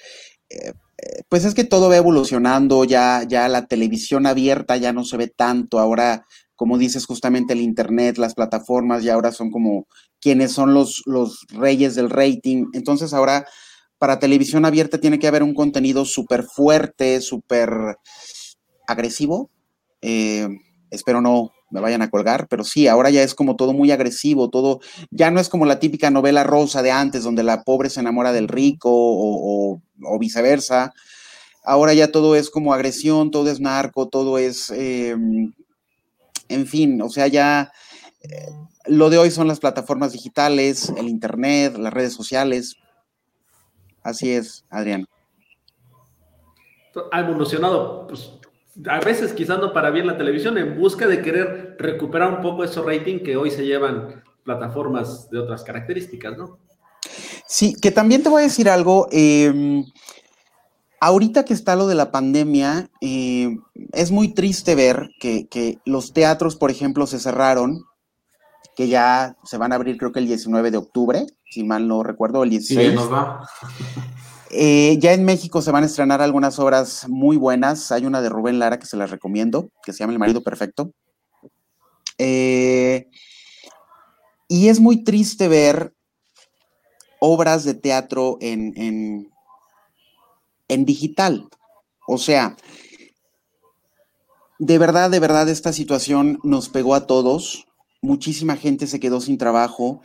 eh, 0.49 0.73
eh, 0.97 1.23
pues 1.29 1.45
es 1.45 1.53
que 1.53 1.63
todo 1.63 1.89
va 1.89 1.97
evolucionando, 1.97 2.83
ya, 2.83 3.23
ya 3.27 3.47
la 3.47 3.67
televisión 3.67 4.25
abierta 4.25 4.77
ya 4.77 4.93
no 4.93 5.03
se 5.03 5.17
ve 5.17 5.27
tanto, 5.27 5.79
ahora, 5.79 6.25
como 6.55 6.77
dices, 6.77 7.05
justamente 7.05 7.53
el 7.53 7.61
Internet, 7.61 8.17
las 8.17 8.33
plataformas 8.33 9.03
ya 9.03 9.13
ahora 9.13 9.31
son 9.31 9.51
como 9.51 9.87
quienes 10.19 10.51
son 10.51 10.73
los, 10.73 11.03
los 11.05 11.45
reyes 11.49 11.95
del 11.95 12.09
rating, 12.09 12.65
entonces 12.73 13.13
ahora 13.13 13.45
para 13.97 14.19
televisión 14.19 14.65
abierta 14.65 14.99
tiene 14.99 15.19
que 15.19 15.27
haber 15.27 15.43
un 15.43 15.53
contenido 15.53 16.05
súper 16.05 16.43
fuerte, 16.43 17.21
súper 17.21 17.97
agresivo. 18.87 19.49
Eh, 20.01 20.47
espero 20.91 21.21
no 21.21 21.51
me 21.69 21.81
vayan 21.81 22.01
a 22.01 22.09
colgar, 22.09 22.47
pero 22.47 22.63
sí, 22.63 22.87
ahora 22.87 23.09
ya 23.09 23.23
es 23.23 23.35
como 23.35 23.55
todo 23.55 23.73
muy 23.73 23.91
agresivo, 23.91 24.49
todo, 24.49 24.79
ya 25.11 25.31
no 25.31 25.39
es 25.39 25.49
como 25.49 25.65
la 25.65 25.79
típica 25.79 26.09
novela 26.09 26.43
rosa 26.43 26.81
de 26.81 26.91
antes, 26.91 27.23
donde 27.23 27.43
la 27.43 27.63
pobre 27.63 27.89
se 27.89 27.99
enamora 27.99 28.31
del 28.31 28.47
rico 28.47 28.89
o, 28.91 29.81
viceversa. 30.19 30.93
Ahora 31.63 31.93
ya 31.93 32.11
todo 32.11 32.35
es 32.35 32.49
como 32.49 32.73
agresión, 32.73 33.31
todo 33.31 33.49
es 33.49 33.59
narco, 33.59 34.07
todo 34.07 34.37
es, 34.37 34.69
eh, 34.69 35.15
en 36.49 36.67
fin, 36.67 37.01
o 37.01 37.09
sea, 37.09 37.27
ya 37.27 37.71
eh, 38.21 38.47
lo 38.85 39.09
de 39.09 39.17
hoy 39.17 39.31
son 39.31 39.47
las 39.47 39.59
plataformas 39.59 40.13
digitales, 40.13 40.89
el 40.97 41.09
Internet, 41.09 41.77
las 41.77 41.93
redes 41.93 42.13
sociales. 42.13 42.77
Así 44.01 44.31
es, 44.31 44.65
Adrián. 44.69 45.05
Ha 47.11 47.19
evolucionado, 47.19 48.07
pues, 48.07 48.31
a 48.85 48.99
veces 48.99 49.33
quizás 49.33 49.59
no 49.59 49.73
para 49.73 49.89
bien 49.89 50.07
la 50.07 50.17
televisión, 50.17 50.57
en 50.57 50.77
busca 50.77 51.07
de 51.07 51.21
querer 51.21 51.75
recuperar 51.79 52.31
un 52.33 52.41
poco 52.41 52.63
esos 52.63 52.85
rating 52.85 53.19
que 53.19 53.37
hoy 53.37 53.51
se 53.51 53.65
llevan 53.65 54.23
plataformas 54.43 55.29
de 55.29 55.39
otras 55.39 55.63
características, 55.63 56.37
¿no? 56.37 56.59
Sí, 57.47 57.75
que 57.81 57.91
también 57.91 58.23
te 58.23 58.29
voy 58.29 58.41
a 58.41 58.45
decir 58.45 58.69
algo. 58.69 59.07
Eh, 59.11 59.83
ahorita 60.99 61.45
que 61.45 61.53
está 61.53 61.75
lo 61.75 61.87
de 61.87 61.95
la 61.95 62.11
pandemia, 62.11 62.89
eh, 63.01 63.57
es 63.93 64.11
muy 64.11 64.33
triste 64.33 64.75
ver 64.75 65.09
que, 65.19 65.47
que, 65.47 65.79
los 65.85 66.13
teatros, 66.13 66.55
por 66.55 66.71
ejemplo, 66.71 67.07
se 67.07 67.19
cerraron, 67.19 67.85
que 68.75 68.87
ya 68.87 69.37
se 69.43 69.57
van 69.57 69.71
a 69.71 69.75
abrir 69.75 69.97
creo 69.97 70.11
que 70.11 70.19
el 70.19 70.27
19 70.27 70.71
de 70.71 70.77
octubre, 70.77 71.25
si 71.49 71.63
mal 71.63 71.87
no 71.87 72.03
recuerdo, 72.03 72.43
el 72.43 72.51
16. 72.51 72.89
Sí, 72.89 72.95
nos 72.95 73.11
va. 73.11 73.47
Eh, 74.51 74.97
ya 74.99 75.13
en 75.13 75.25
México 75.25 75.61
se 75.61 75.71
van 75.71 75.83
a 75.83 75.87
estrenar 75.87 76.21
algunas 76.21 76.57
obras 76.59 77.07
muy 77.09 77.37
buenas. 77.37 77.91
Hay 77.91 78.05
una 78.05 78.21
de 78.21 78.29
Rubén 78.29 78.59
Lara 78.59 78.79
que 78.79 78.85
se 78.85 78.97
las 78.97 79.11
recomiendo, 79.11 79.71
que 79.83 79.93
se 79.93 79.99
llama 79.99 80.13
El 80.13 80.19
marido 80.19 80.43
perfecto. 80.43 80.91
Eh, 82.17 83.07
y 84.47 84.69
es 84.69 84.79
muy 84.79 85.03
triste 85.03 85.47
ver 85.47 85.93
obras 87.19 87.63
de 87.63 87.73
teatro 87.73 88.37
en, 88.39 89.31
en, 90.67 90.85
digital. 90.85 91.49
O 92.07 92.17
sea, 92.17 92.55
de 94.59 94.77
verdad, 94.77 95.09
de 95.09 95.19
verdad, 95.19 95.49
esta 95.49 95.73
situación 95.73 96.39
nos 96.43 96.69
pegó 96.69 96.95
a 96.95 97.05
todos. 97.05 97.65
Muchísima 98.01 98.55
gente 98.55 98.87
se 98.87 98.99
quedó 98.99 99.19
sin 99.19 99.37
trabajo, 99.37 100.01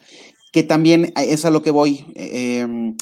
que 0.53 0.63
también 0.63 1.13
es 1.17 1.45
a 1.45 1.51
lo 1.51 1.63
que 1.63 1.71
voy. 1.71 2.13
Eh, 2.17 2.95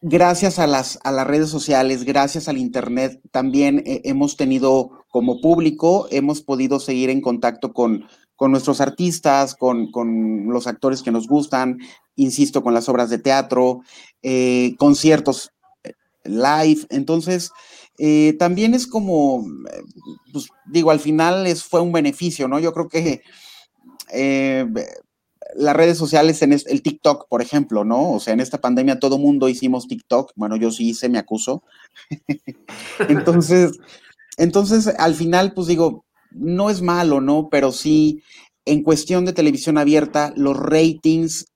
gracias 0.00 0.58
a 0.58 0.66
las, 0.66 0.98
a 1.04 1.12
las 1.12 1.26
redes 1.26 1.50
sociales, 1.50 2.04
gracias 2.04 2.48
al 2.48 2.58
Internet, 2.58 3.20
también 3.30 3.82
eh, 3.86 4.02
hemos 4.04 4.36
tenido 4.36 5.04
como 5.08 5.40
público, 5.40 6.06
hemos 6.10 6.42
podido 6.42 6.80
seguir 6.80 7.10
en 7.10 7.20
contacto 7.20 7.72
con, 7.72 8.04
con 8.36 8.50
nuestros 8.50 8.80
artistas, 8.80 9.54
con, 9.54 9.90
con, 9.90 10.48
los 10.48 10.66
actores 10.66 11.02
que 11.02 11.10
nos 11.10 11.26
gustan, 11.26 11.78
insisto, 12.14 12.62
con 12.62 12.74
las 12.74 12.88
obras 12.88 13.10
de 13.10 13.18
teatro, 13.18 13.80
eh, 14.22 14.74
conciertos 14.78 15.52
eh, 15.84 15.92
live. 16.24 16.86
Entonces, 16.90 17.50
también 18.38 18.74
es 18.74 18.86
como, 18.86 19.46
pues 20.30 20.48
digo, 20.66 20.90
al 20.90 21.00
final 21.00 21.46
es, 21.46 21.64
fue 21.64 21.80
un 21.80 21.92
beneficio, 21.92 22.46
¿no? 22.46 22.58
Yo 22.58 22.74
creo 22.74 22.88
que 22.88 23.22
las 25.58 25.76
redes 25.76 25.98
sociales, 25.98 26.42
en 26.42 26.52
el 26.52 26.82
TikTok, 26.82 27.28
por 27.28 27.42
ejemplo, 27.42 27.84
¿no? 27.84 28.12
O 28.12 28.20
sea, 28.20 28.34
en 28.34 28.40
esta 28.40 28.60
pandemia 28.60 28.98
todo 28.98 29.18
mundo 29.18 29.48
hicimos 29.48 29.88
TikTok. 29.88 30.32
Bueno, 30.36 30.56
yo 30.56 30.70
sí 30.70 30.90
hice, 30.90 31.08
me 31.08 31.18
acuso. 31.18 31.62
entonces, 33.08 33.78
entonces, 34.36 34.88
al 34.98 35.14
final, 35.14 35.52
pues 35.54 35.66
digo, 35.66 36.04
no 36.30 36.70
es 36.70 36.82
malo, 36.82 37.20
¿no? 37.20 37.48
Pero 37.50 37.72
sí, 37.72 38.22
en 38.64 38.82
cuestión 38.82 39.24
de 39.24 39.32
televisión 39.32 39.78
abierta, 39.78 40.32
los 40.36 40.56
ratings 40.56 41.46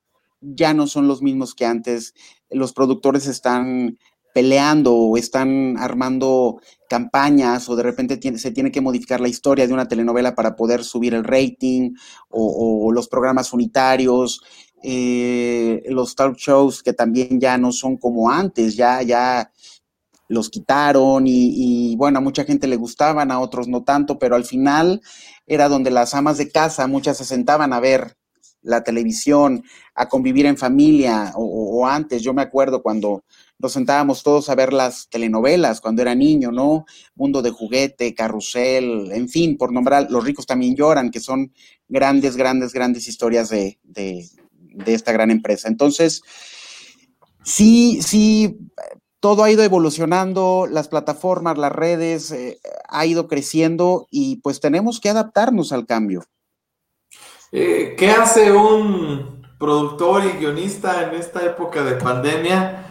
ya 0.41 0.73
no 0.75 0.87
son 0.87 1.07
los 1.07 1.23
mismos 1.23 1.55
que 1.55 1.67
antes. 1.67 2.15
Los 2.51 2.73
productores 2.73 3.27
están 3.27 3.99
peleando 4.33 4.95
o 4.95 5.17
están 5.17 5.77
armando 5.79 6.61
campañas 6.89 7.69
o 7.69 7.77
de 7.77 7.83
repente 7.83 8.39
se 8.39 8.51
tiene 8.51 8.73
que 8.73 8.81
modificar 8.81 9.21
la 9.21 9.29
historia 9.29 9.67
de 9.67 9.73
una 9.73 9.89
telenovela 9.89 10.35
para 10.35 10.57
poder 10.57 10.85
subir 10.85 11.15
el 11.15 11.25
rating 11.25 11.95
o, 12.29 12.91
los 12.93 13.09
programas 13.09 13.53
unitarios, 13.53 14.43
eh, 14.83 15.83
los 15.89 16.15
talk 16.17 16.37
shows 16.37 16.83
que 16.83 16.93
también 16.93 17.41
ya 17.41 17.59
no 17.59 17.73
son 17.73 17.97
como 17.97 18.31
antes, 18.31 18.77
ya, 18.77 19.03
ya 19.03 19.53
los 20.29 20.49
quitaron 20.49 21.25
y, 21.27 21.97
bueno, 21.97 22.19
a 22.19 22.23
mucha 22.23 22.45
gente 22.45 22.69
le 22.69 22.77
gustaban, 22.77 23.31
a 23.31 23.41
otros 23.41 23.69
no 23.69 23.83
tanto, 23.83 24.19
pero 24.19 24.37
al 24.37 24.45
final 24.45 25.01
era 25.47 25.69
donde 25.69 25.91
las 25.91 26.15
amas 26.15 26.39
de 26.39 26.51
casa, 26.51 26.87
muchas 26.87 27.19
se 27.19 27.25
sentaban 27.25 27.73
a 27.73 27.81
ver 27.81 28.17
la 28.63 28.85
televisión, 28.85 29.65
a 29.95 30.09
convivir 30.09 30.47
en 30.47 30.57
familia 30.57 31.33
o 31.35 31.87
antes, 31.87 32.23
yo 32.23 32.35
me 32.35 32.43
acuerdo 32.43 32.83
cuando 32.83 33.25
nos 33.61 33.73
sentábamos 33.73 34.23
todos 34.23 34.49
a 34.49 34.55
ver 34.55 34.73
las 34.73 35.09
telenovelas 35.09 35.81
cuando 35.81 36.03
era 36.03 36.15
niño, 36.15 36.51
¿no? 36.51 36.87
Mundo 37.15 37.43
de 37.43 37.51
juguete, 37.51 38.15
carrusel, 38.15 39.13
en 39.13 39.29
fin, 39.29 39.57
por 39.59 39.73
nombrar, 39.73 40.11
Los 40.11 40.25
ricos 40.25 40.47
también 40.47 40.75
lloran, 40.75 41.11
que 41.11 41.21
son 41.21 41.53
grandes, 41.89 42.37
grandes, 42.37 42.73
grandes 42.73 43.07
historias 43.07 43.51
de, 43.51 43.79
de, 43.83 44.27
de 44.53 44.95
esta 44.95 45.13
gran 45.13 45.31
empresa. 45.31 45.69
Entonces, 45.69 46.23
sí, 47.45 48.01
sí, 48.03 48.59
todo 49.21 49.45
ha 49.45 49.51
ido 49.51 49.63
evolucionando, 49.63 50.67
las 50.71 50.89
plataformas, 50.89 51.59
las 51.59 51.73
redes, 51.73 52.33
eh, 52.33 52.61
ha 52.89 53.05
ido 53.05 53.29
creciendo 53.29 54.07
y 54.11 54.37
pues 54.37 54.61
tenemos 54.61 55.01
que 55.01 55.11
adaptarnos 55.11 55.73
al 55.73 55.87
cambio. 55.87 56.25
Eh, 57.53 57.95
¿Qué 57.99 58.11
hace 58.11 58.53
un 58.53 59.43
productor 59.59 60.25
y 60.25 60.39
guionista 60.39 61.09
en 61.09 61.21
esta 61.21 61.45
época 61.45 61.85
de 61.85 61.97
pandemia? 61.97 62.87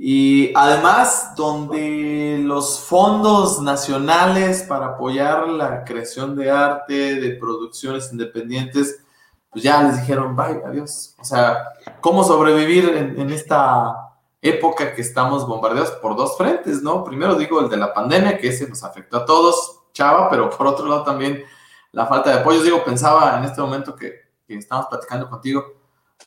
Y 0.00 0.52
además, 0.54 1.32
donde 1.34 2.38
los 2.40 2.78
fondos 2.78 3.60
nacionales 3.60 4.62
para 4.62 4.86
apoyar 4.86 5.48
la 5.48 5.84
creación 5.84 6.36
de 6.36 6.52
arte, 6.52 7.16
de 7.16 7.30
producciones 7.32 8.12
independientes, 8.12 9.04
pues 9.50 9.64
ya 9.64 9.82
les 9.82 9.98
dijeron, 9.98 10.36
bye, 10.36 10.62
adiós. 10.64 11.16
O 11.18 11.24
sea, 11.24 11.64
¿cómo 12.00 12.22
sobrevivir 12.22 12.90
en, 12.90 13.18
en 13.18 13.30
esta 13.30 14.08
época 14.40 14.94
que 14.94 15.02
estamos 15.02 15.48
bombardeados 15.48 15.90
por 15.92 16.14
dos 16.14 16.36
frentes, 16.36 16.80
¿no? 16.80 17.02
Primero 17.02 17.34
digo 17.34 17.60
el 17.60 17.68
de 17.68 17.76
la 17.76 17.92
pandemia, 17.92 18.38
que 18.38 18.50
ese 18.50 18.68
nos 18.68 18.84
afectó 18.84 19.16
a 19.16 19.24
todos, 19.24 19.80
chava, 19.92 20.30
pero 20.30 20.48
por 20.48 20.68
otro 20.68 20.86
lado 20.86 21.02
también 21.02 21.42
la 21.90 22.06
falta 22.06 22.30
de 22.30 22.40
apoyo. 22.40 22.62
Digo, 22.62 22.84
pensaba 22.84 23.36
en 23.36 23.44
este 23.44 23.60
momento 23.60 23.96
que, 23.96 24.12
que 24.46 24.56
estamos 24.56 24.86
platicando 24.86 25.28
contigo, 25.28 25.77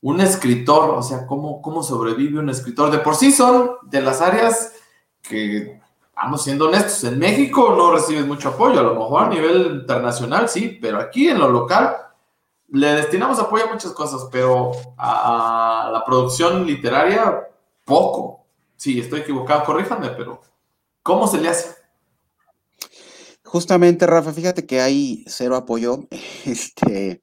un 0.01 0.21
escritor, 0.21 0.91
o 0.91 1.03
sea, 1.03 1.27
¿cómo, 1.27 1.61
¿cómo 1.61 1.83
sobrevive 1.83 2.39
un 2.39 2.49
escritor? 2.49 2.91
De 2.91 2.99
por 2.99 3.15
sí 3.15 3.31
son 3.31 3.71
de 3.83 4.01
las 4.01 4.21
áreas 4.21 4.73
que, 5.21 5.79
vamos 6.15 6.43
siendo 6.43 6.67
honestos, 6.67 7.03
en 7.03 7.19
México 7.19 7.73
no 7.75 7.91
recibes 7.91 8.25
mucho 8.25 8.49
apoyo, 8.49 8.79
a 8.79 8.83
lo 8.83 8.95
mejor 8.95 9.23
a 9.23 9.29
nivel 9.29 9.81
internacional 9.81 10.49
sí, 10.49 10.77
pero 10.81 10.99
aquí 10.99 11.27
en 11.27 11.39
lo 11.39 11.49
local 11.49 11.95
le 12.71 12.87
destinamos 12.93 13.39
apoyo 13.39 13.65
a 13.65 13.73
muchas 13.73 13.91
cosas, 13.91 14.27
pero 14.31 14.71
a, 14.97 15.89
la 15.91 16.05
producción 16.05 16.65
literaria, 16.65 17.49
poco. 17.85 18.45
Sí, 18.77 18.99
estoy 18.99 19.21
equivocado, 19.21 19.65
corríjanme, 19.65 20.09
pero 20.09 20.41
¿cómo 21.03 21.27
se 21.27 21.39
le 21.39 21.49
hace? 21.49 21.75
Justamente, 23.43 24.07
Rafa, 24.07 24.31
fíjate 24.31 24.65
que 24.65 24.79
hay 24.79 25.25
cero 25.27 25.55
apoyo. 25.55 26.07
Este, 26.45 27.21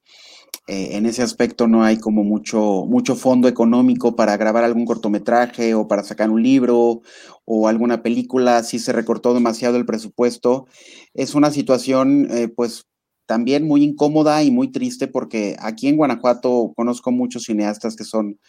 eh, 0.69 0.95
en 0.97 1.07
ese 1.07 1.23
aspecto 1.23 1.67
no 1.67 1.83
hay 1.83 1.97
como 1.97 2.23
mucho, 2.23 2.85
mucho 2.87 3.15
fondo 3.15 3.47
económico 3.47 4.15
para 4.15 4.37
grabar 4.37 4.63
algún 4.63 4.85
cortometraje 4.85 5.73
o 5.73 5.87
para 5.87 6.03
sacar 6.03 6.29
un 6.29 6.43
libro 6.43 7.01
o 7.43 7.67
alguna 7.67 8.03
película, 8.03 8.61
si 8.61 8.77
se 8.77 8.93
recortó 8.93 9.33
demasiado 9.33 9.77
el 9.77 9.87
presupuesto. 9.87 10.67
Es 11.15 11.33
una 11.33 11.49
situación 11.49 12.27
eh, 12.29 12.49
pues 12.49 12.85
también 13.25 13.67
muy 13.67 13.83
incómoda 13.83 14.43
y 14.43 14.51
muy 14.51 14.71
triste 14.71 15.07
porque 15.07 15.55
aquí 15.59 15.87
en 15.87 15.97
Guanajuato 15.97 16.71
conozco 16.75 17.11
muchos 17.11 17.45
cineastas 17.45 17.95
que 17.95 18.03
son 18.03 18.39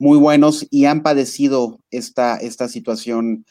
muy 0.00 0.18
buenos 0.18 0.66
y 0.70 0.86
han 0.86 1.04
padecido 1.04 1.78
esta, 1.92 2.38
esta 2.38 2.66
situación 2.66 3.46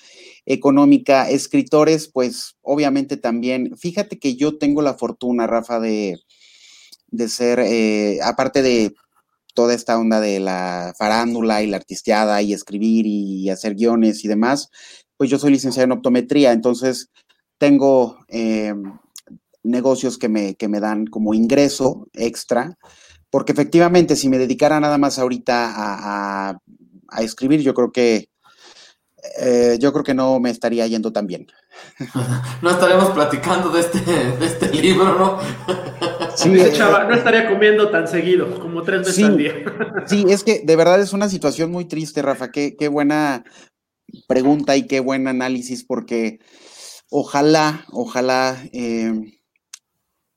económica. 0.46 1.30
Escritores, 1.30 2.10
pues 2.10 2.58
obviamente 2.62 3.16
también. 3.16 3.78
Fíjate 3.78 4.20
que 4.20 4.36
yo 4.36 4.58
tengo 4.58 4.82
la 4.82 4.96
fortuna, 4.96 5.48
Rafa, 5.48 5.80
de 5.80 6.18
de 7.08 7.30
ser, 7.30 7.60
eh, 7.60 8.20
aparte 8.24 8.62
de 8.62 8.94
toda 9.54 9.74
esta 9.74 9.98
onda 9.98 10.20
de 10.20 10.40
la 10.40 10.94
farándula 10.98 11.64
y 11.64 11.68
la 11.68 11.78
artisteada 11.78 12.42
y 12.42 12.54
escribir 12.54 13.06
y 13.08 13.50
hacer 13.50 13.76
guiones 13.76 14.24
y 14.24 14.28
demás, 14.28 14.70
pues 15.18 15.30
yo 15.30 15.40
soy 15.40 15.52
licenciado 15.52 15.86
en 15.86 15.94
optometría, 15.94 16.52
entonces 16.52 17.10
tengo 17.58 18.20
eh, 18.28 18.74
negocios 19.64 20.18
que 20.18 20.30
me, 20.30 20.56
que 20.56 20.68
me 20.68 20.80
dan 20.80 21.08
como 21.08 21.34
ingreso 21.34 22.08
extra, 22.14 22.78
porque 23.30 23.52
efectivamente 23.52 24.16
si 24.16 24.30
me 24.30 24.38
dedicara 24.38 24.80
nada 24.80 24.98
más 24.98 25.18
ahorita 25.18 25.74
a, 25.76 26.60
a 27.08 27.22
escribir, 27.22 27.62
yo 27.62 27.74
creo 27.74 27.92
que 27.92 28.30
eh, 29.40 29.78
yo 29.80 29.92
creo 29.94 30.04
que 30.04 30.14
no 30.14 30.40
me 30.40 30.50
estaría 30.50 30.88
yendo 30.88 31.12
tan 31.12 31.28
bien. 31.28 31.48
No 32.62 32.72
estaremos 32.72 33.12
platicando 33.12 33.70
de 33.70 33.82
este, 33.82 34.00
de 34.00 34.46
este 34.46 34.70
libro, 34.70 35.18
¿no? 35.18 35.40
Sí, 36.36 36.50
Dice 36.50 36.74
Chava, 36.74 37.06
no 37.06 37.16
estaría 37.16 37.50
comiendo 37.50 37.90
tan 37.90 38.08
seguido, 38.08 38.60
como 38.60 38.84
tres 38.84 39.00
veces 39.08 39.26
al 39.26 39.38
día. 39.38 39.54
Sí, 40.06 40.24
es 40.30 40.44
que 40.44 40.62
de 40.64 40.76
verdad 40.76 41.02
es 41.02 41.12
una 41.12 41.30
situación 41.30 41.72
muy 41.72 41.86
triste, 41.86 42.22
Rafa. 42.22 42.52
Qué, 42.52 42.76
qué 42.78 42.88
buena 42.90 43.44
pregunta 44.28 44.78
y 44.78 44.86
qué 44.86 45.00
buen 45.00 45.28
análisis, 45.28 45.84
porque 45.84 46.40
ojalá, 47.10 47.86
ojalá 47.92 48.58
eh, 48.72 49.40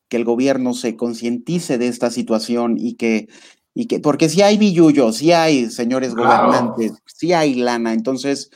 que 0.09 0.17
el 0.17 0.25
gobierno 0.25 0.75
se 0.75 0.97
concientice 0.97 1.79
de 1.79 1.89
esta 1.89 2.11
situación 2.11 2.77
y 2.79 2.95
que, 2.95 3.29
y 3.75 3.87
que, 3.87 4.01
porque 4.01 4.29
si 4.29 4.43
hay 4.43 4.59
billullo, 4.59 5.13
si 5.13 5.33
hay 5.33 5.71
señores 5.71 6.15
gobernantes, 6.15 6.93
si 7.07 7.33
hay 7.33 7.55
lana, 7.55 7.93
entonces 7.93 8.51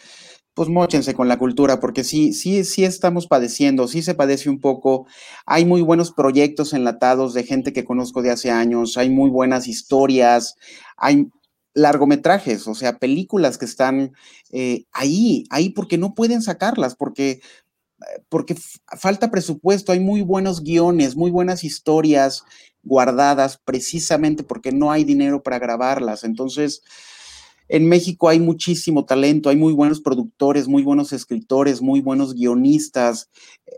pues 0.54 0.68
mochense 0.68 1.14
con 1.14 1.28
la 1.28 1.38
cultura, 1.38 1.80
porque 1.80 2.04
sí, 2.04 2.32
sí, 2.32 2.64
sí 2.64 2.84
estamos 2.84 3.26
padeciendo, 3.26 3.88
sí 3.88 4.02
se 4.02 4.14
padece 4.14 4.48
un 4.48 4.60
poco. 4.60 5.06
Hay 5.46 5.64
muy 5.64 5.82
buenos 5.82 6.12
proyectos 6.12 6.72
enlatados 6.72 7.34
de 7.34 7.44
gente 7.44 7.72
que 7.72 7.84
conozco 7.84 8.22
de 8.22 8.30
hace 8.30 8.50
años, 8.50 8.96
hay 8.96 9.10
muy 9.10 9.30
buenas 9.30 9.66
historias, 9.66 10.54
hay 10.96 11.28
largometrajes, 11.74 12.68
o 12.68 12.74
sea, 12.74 12.98
películas 12.98 13.58
que 13.58 13.64
están 13.64 14.12
eh, 14.52 14.84
ahí, 14.92 15.44
ahí 15.50 15.70
porque 15.70 15.98
no 15.98 16.14
pueden 16.14 16.40
sacarlas, 16.40 16.94
porque, 16.94 17.40
porque 18.28 18.54
falta 18.96 19.32
presupuesto, 19.32 19.90
hay 19.90 19.98
muy 19.98 20.22
buenos 20.22 20.62
guiones, 20.62 21.16
muy 21.16 21.32
buenas 21.32 21.64
historias 21.64 22.44
guardadas 22.84 23.58
precisamente 23.64 24.44
porque 24.44 24.70
no 24.70 24.92
hay 24.92 25.02
dinero 25.02 25.42
para 25.42 25.58
grabarlas. 25.58 26.22
Entonces, 26.22 26.82
en 27.68 27.88
México 27.88 28.28
hay 28.28 28.40
muchísimo 28.40 29.04
talento, 29.04 29.48
hay 29.48 29.56
muy 29.56 29.72
buenos 29.72 30.00
productores, 30.00 30.68
muy 30.68 30.82
buenos 30.82 31.12
escritores, 31.12 31.80
muy 31.80 32.00
buenos 32.00 32.34
guionistas, 32.34 33.30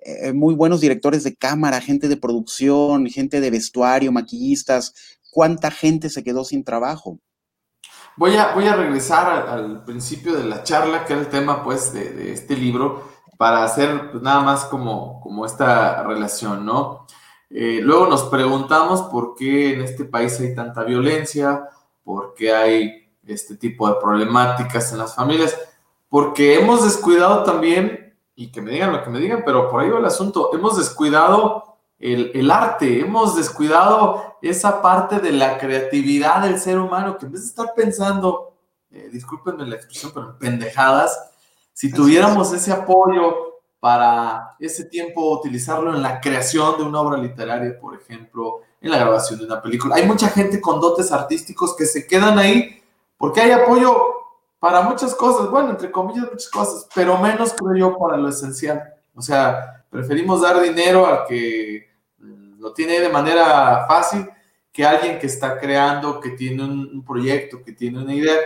eh, 0.04 0.32
muy 0.32 0.54
buenos 0.54 0.80
directores 0.80 1.22
de 1.22 1.36
cámara, 1.36 1.80
gente 1.80 2.08
de 2.08 2.16
producción, 2.16 3.06
gente 3.06 3.40
de 3.40 3.50
vestuario, 3.50 4.10
maquillistas. 4.10 5.18
¿Cuánta 5.30 5.70
gente 5.70 6.10
se 6.10 6.24
quedó 6.24 6.44
sin 6.44 6.64
trabajo? 6.64 7.20
Voy 8.16 8.34
a, 8.36 8.54
voy 8.54 8.66
a 8.66 8.74
regresar 8.74 9.48
al, 9.48 9.84
principio 9.84 10.34
de 10.34 10.44
la 10.44 10.62
charla, 10.62 11.04
que 11.04 11.12
era 11.12 11.22
el 11.22 11.28
tema 11.28 11.62
pues 11.62 11.92
de, 11.92 12.32
este 12.32 12.56
libro, 12.56 13.04
para 13.36 13.62
hacer 13.62 14.10
pues, 14.10 14.22
nada 14.22 14.40
más 14.40 14.64
como, 14.64 15.20
como 15.20 15.44
esta 15.44 16.02
relación, 16.02 16.64
¿no? 16.64 17.06
Eh, 17.50 17.80
luego 17.82 18.06
nos 18.06 18.24
preguntamos 18.24 19.02
por 19.02 19.36
qué 19.36 19.74
en 19.74 19.82
este 19.82 20.04
país 20.06 20.40
hay 20.40 20.54
tanta 20.54 20.82
violencia, 20.82 21.68
por 22.02 22.34
qué 22.34 22.52
hay 22.52 23.05
este 23.26 23.56
tipo 23.56 23.88
de 23.88 23.96
problemáticas 24.00 24.92
en 24.92 24.98
las 24.98 25.14
familias, 25.14 25.56
porque 26.08 26.58
hemos 26.58 26.84
descuidado 26.84 27.42
también, 27.42 28.14
y 28.34 28.52
que 28.52 28.60
me 28.60 28.70
digan 28.70 28.92
lo 28.92 29.02
que 29.02 29.10
me 29.10 29.18
digan, 29.18 29.42
pero 29.44 29.70
por 29.70 29.80
ahí 29.80 29.90
va 29.90 29.98
el 29.98 30.04
asunto, 30.04 30.50
hemos 30.52 30.76
descuidado 30.76 31.76
el, 31.98 32.50
arte, 32.50 33.00
hemos 33.00 33.36
descuidado 33.36 34.36
esa 34.42 34.82
parte 34.82 35.18
de 35.18 35.32
la 35.32 35.58
creatividad 35.58 36.42
del 36.42 36.58
ser 36.60 36.78
humano, 36.78 37.16
que 37.16 37.26
en 37.26 37.32
vez 37.32 37.42
de 37.42 37.48
estar 37.48 37.72
pensando, 37.74 38.54
eh, 38.90 39.08
discúlpenme 39.10 39.66
la 39.66 39.76
expresión, 39.76 40.12
pero 40.14 40.30
en 40.30 40.38
pendejadas, 40.38 41.30
si 41.72 41.92
tuviéramos 41.92 42.52
ese 42.52 42.72
apoyo 42.72 43.46
para 43.80 44.56
ese 44.58 44.84
tiempo 44.84 45.38
utilizarlo 45.38 45.94
en 45.94 46.02
la 46.02 46.20
creación 46.20 46.76
de 46.78 46.84
una 46.84 47.00
obra 47.00 47.18
literaria, 47.18 47.78
por 47.78 47.94
ejemplo, 47.94 48.60
en 48.80 48.90
la 48.90 48.98
grabación 48.98 49.38
de 49.38 49.46
una 49.46 49.62
película. 49.62 49.96
Hay 49.96 50.06
mucha 50.06 50.28
gente 50.28 50.60
con 50.60 50.80
dotes 50.80 51.12
artísticos 51.12 51.76
que 51.76 51.86
se 51.86 52.06
quedan 52.06 52.38
ahí 52.38 52.82
porque 53.16 53.40
hay 53.40 53.50
apoyo 53.50 53.96
para 54.58 54.82
muchas 54.82 55.14
cosas, 55.14 55.50
bueno, 55.50 55.70
entre 55.70 55.90
comillas, 55.90 56.28
muchas 56.30 56.50
cosas, 56.50 56.88
pero 56.94 57.18
menos 57.18 57.54
creo 57.54 57.76
yo 57.76 57.98
para 57.98 58.16
lo 58.16 58.28
esencial. 58.28 58.82
O 59.14 59.22
sea, 59.22 59.84
preferimos 59.90 60.42
dar 60.42 60.60
dinero 60.60 61.06
al 61.06 61.24
que 61.26 61.88
mm, 62.18 62.60
lo 62.60 62.72
tiene 62.72 63.00
de 63.00 63.08
manera 63.08 63.86
fácil 63.86 64.28
que 64.72 64.84
alguien 64.84 65.18
que 65.18 65.26
está 65.26 65.58
creando, 65.58 66.20
que 66.20 66.30
tiene 66.30 66.62
un, 66.62 67.02
proyecto, 67.02 67.62
que 67.64 67.72
tiene 67.72 68.02
una 68.02 68.12
idea. 68.12 68.36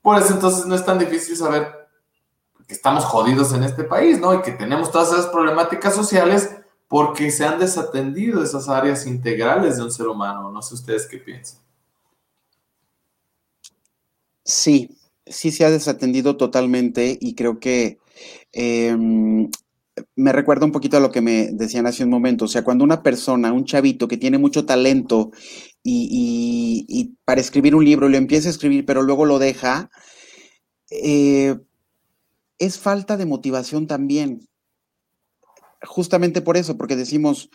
Por 0.00 0.16
eso 0.18 0.34
entonces 0.34 0.66
no 0.66 0.76
es 0.76 0.84
tan 0.84 1.00
difícil 1.00 1.36
saber 1.36 1.88
que 2.68 2.74
estamos 2.74 3.04
jodidos 3.04 3.52
en 3.54 3.64
este 3.64 3.82
país, 3.82 4.20
¿no? 4.20 4.34
Y 4.34 4.42
que 4.42 4.52
tenemos 4.52 4.92
todas 4.92 5.12
esas 5.12 5.26
problemáticas 5.26 5.94
sociales 5.94 6.56
porque 6.86 7.30
se 7.32 7.44
han 7.44 7.58
desatendido 7.58 8.42
esas 8.42 8.68
áreas 8.68 9.04
integrales 9.06 9.78
de 9.78 9.82
un 9.82 9.90
ser 9.90 10.06
humano. 10.06 10.48
No 10.52 10.62
sé 10.62 10.74
ustedes 10.74 11.08
qué 11.08 11.18
piensan. 11.18 11.63
Sí, 14.44 14.90
sí 15.26 15.50
se 15.50 15.64
ha 15.64 15.70
desatendido 15.70 16.36
totalmente 16.36 17.16
y 17.20 17.34
creo 17.34 17.58
que 17.58 17.98
em, 18.52 19.50
me 20.16 20.32
recuerda 20.32 20.66
un 20.66 20.72
poquito 20.72 20.96
a 20.96 21.00
lo 21.00 21.10
que 21.10 21.20
me 21.20 21.50
decían 21.52 21.86
hace 21.86 22.04
un 22.04 22.10
momento. 22.10 22.44
O 22.46 22.48
sea, 22.48 22.64
cuando 22.64 22.84
una 22.84 23.02
persona, 23.02 23.52
un 23.52 23.64
chavito 23.64 24.08
que 24.08 24.16
tiene 24.18 24.38
mucho 24.38 24.66
talento 24.66 25.30
y, 25.82 27.16
para 27.24 27.40
escribir 27.40 27.74
un 27.74 27.84
libro 27.84 28.08
lo 28.08 28.16
empieza 28.16 28.48
a 28.48 28.52
escribir, 28.52 28.84
pero 28.86 29.02
luego 29.02 29.24
lo 29.26 29.38
deja, 29.38 29.90
eh, 30.90 31.56
es 32.58 32.78
falta 32.78 33.16
de 33.16 33.26
motivación 33.26 33.86
también. 33.86 34.40
Justamente 35.82 36.40
por 36.40 36.56
eso, 36.56 36.76
porque 36.76 36.96
decimos, 36.96 37.50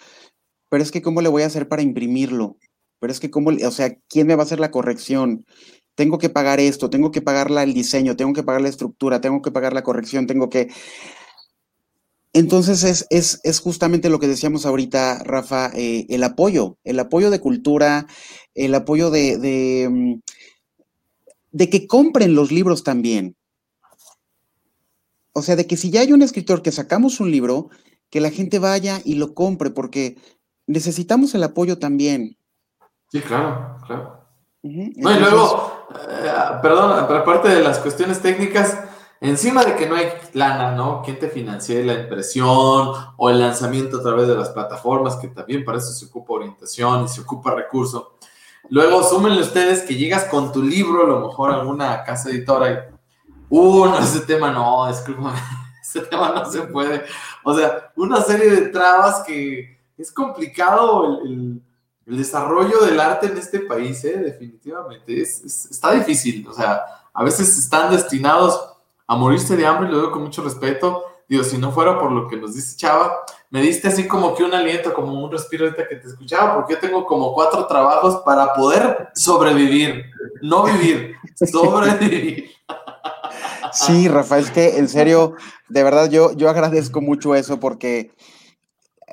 pero 0.69 0.83
es 0.83 0.91
que 0.91 1.01
¿cómo 1.01 1.21
le 1.21 1.29
voy 1.29 1.43
a 1.43 1.47
hacer 1.47 1.67
para 1.67 1.81
imprimirlo? 1.81 2.57
Pero 2.99 3.11
es 3.13 3.19
que 3.19 3.31
¿cómo, 3.31 3.51
o 3.51 3.71
sea, 3.71 3.95
¿quién 4.09 4.27
me 4.27 4.35
va 4.35 4.43
a 4.43 4.45
hacer 4.45 4.59
la 4.59 4.71
corrección? 4.71 5.45
Tengo 5.99 6.17
que 6.17 6.29
pagar 6.29 6.61
esto, 6.61 6.89
tengo 6.89 7.11
que 7.11 7.21
pagar 7.21 7.51
el 7.51 7.73
diseño, 7.73 8.15
tengo 8.15 8.31
que 8.31 8.41
pagar 8.41 8.61
la 8.61 8.69
estructura, 8.69 9.19
tengo 9.19 9.41
que 9.41 9.51
pagar 9.51 9.73
la 9.73 9.83
corrección, 9.83 10.27
tengo 10.27 10.49
que... 10.49 10.71
Entonces 12.31 13.05
es, 13.09 13.59
justamente 13.59 14.09
lo 14.09 14.17
que 14.17 14.29
decíamos 14.29 14.65
ahorita, 14.65 15.25
Rafa, 15.25 15.71
eh, 15.75 16.05
el 16.07 16.23
apoyo, 16.23 16.77
el 16.85 17.01
apoyo 17.01 17.29
de 17.29 17.41
cultura, 17.41 18.07
el 18.55 18.73
apoyo 18.75 19.11
de, 19.11 19.39
de, 19.39 19.89
mm, 19.89 20.21
de 21.51 21.69
que 21.69 21.85
compren 21.85 22.33
los 22.33 22.49
libros 22.49 22.85
también. 22.85 23.35
O 25.33 25.41
sea, 25.41 25.57
de 25.57 25.67
que 25.67 25.75
si 25.75 25.89
ya 25.89 25.99
hay 25.99 26.13
un 26.13 26.21
escritor 26.21 26.61
que 26.61 26.71
sacamos 26.71 27.19
un 27.19 27.29
libro, 27.29 27.71
que 28.09 28.21
la 28.21 28.31
gente 28.31 28.57
vaya 28.57 29.01
y 29.03 29.15
lo 29.15 29.33
compre, 29.33 29.69
porque 29.69 30.15
necesitamos 30.65 31.35
el 31.35 31.43
apoyo 31.43 31.77
también. 31.77 32.37
Sí, 33.11 33.19
claro, 33.19 33.75
claro. 33.85 34.19
No, 34.63 35.11
y 35.15 35.19
luego, 35.19 35.78
eh, 35.95 36.31
perdón, 36.61 36.91
aparte 36.99 37.49
de 37.49 37.61
las 37.61 37.79
cuestiones 37.79 38.21
técnicas, 38.21 38.77
encima 39.21 39.63
de 39.63 39.75
que 39.75 39.87
no 39.87 39.95
hay 39.95 40.07
lana, 40.33 40.71
¿no? 40.71 41.01
¿Quién 41.03 41.19
te 41.19 41.29
financie 41.29 41.83
la 41.83 41.93
impresión 41.93 42.93
o 43.17 43.29
el 43.29 43.39
lanzamiento 43.39 43.97
a 43.97 44.03
través 44.03 44.27
de 44.27 44.35
las 44.35 44.49
plataformas, 44.49 45.15
que 45.15 45.27
también 45.29 45.65
para 45.65 45.77
eso 45.77 45.91
se 45.91 46.05
ocupa 46.05 46.33
orientación 46.33 47.05
y 47.05 47.07
se 47.07 47.21
ocupa 47.21 47.55
recurso? 47.55 48.13
Luego, 48.69 49.03
súmenle 49.03 49.41
ustedes 49.41 49.81
que 49.81 49.95
llegas 49.95 50.25
con 50.25 50.51
tu 50.51 50.61
libro, 50.61 51.03
a 51.03 51.07
lo 51.07 51.27
mejor 51.27 51.51
alguna 51.51 52.03
casa 52.03 52.29
editora 52.29 52.71
y, 52.71 52.77
uh, 53.49 53.85
no, 53.85 53.99
ese 53.99 54.21
tema 54.21 54.51
no, 54.51 54.87
discúlpame, 54.87 55.39
ese 55.81 56.01
tema 56.01 56.29
no 56.29 56.45
se 56.49 56.61
puede. 56.63 57.03
O 57.43 57.57
sea, 57.57 57.91
una 57.95 58.21
serie 58.21 58.51
de 58.51 58.67
trabas 58.67 59.23
que 59.25 59.79
es 59.97 60.11
complicado 60.11 61.21
el, 61.23 61.61
desarrollo 62.17 62.85
del 62.85 62.99
arte 62.99 63.27
en 63.27 63.37
este 63.37 63.59
país, 63.59 64.03
¿eh? 64.03 64.17
definitivamente. 64.17 65.21
está 65.21 65.91
difícil, 65.91 66.47
o 66.47 66.53
sea, 66.53 66.81
a 67.13 67.23
veces 67.23 67.57
están 67.57 67.91
destinados 67.91 68.59
a 69.07 69.15
morirse 69.15 69.55
de 69.57 69.65
hambre, 69.65 69.89
lo 69.89 69.97
digo 69.97 70.11
con 70.11 70.23
mucho 70.23 70.43
respeto. 70.43 71.03
Digo, 71.27 71.43
si 71.43 71.59
no 71.59 71.71
fuera 71.71 71.99
por 71.99 72.11
lo 72.11 72.27
que 72.27 72.37
nos 72.37 72.55
dice 72.55 72.75
Chava, 72.75 73.23
me 73.51 73.61
diste 73.61 73.87
así 73.87 74.07
como 74.07 74.33
que 74.33 74.43
un 74.43 74.53
aliento, 74.53 74.93
como 74.93 75.13
un 75.13 75.31
respiro 75.31 75.65
ahorita 75.65 75.87
que 75.87 75.97
te 75.97 76.07
escuchaba, 76.07 76.55
porque 76.55 76.73
yo 76.73 76.79
tengo 76.79 77.05
como 77.05 77.33
cuatro 77.33 77.67
trabajos 77.67 78.17
para 78.25 78.53
poder 78.53 79.09
sobrevivir, 79.13 80.05
no 80.41 80.63
vivir, 80.63 81.15
sobrevivir. 81.51 82.49
Sí, 83.71 84.07
Rafael, 84.07 84.45
es 84.45 84.51
que 84.51 84.77
en 84.77 84.87
serio, 84.87 85.35
de 85.67 85.83
verdad 85.83 86.09
yo, 86.09 86.31
yo 86.33 86.49
agradezco 86.49 87.01
mucho 87.01 87.35
eso 87.35 87.59
porque 87.59 88.11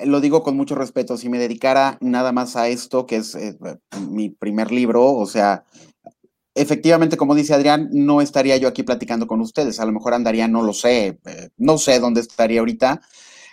lo 0.05 0.21
digo 0.21 0.43
con 0.43 0.55
mucho 0.55 0.75
respeto, 0.75 1.17
si 1.17 1.29
me 1.29 1.39
dedicara 1.39 1.97
nada 2.01 2.31
más 2.31 2.55
a 2.55 2.67
esto, 2.67 3.05
que 3.05 3.17
es 3.17 3.35
eh, 3.35 3.57
mi 4.09 4.29
primer 4.29 4.71
libro, 4.71 5.13
o 5.13 5.25
sea, 5.25 5.65
efectivamente, 6.55 7.17
como 7.17 7.35
dice 7.35 7.53
Adrián, 7.53 7.89
no 7.91 8.21
estaría 8.21 8.57
yo 8.57 8.67
aquí 8.67 8.83
platicando 8.83 9.27
con 9.27 9.41
ustedes, 9.41 9.79
a 9.79 9.85
lo 9.85 9.91
mejor 9.91 10.13
andaría, 10.13 10.47
no 10.47 10.63
lo 10.63 10.73
sé, 10.73 11.19
eh, 11.25 11.49
no 11.57 11.77
sé 11.77 11.99
dónde 11.99 12.21
estaría 12.21 12.59
ahorita. 12.59 13.01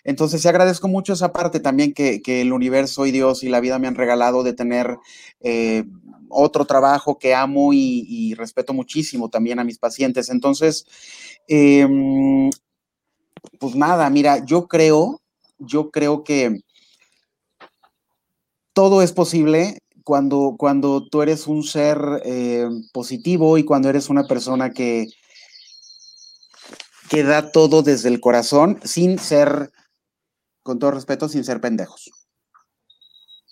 Entonces, 0.05 0.43
sí 0.43 0.49
agradezco 0.49 0.87
mucho 0.87 1.15
esa 1.15 1.33
parte 1.33 1.61
también 1.61 1.95
que, 1.95 2.21
el 2.27 2.53
universo 2.53 3.07
y 3.07 3.11
Dios 3.11 3.43
y 3.43 3.49
la 3.49 3.61
vida 3.61 3.79
me 3.79 3.89
han 3.89 3.95
regalado 3.95 4.43
de 4.43 4.53
tener 4.53 4.99
eh, 5.41 5.85
otro 6.29 6.67
trabajo 6.67 7.19
que 7.19 7.35
amo 7.35 7.73
y, 7.73 8.35
respeto 8.35 8.75
muchísimo 8.75 9.31
también 9.31 9.59
a 9.59 9.65
mis 9.65 9.79
pacientes. 9.79 10.29
Entonces, 10.29 10.85
em, 11.49 12.51
pues 13.59 13.75
nada, 13.75 14.09
mira, 14.11 14.45
yo 14.45 14.67
creo 14.69 15.23
yo 15.59 15.91
creo 15.91 16.25
que 16.25 16.61
todo 18.73 19.03
es 19.03 19.13
posible 19.13 19.79
cuando, 20.05 20.57
cuando 20.59 21.07
tú 21.09 21.23
eres 21.23 21.47
un 21.47 21.63
ser 21.63 21.99
eh, 22.25 22.69
positivo 22.93 23.57
y 23.57 23.65
cuando 23.65 23.89
eres 23.89 24.11
una 24.11 24.25
persona 24.25 24.71
que, 24.71 25.07
que 27.09 27.23
da 27.23 27.51
todo 27.51 27.83
desde 27.83 28.09
el 28.09 28.21
corazón 28.21 28.79
sin 28.85 29.19
ser, 29.19 29.71
con 30.63 30.79
todo 30.79 30.91
respeto, 30.91 31.29
sin 31.29 31.45
ser 31.45 31.61
pendejos. 31.61 32.11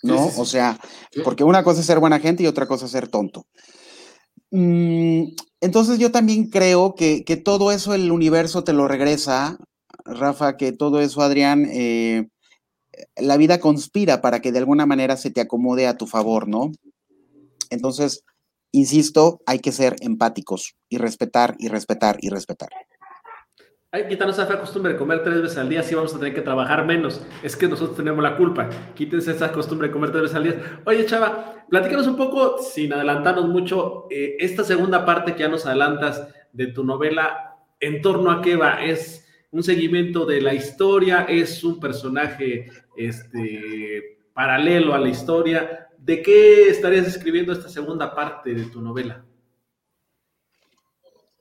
¿No? 0.03 0.27
O 0.37 0.45
sea, 0.45 0.77
porque 1.23 1.45
una 1.45 1.63
cosa 1.63 1.79
es 1.79 1.85
ser 1.85 1.99
buena 1.99 2.19
gente 2.19 2.43
y 2.43 2.47
otra 2.47 2.67
cosa 2.67 2.85
es 2.85 2.91
ser 2.91 3.07
tonto. 3.07 3.47
Mm, 4.51 5.29
entonces 5.61 5.97
yo 5.97 6.11
también 6.11 6.49
creo 6.49 6.93
que, 6.93 7.23
que, 7.23 7.37
todo 7.37 7.71
eso 7.71 7.93
el 7.93 8.11
universo 8.11 8.65
te 8.65 8.73
lo 8.73 8.87
regresa 8.87 9.57
Rafa, 10.05 10.57
que 10.57 10.71
todo 10.71 11.01
eso, 11.01 11.21
Adrián, 11.21 11.65
eh, 11.71 12.27
la 13.17 13.37
vida 13.37 13.59
conspira 13.59 14.21
para 14.21 14.41
que 14.41 14.51
de 14.51 14.59
alguna 14.59 14.85
manera 14.85 15.17
se 15.17 15.31
te 15.31 15.41
acomode 15.41 15.87
a 15.87 15.97
tu 15.97 16.07
favor, 16.07 16.47
¿no? 16.47 16.71
Entonces, 17.69 18.23
insisto, 18.71 19.41
hay 19.45 19.59
que 19.59 19.71
ser 19.71 19.95
empáticos 20.01 20.75
y 20.89 20.97
respetar 20.97 21.55
y 21.59 21.67
respetar 21.69 22.17
y 22.21 22.29
respetar. 22.29 22.69
Hay 23.91 24.03
que 24.03 24.09
quitarnos 24.09 24.39
esa 24.39 24.59
costumbre 24.59 24.93
de 24.93 24.97
comer 24.97 25.23
tres 25.23 25.39
veces 25.39 25.57
al 25.59 25.69
día, 25.69 25.83
si 25.83 25.93
vamos 25.93 26.15
a 26.15 26.17
tener 26.17 26.33
que 26.33 26.41
trabajar 26.41 26.83
menos. 26.83 27.21
Es 27.43 27.55
que 27.55 27.67
nosotros 27.67 27.95
tenemos 27.95 28.23
la 28.23 28.35
culpa. 28.37 28.67
Quítense 28.95 29.31
esa 29.31 29.51
costumbre 29.51 29.87
de 29.87 29.93
comer 29.93 30.09
tres 30.09 30.23
veces 30.23 30.35
al 30.35 30.43
día. 30.43 30.81
Oye, 30.85 31.05
Chava, 31.05 31.67
platícanos 31.69 32.07
un 32.07 32.17
poco, 32.17 32.57
sin 32.57 32.91
adelantarnos 32.91 33.47
mucho, 33.47 34.07
eh, 34.09 34.35
esta 34.39 34.63
segunda 34.63 35.05
parte 35.05 35.35
que 35.35 35.41
ya 35.41 35.47
nos 35.47 35.67
adelantas 35.67 36.27
de 36.51 36.67
tu 36.67 36.83
novela, 36.83 37.55
¿en 37.79 38.01
torno 38.01 38.31
a 38.31 38.41
qué 38.41 38.55
va? 38.55 38.83
¿Es 38.83 39.22
un 39.53 39.63
seguimiento 39.63 40.25
de 40.25 40.41
la 40.41 40.55
historia, 40.55 41.27
es 41.29 41.63
un 41.63 41.79
personaje 41.79 42.71
este, 42.97 44.17
paralelo 44.33 44.95
a 44.95 44.99
la 44.99 45.09
historia. 45.09 45.89
¿De 45.99 46.23
qué 46.23 46.69
estarías 46.69 47.07
escribiendo 47.07 47.53
esta 47.53 47.69
segunda 47.69 48.15
parte 48.15 48.55
de 48.55 48.65
tu 48.65 48.81
novela? 48.81 49.23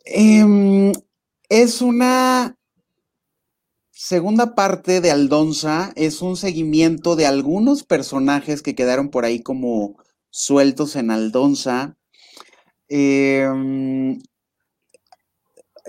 Em, 0.05 0.93
es 1.49 1.81
una 1.81 2.55
segunda 3.91 4.55
parte 4.55 5.01
de 5.01 5.11
Aldonza, 5.11 5.93
es 5.97 6.21
un 6.21 6.37
seguimiento 6.37 7.17
de 7.17 7.25
algunos 7.25 7.83
personajes 7.83 8.61
que 8.61 8.75
quedaron 8.75 9.09
por 9.09 9.25
ahí 9.25 9.43
como 9.43 9.97
sueltos 10.29 10.97
en 10.97 11.11
Aldonza. 11.11 11.97
Em, 12.89 14.19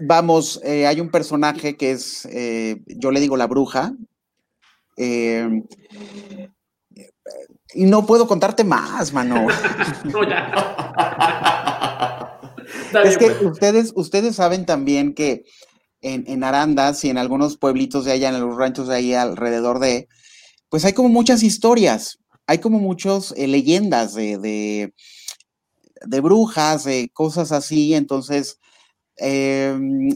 vamos, 0.02 0.60
eh, 0.64 0.88
hay 0.88 1.00
un 1.00 1.10
personaje 1.10 1.78
que 1.78 1.92
es, 1.92 2.28
eh, 2.32 2.82
yo 2.88 3.12
le 3.12 3.20
digo 3.20 3.38
la 3.38 3.46
bruja. 3.48 3.94
Eh, 4.98 5.64
y 7.74 7.86
no 7.86 8.06
puedo 8.06 8.28
contarte 8.28 8.64
más, 8.64 9.12
mano. 9.14 9.48
es 13.04 13.18
que 13.18 13.32
pues. 13.32 13.42
ustedes, 13.42 13.92
ustedes 13.96 14.36
saben 14.36 14.66
también 14.66 15.16
que 15.16 15.44
en, 16.02 16.44
Arandas 16.44 17.04
y 17.06 17.10
en 17.10 17.18
algunos 17.18 17.58
pueblitos 17.58 18.06
de 18.06 18.12
allá, 18.12 18.30
en 18.30 18.42
los 18.42 18.58
ranchos 18.58 18.88
de 18.88 18.96
ahí 18.96 19.14
alrededor 19.14 19.80
de, 19.80 20.08
pues 20.70 20.86
hay 20.86 20.94
como 20.94 21.10
muchas 21.10 21.44
historias, 21.44 22.20
hay 22.46 22.58
como 22.58 22.80
muchas 22.80 23.32
leyendas 23.38 24.14
de, 24.14 24.38
de, 24.38 24.94
de 26.06 26.20
brujas, 26.20 26.84
de 26.84 27.10
cosas 27.14 27.54
así, 27.54 27.96
entonces 27.96 28.60
Em, 29.18 30.10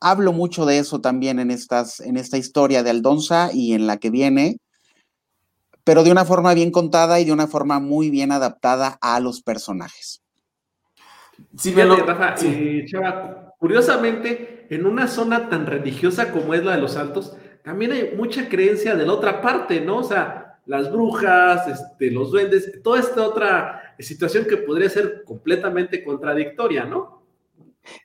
hablo 0.00 0.32
mucho 0.32 0.66
de 0.66 0.78
eso 0.78 1.00
también 1.00 1.38
en, 1.38 1.50
estas, 1.50 2.00
en 2.00 2.16
esta 2.16 2.36
historia 2.36 2.82
de 2.82 2.90
Aldonza 2.90 3.50
y 3.52 3.74
en 3.74 3.86
la 3.86 3.96
que 3.98 4.10
viene, 4.10 4.58
pero 5.84 6.02
de 6.02 6.12
una 6.12 6.24
forma 6.24 6.54
bien 6.54 6.70
contada 6.70 7.20
y 7.20 7.24
de 7.24 7.32
una 7.32 7.46
forma 7.46 7.78
muy 7.78 8.10
bien 8.10 8.32
adaptada 8.32 8.98
a 9.00 9.20
los 9.20 9.42
personajes. 9.42 10.22
Sí, 11.56 11.72
Rafa, 11.74 12.34
eh, 12.42 12.86
curiosamente, 13.58 14.66
en 14.70 14.86
una 14.86 15.08
zona 15.08 15.48
tan 15.48 15.66
religiosa 15.66 16.32
como 16.32 16.54
es 16.54 16.64
la 16.64 16.76
de 16.76 16.82
los 16.82 16.96
Altos, 16.96 17.36
también 17.62 17.92
hay 17.92 18.14
mucha 18.16 18.48
creencia 18.48 18.94
de 18.94 19.06
la 19.06 19.12
otra 19.12 19.40
parte, 19.40 19.80
¿no? 19.80 19.98
O 19.98 20.04
sea, 20.04 20.60
las 20.66 20.90
brujas, 20.90 21.66
este, 21.68 22.10
los 22.10 22.30
duendes, 22.30 22.82
toda 22.82 23.00
esta 23.00 23.26
otra 23.26 23.94
situación 23.98 24.44
que 24.44 24.56
podría 24.56 24.88
ser 24.88 25.24
completamente 25.24 26.04
contradictoria, 26.04 26.84
¿no? 26.84 27.13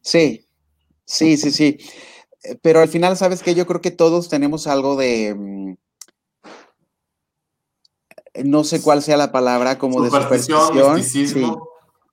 Sí, 0.01 0.45
sí, 1.05 1.37
sí, 1.37 1.51
sí. 1.51 1.77
Eh, 2.43 2.57
pero 2.61 2.79
al 2.79 2.89
final, 2.89 3.17
¿sabes 3.17 3.43
qué? 3.43 3.55
Yo 3.55 3.67
creo 3.67 3.81
que 3.81 3.91
todos 3.91 4.29
tenemos 4.29 4.67
algo 4.67 4.95
de... 4.95 5.35
Mm, 5.35 5.73
no 8.45 8.63
sé 8.63 8.81
cuál 8.81 9.01
sea 9.01 9.17
la 9.17 9.31
palabra, 9.31 9.77
como 9.77 10.01
de 10.01 10.09
superstición. 10.09 11.03
Sí, 11.03 11.27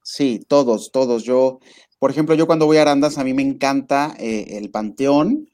sí, 0.03 0.41
todos, 0.49 0.91
todos. 0.91 1.25
Yo, 1.25 1.61
por 1.99 2.11
ejemplo, 2.11 2.35
yo 2.35 2.47
cuando 2.47 2.67
voy 2.67 2.79
a 2.79 2.83
Arandas, 2.83 3.19
a 3.19 3.25
mí 3.25 3.35
me 3.35 3.43
encanta 3.43 4.14
eh, 4.19 4.59
el 4.59 4.71
panteón 4.71 5.51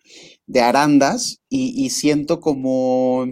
de 0.47 0.61
Arandas 0.61 1.41
y, 1.49 1.91
siento 1.91 2.41
como 2.41 3.27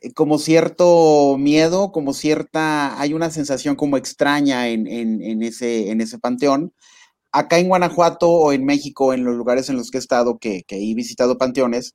eh, 0.00 0.12
como 0.14 0.38
cierto 0.38 1.36
miedo, 1.38 1.92
como 1.92 2.12
cierta, 2.12 3.00
hay 3.00 3.12
una 3.14 3.30
sensación 3.30 3.76
como 3.76 3.96
extraña 3.96 4.68
en, 4.68 4.86
en, 4.86 5.42
ese, 5.42 5.90
en 5.90 6.00
ese 6.00 6.18
panteón, 6.18 6.72
acá 7.38 7.58
en 7.58 7.68
Guanajuato 7.68 8.30
o 8.30 8.52
en 8.52 8.64
México, 8.64 9.12
en 9.12 9.24
los 9.24 9.36
lugares 9.36 9.68
en 9.68 9.76
los 9.76 9.90
que 9.90 9.98
he 9.98 10.00
estado, 10.00 10.38
que, 10.38 10.64
he 10.68 10.94
visitado 10.94 11.36
panteones, 11.36 11.94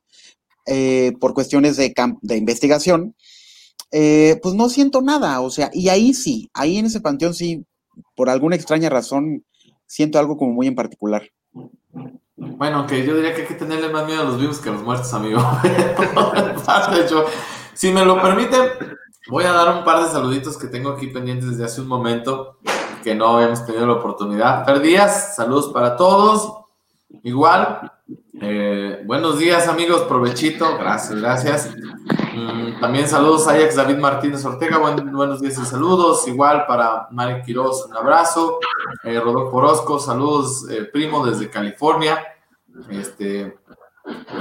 eh, 0.66 1.12
por 1.20 1.34
cuestiones 1.34 1.76
de, 1.76 1.92
de 2.22 2.36
investigación, 2.36 3.16
eh, 3.90 4.38
pues 4.40 4.54
no 4.54 4.68
siento 4.68 5.02
nada, 5.02 5.40
o 5.40 5.50
sea, 5.50 5.70
y 5.72 5.88
ahí 5.88 6.14
sí, 6.14 6.48
ahí 6.54 6.78
en 6.78 6.86
ese 6.86 7.00
panteón 7.00 7.34
sí, 7.34 7.66
por 8.14 8.30
alguna 8.30 8.56
extraña 8.56 8.88
razón, 8.88 9.44
siento 9.86 10.18
algo 10.18 10.36
como 10.36 10.52
muy 10.52 10.68
en 10.68 10.76
particular. 10.76 11.28
Bueno, 12.36 12.78
aunque 12.78 13.04
yo 13.04 13.16
diría 13.16 13.34
que 13.34 13.42
hay 13.42 13.48
que 13.48 13.54
tenerle 13.54 13.88
más 13.88 14.06
miedo 14.06 14.22
a 14.22 14.24
los 14.24 14.40
vivos 14.40 14.58
que 14.58 14.68
a 14.68 14.72
los 14.72 14.82
muertos, 14.82 15.12
amigo. 15.12 15.40
si 17.74 17.90
me 17.90 18.04
lo 18.04 18.22
permiten, 18.22 18.62
voy 19.28 19.44
a 19.44 19.52
dar 19.52 19.76
un 19.76 19.84
par 19.84 20.04
de 20.04 20.10
saluditos 20.10 20.56
que 20.56 20.68
tengo 20.68 20.90
aquí 20.90 21.08
pendientes 21.08 21.50
desde 21.50 21.64
hace 21.64 21.80
un 21.80 21.88
momento 21.88 22.58
que 23.02 23.14
no 23.14 23.36
habíamos 23.36 23.66
tenido 23.66 23.86
la 23.86 23.94
oportunidad. 23.94 24.64
Fer 24.64 24.80
Díaz, 24.80 25.36
saludos 25.36 25.72
para 25.72 25.96
todos. 25.96 26.54
Igual, 27.22 27.92
eh, 28.40 29.02
buenos 29.04 29.38
días 29.38 29.68
amigos, 29.68 30.02
provechito, 30.02 30.78
gracias, 30.78 31.20
gracias. 31.20 31.70
Mm, 32.34 32.80
también 32.80 33.06
saludos 33.06 33.46
a 33.46 33.52
Ajax 33.52 33.76
David 33.76 33.98
Martínez 33.98 34.44
Ortega, 34.44 34.78
buenos 34.78 35.40
días 35.40 35.58
y 35.58 35.64
saludos. 35.66 36.26
Igual 36.26 36.64
para 36.66 37.08
Mari 37.10 37.42
Quiroz, 37.42 37.86
un 37.86 37.96
abrazo. 37.96 38.58
Eh, 39.04 39.20
Rodolfo 39.20 39.56
Orozco, 39.56 39.98
saludos, 39.98 40.66
eh, 40.70 40.84
primo 40.84 41.26
desde 41.26 41.50
California. 41.50 42.18
Este, 42.90 43.58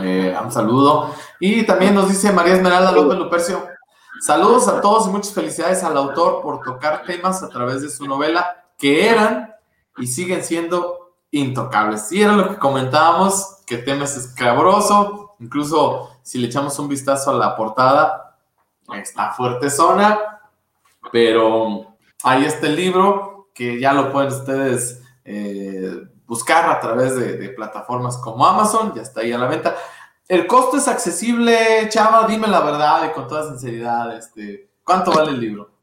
eh, 0.01 0.37
un 0.41 0.51
saludo. 0.51 1.13
Y 1.39 1.63
también 1.63 1.93
nos 1.93 2.07
dice 2.07 2.31
María 2.31 2.53
Esmeralda 2.53 2.91
López 2.91 3.17
Lupercio. 3.17 3.70
Saludos 4.21 4.67
a 4.67 4.81
todos 4.81 5.07
y 5.07 5.09
muchas 5.09 5.33
felicidades 5.33 5.83
al 5.83 5.97
autor 5.97 6.43
por 6.43 6.61
tocar 6.61 7.01
temas 7.07 7.41
a 7.41 7.49
través 7.49 7.81
de 7.81 7.89
su 7.89 8.05
novela 8.05 8.65
que 8.77 9.09
eran 9.09 9.51
y 9.97 10.05
siguen 10.05 10.43
siendo 10.43 11.15
intocables. 11.31 12.11
Y 12.11 12.21
era 12.21 12.33
lo 12.33 12.47
que 12.47 12.59
comentábamos, 12.59 13.63
que 13.65 13.77
tema 13.77 14.03
es 14.03 14.15
escabroso, 14.15 15.33
incluso 15.39 16.11
si 16.21 16.37
le 16.37 16.49
echamos 16.49 16.77
un 16.77 16.87
vistazo 16.87 17.31
a 17.31 17.33
la 17.33 17.55
portada, 17.55 18.37
está 18.93 19.31
fuerte 19.31 19.71
zona, 19.71 20.19
pero 21.11 21.95
ahí 22.21 22.45
está 22.45 22.67
el 22.67 22.75
libro, 22.75 23.49
que 23.55 23.79
ya 23.79 23.91
lo 23.91 24.11
pueden 24.11 24.31
ustedes 24.31 25.01
eh, 25.25 25.99
buscar 26.27 26.69
a 26.69 26.79
través 26.79 27.15
de, 27.15 27.49
plataformas 27.49 28.17
como 28.17 28.45
Amazon, 28.45 28.93
ya 28.93 29.01
está 29.01 29.21
ahí 29.21 29.31
a 29.33 29.39
la 29.39 29.47
venta. 29.47 29.75
El 30.31 30.47
costo 30.47 30.77
es 30.77 30.87
accesible, 30.87 31.89
Chava, 31.89 32.25
dime 32.25 32.47
la 32.47 32.61
verdad 32.61 33.05
y 33.05 33.13
con 33.13 33.27
toda 33.27 33.49
sinceridad, 33.49 34.17
este, 34.17 34.69
¿cuánto 34.81 35.11
vale 35.11 35.31
el 35.31 35.41
libro? 35.41 35.77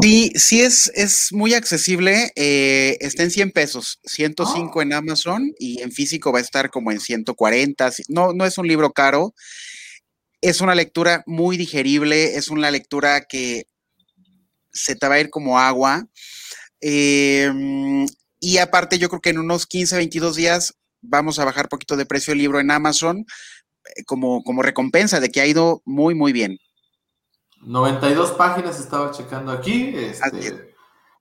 Sí, 0.00 0.32
sí 0.34 0.62
es, 0.62 0.90
es 0.94 1.28
muy 1.32 1.52
accesible. 1.52 2.32
Eh, 2.36 2.96
está 3.00 3.24
en 3.24 3.30
100 3.30 3.50
pesos, 3.50 4.00
105 4.04 4.80
en 4.80 4.94
Amazon 4.94 5.52
y 5.58 5.82
en 5.82 5.92
físico 5.92 6.32
va 6.32 6.38
a 6.38 6.40
estar 6.40 6.70
como 6.70 6.90
en 6.90 7.00
140. 7.00 7.90
No, 8.08 8.32
no 8.32 8.46
es 8.46 8.56
un 8.56 8.66
libro 8.66 8.92
caro. 8.92 9.34
Es 10.40 10.62
una 10.62 10.74
lectura 10.74 11.22
muy 11.26 11.58
digerible, 11.58 12.36
es 12.36 12.48
una 12.48 12.70
lectura 12.70 13.26
que 13.28 13.66
se 14.72 14.96
te 14.96 15.06
va 15.06 15.16
a 15.16 15.20
ir 15.20 15.28
como 15.28 15.58
agua. 15.58 16.08
Em, 16.80 18.06
y 18.40 18.56
aparte, 18.56 18.98
yo 18.98 19.10
creo 19.10 19.20
que 19.20 19.30
en 19.30 19.38
unos 19.38 19.66
15, 19.66 19.96
22 19.96 20.34
días 20.34 20.77
vamos 21.00 21.38
a 21.38 21.44
bajar 21.44 21.68
poquito 21.68 21.96
de 21.96 22.06
precio 22.06 22.32
el 22.32 22.38
libro 22.38 22.60
en 22.60 22.70
Amazon 22.70 23.18
eh, 23.18 24.04
como, 24.04 24.42
como 24.42 24.62
recompensa 24.62 25.20
de 25.20 25.30
que 25.30 25.40
ha 25.40 25.46
ido 25.46 25.82
muy, 25.84 26.14
muy 26.14 26.32
bien. 26.32 26.58
92 27.62 28.32
páginas 28.32 28.78
estaba 28.78 29.10
checando 29.10 29.52
aquí. 29.52 29.92
Este, 29.94 30.74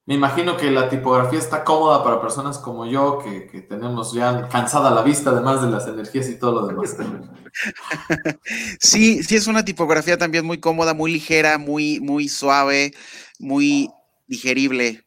me 0.06 0.16
imagino 0.16 0.56
que 0.56 0.72
la 0.72 0.88
tipografía 0.88 1.38
está 1.38 1.64
cómoda 1.66 2.02
para 2.04 2.22
personas 2.22 2.58
como 2.60 2.86
yo, 2.86 3.20
que, 3.20 3.62
tenemos 3.62 4.14
ya 4.14 4.48
cansada 4.48 4.90
la 4.92 5.02
vista, 5.02 5.32
además 5.32 5.62
de 5.62 5.70
las 5.70 5.86
energías 5.88 6.30
y 6.30 6.40
todo 6.40 6.62
lo 6.62 6.68
demás. 6.68 6.96
Sí, 8.80 9.24
sí 9.24 9.36
es 9.36 9.48
una 9.48 9.66
tipografía 9.66 10.18
también 10.18 10.46
muy 10.46 10.60
cómoda, 10.60 10.94
muy 10.94 11.12
ligera, 11.12 11.58
muy, 11.58 12.00
muy 12.00 12.30
suave, 12.30 12.94
muy 13.40 13.90
digerible, 14.28 15.04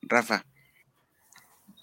Rafa. 0.00 0.44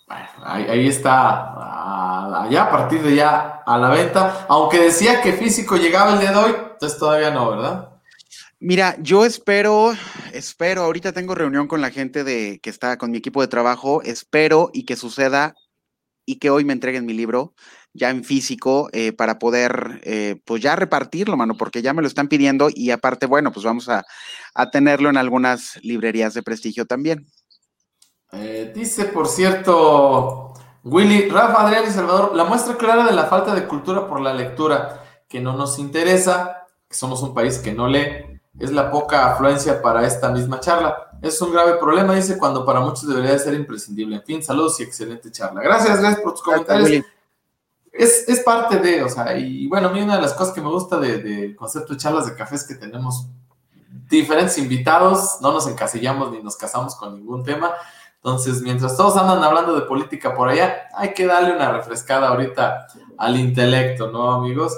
Ahí, 0.09 0.87
está, 0.87 2.43
allá 2.43 2.63
a 2.63 2.69
partir 2.69 3.01
de 3.01 3.15
ya 3.15 3.61
a 3.65 3.77
la 3.77 3.89
venta, 3.89 4.45
aunque 4.49 4.79
decía 4.79 5.21
que 5.21 5.33
físico 5.33 5.77
llegaba 5.77 6.13
el 6.13 6.19
día 6.19 6.31
de 6.31 6.37
hoy, 6.37 6.55
entonces 6.73 6.97
todavía 6.97 7.31
no, 7.31 7.51
¿verdad? 7.51 7.89
Mira, 8.59 8.97
yo 8.99 9.23
espero, 9.23 9.93
espero, 10.33 10.83
ahorita 10.83 11.13
tengo 11.13 11.33
reunión 11.33 11.67
con 11.67 11.81
la 11.81 11.91
gente 11.91 12.23
de 12.23 12.59
que 12.61 12.69
está 12.69 12.97
con 12.97 13.11
mi 13.11 13.17
equipo 13.17 13.41
de 13.41 13.47
trabajo, 13.47 14.01
espero 14.01 14.69
y 14.73 14.83
que 14.83 14.97
suceda 14.97 15.55
y 16.25 16.39
que 16.39 16.49
hoy 16.49 16.65
me 16.65 16.73
entreguen 16.73 17.05
mi 17.05 17.13
libro 17.13 17.53
ya 17.93 18.09
en 18.09 18.23
físico 18.23 18.89
eh, 18.93 19.13
para 19.13 19.39
poder, 19.39 20.01
eh, 20.03 20.39
pues 20.45 20.61
ya 20.61 20.75
repartirlo, 20.75 21.37
mano, 21.37 21.55
porque 21.57 21.81
ya 21.81 21.93
me 21.93 22.01
lo 22.01 22.07
están 22.07 22.27
pidiendo 22.27 22.69
y 22.73 22.91
aparte, 22.91 23.25
bueno, 23.25 23.51
pues 23.51 23.65
vamos 23.65 23.89
a, 23.89 24.03
tenerlo 24.71 25.09
en 25.09 25.17
algunas 25.17 25.79
librerías 25.83 26.33
de 26.33 26.43
prestigio 26.43 26.85
también. 26.85 27.25
Eh, 28.31 28.71
dice, 28.75 29.05
por 29.05 29.27
cierto, 29.27 30.53
Willy, 30.83 31.29
Rafa, 31.29 31.65
Adrián 31.65 31.85
y 31.87 31.91
Salvador, 31.91 32.35
la 32.35 32.45
muestra 32.45 32.77
clara 32.77 33.05
de 33.05 33.13
la 33.13 33.25
falta 33.25 33.55
de 33.55 33.67
cultura 33.67 34.07
por 34.07 34.21
la 34.21 34.33
lectura, 34.33 35.03
que 35.27 35.39
no 35.39 35.53
nos 35.53 35.79
interesa, 35.79 36.67
que 36.87 36.95
somos 36.95 37.21
un 37.21 37.33
país 37.33 37.57
que 37.59 37.73
no 37.73 37.87
lee, 37.87 38.39
es 38.59 38.71
la 38.71 38.91
poca 38.91 39.31
afluencia 39.31 39.81
para 39.81 40.05
esta 40.05 40.29
misma 40.29 40.59
charla. 40.59 41.09
Es 41.21 41.41
un 41.41 41.51
grave 41.51 41.75
problema, 41.75 42.13
dice, 42.13 42.37
cuando 42.37 42.65
para 42.65 42.79
muchos 42.81 43.07
debería 43.07 43.37
ser 43.39 43.53
imprescindible. 43.53 44.17
En 44.17 44.23
fin, 44.23 44.43
saludos 44.43 44.79
y 44.79 44.83
excelente 44.83 45.31
charla. 45.31 45.61
Gracias, 45.61 45.99
gracias 45.99 46.21
por 46.21 46.33
tus 46.33 46.41
comentarios. 46.43 47.05
Es, 47.91 48.29
es, 48.29 48.39
parte 48.41 48.77
de, 48.77 49.03
o 49.03 49.09
sea, 49.09 49.37
y 49.37 49.67
bueno, 49.67 49.89
a 49.89 49.91
mí 49.91 50.01
una 50.01 50.15
de 50.15 50.21
las 50.21 50.33
cosas 50.33 50.53
que 50.53 50.61
me 50.61 50.69
gusta 50.69 50.99
del 50.99 51.23
de 51.23 51.55
concepto 51.55 51.93
de 51.93 51.99
charlas 51.99 52.27
de 52.27 52.35
café 52.35 52.55
es 52.55 52.63
que 52.63 52.75
tenemos 52.75 53.27
diferentes 54.09 54.57
invitados, 54.57 55.37
no 55.41 55.51
nos 55.51 55.67
encasillamos 55.67 56.31
ni 56.31 56.41
nos 56.41 56.55
casamos 56.55 56.95
con 56.95 57.15
ningún 57.15 57.43
tema. 57.43 57.73
Entonces, 58.23 58.61
mientras 58.61 58.97
todos 58.97 59.15
andan 59.15 59.41
hablando 59.41 59.75
de 59.75 59.85
política 59.85 60.35
por 60.35 60.49
allá, 60.49 60.89
hay 60.93 61.13
que 61.13 61.25
darle 61.25 61.55
una 61.55 61.71
refrescada 61.71 62.27
ahorita 62.27 62.87
al 63.17 63.37
intelecto, 63.37 64.11
¿no, 64.11 64.31
amigos? 64.33 64.77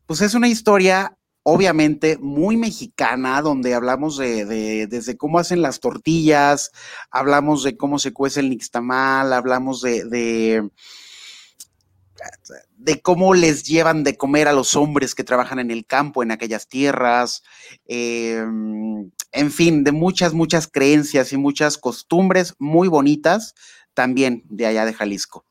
pues 0.06 0.22
es 0.22 0.36
una 0.36 0.48
historia 0.48 1.18
obviamente 1.42 2.20
muy 2.20 2.58
mexicana, 2.58 3.42
donde 3.42 3.74
hablamos 3.74 4.20
de, 4.20 4.86
desde 4.86 5.18
cómo 5.18 5.40
hacen 5.40 5.64
las 5.64 5.80
tortillas, 5.80 6.70
hablamos 7.10 7.64
de 7.64 7.76
cómo 7.76 7.98
se 7.98 8.14
cuece 8.14 8.42
el 8.42 8.52
nixtamal, 8.52 9.34
hablamos 9.34 9.82
de, 9.82 10.06
de, 10.06 10.70
de, 12.78 13.02
cómo 13.02 13.34
les 13.34 13.64
llevan 13.64 14.04
de 14.04 14.18
comer 14.18 14.48
a 14.48 14.54
los 14.54 14.76
hombres 14.76 15.16
que 15.16 15.24
trabajan 15.24 15.60
en 15.60 15.72
el 15.72 15.86
campo, 15.86 16.24
en 16.24 16.32
aquellas 16.32 16.68
tierras, 16.68 17.44
eh, 17.88 18.44
en 19.32 19.52
fin, 19.52 19.84
de 19.84 19.92
muchas, 19.92 20.34
muchas 20.34 20.68
creencias 20.68 21.34
y 21.34 21.38
muchas 21.38 21.78
costumbres 21.78 22.56
muy 22.60 22.88
bonitas 22.88 23.56
también 23.94 24.44
de 24.46 24.66
allá 24.68 24.86
de 24.86 24.94
Jalisco. 24.94 25.46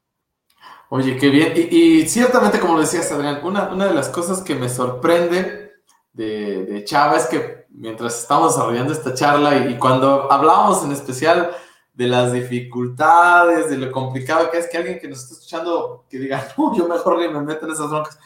Oye, 0.91 1.17
qué 1.17 1.29
bien. 1.29 1.53
Y, 1.57 2.07
ciertamente, 2.07 2.61
como 2.61 2.79
decías, 2.79 3.11
Adrián, 3.11 3.41
una, 3.43 3.73
una, 3.73 3.87
de 3.87 3.95
las 3.95 4.09
cosas 4.09 4.43
que 4.43 4.55
me 4.55 4.69
sorprende 4.69 5.73
de, 6.13 6.65
de, 6.67 6.85
Chava 6.85 7.17
es 7.17 7.27
que 7.27 7.67
mientras 7.71 8.21
estamos 8.21 8.55
desarrollando 8.55 8.93
esta 8.93 9.15
charla 9.15 9.69
y, 9.69 9.77
cuando 9.79 10.31
hablábamos 10.31 10.85
en 10.85 10.93
especial 10.93 11.51
de 11.95 12.09
las 12.09 12.33
dificultades, 12.33 13.71
de 13.71 13.79
lo 13.79 13.93
complicado 13.93 14.51
que 14.51 14.59
es 14.59 14.69
que 14.69 14.77
alguien 14.77 14.99
que 14.99 15.09
nos 15.09 15.21
está 15.21 15.35
escuchando 15.35 16.05
que 16.11 16.19
diga, 16.19 16.47
no, 16.59 16.77
yo 16.77 16.89
mejor 16.89 17.21
ni 17.21 17.29
me 17.29 17.41
meto 17.41 17.67
en 17.67 17.73
esas 17.73 17.89
broncas, 17.89 18.19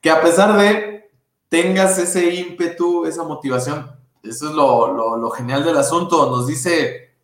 que 0.00 0.10
a 0.10 0.20
pesar 0.20 0.56
de 0.56 1.10
tengas 1.48 1.98
ese 1.98 2.34
ímpetu, 2.34 3.06
esa 3.06 3.24
motivación, 3.24 3.90
eso 4.22 4.48
es 4.48 4.54
lo, 4.54 5.30
genial 5.30 5.64
del 5.64 5.76
asunto. 5.76 6.30
Nos 6.30 6.46
dice 6.46 7.14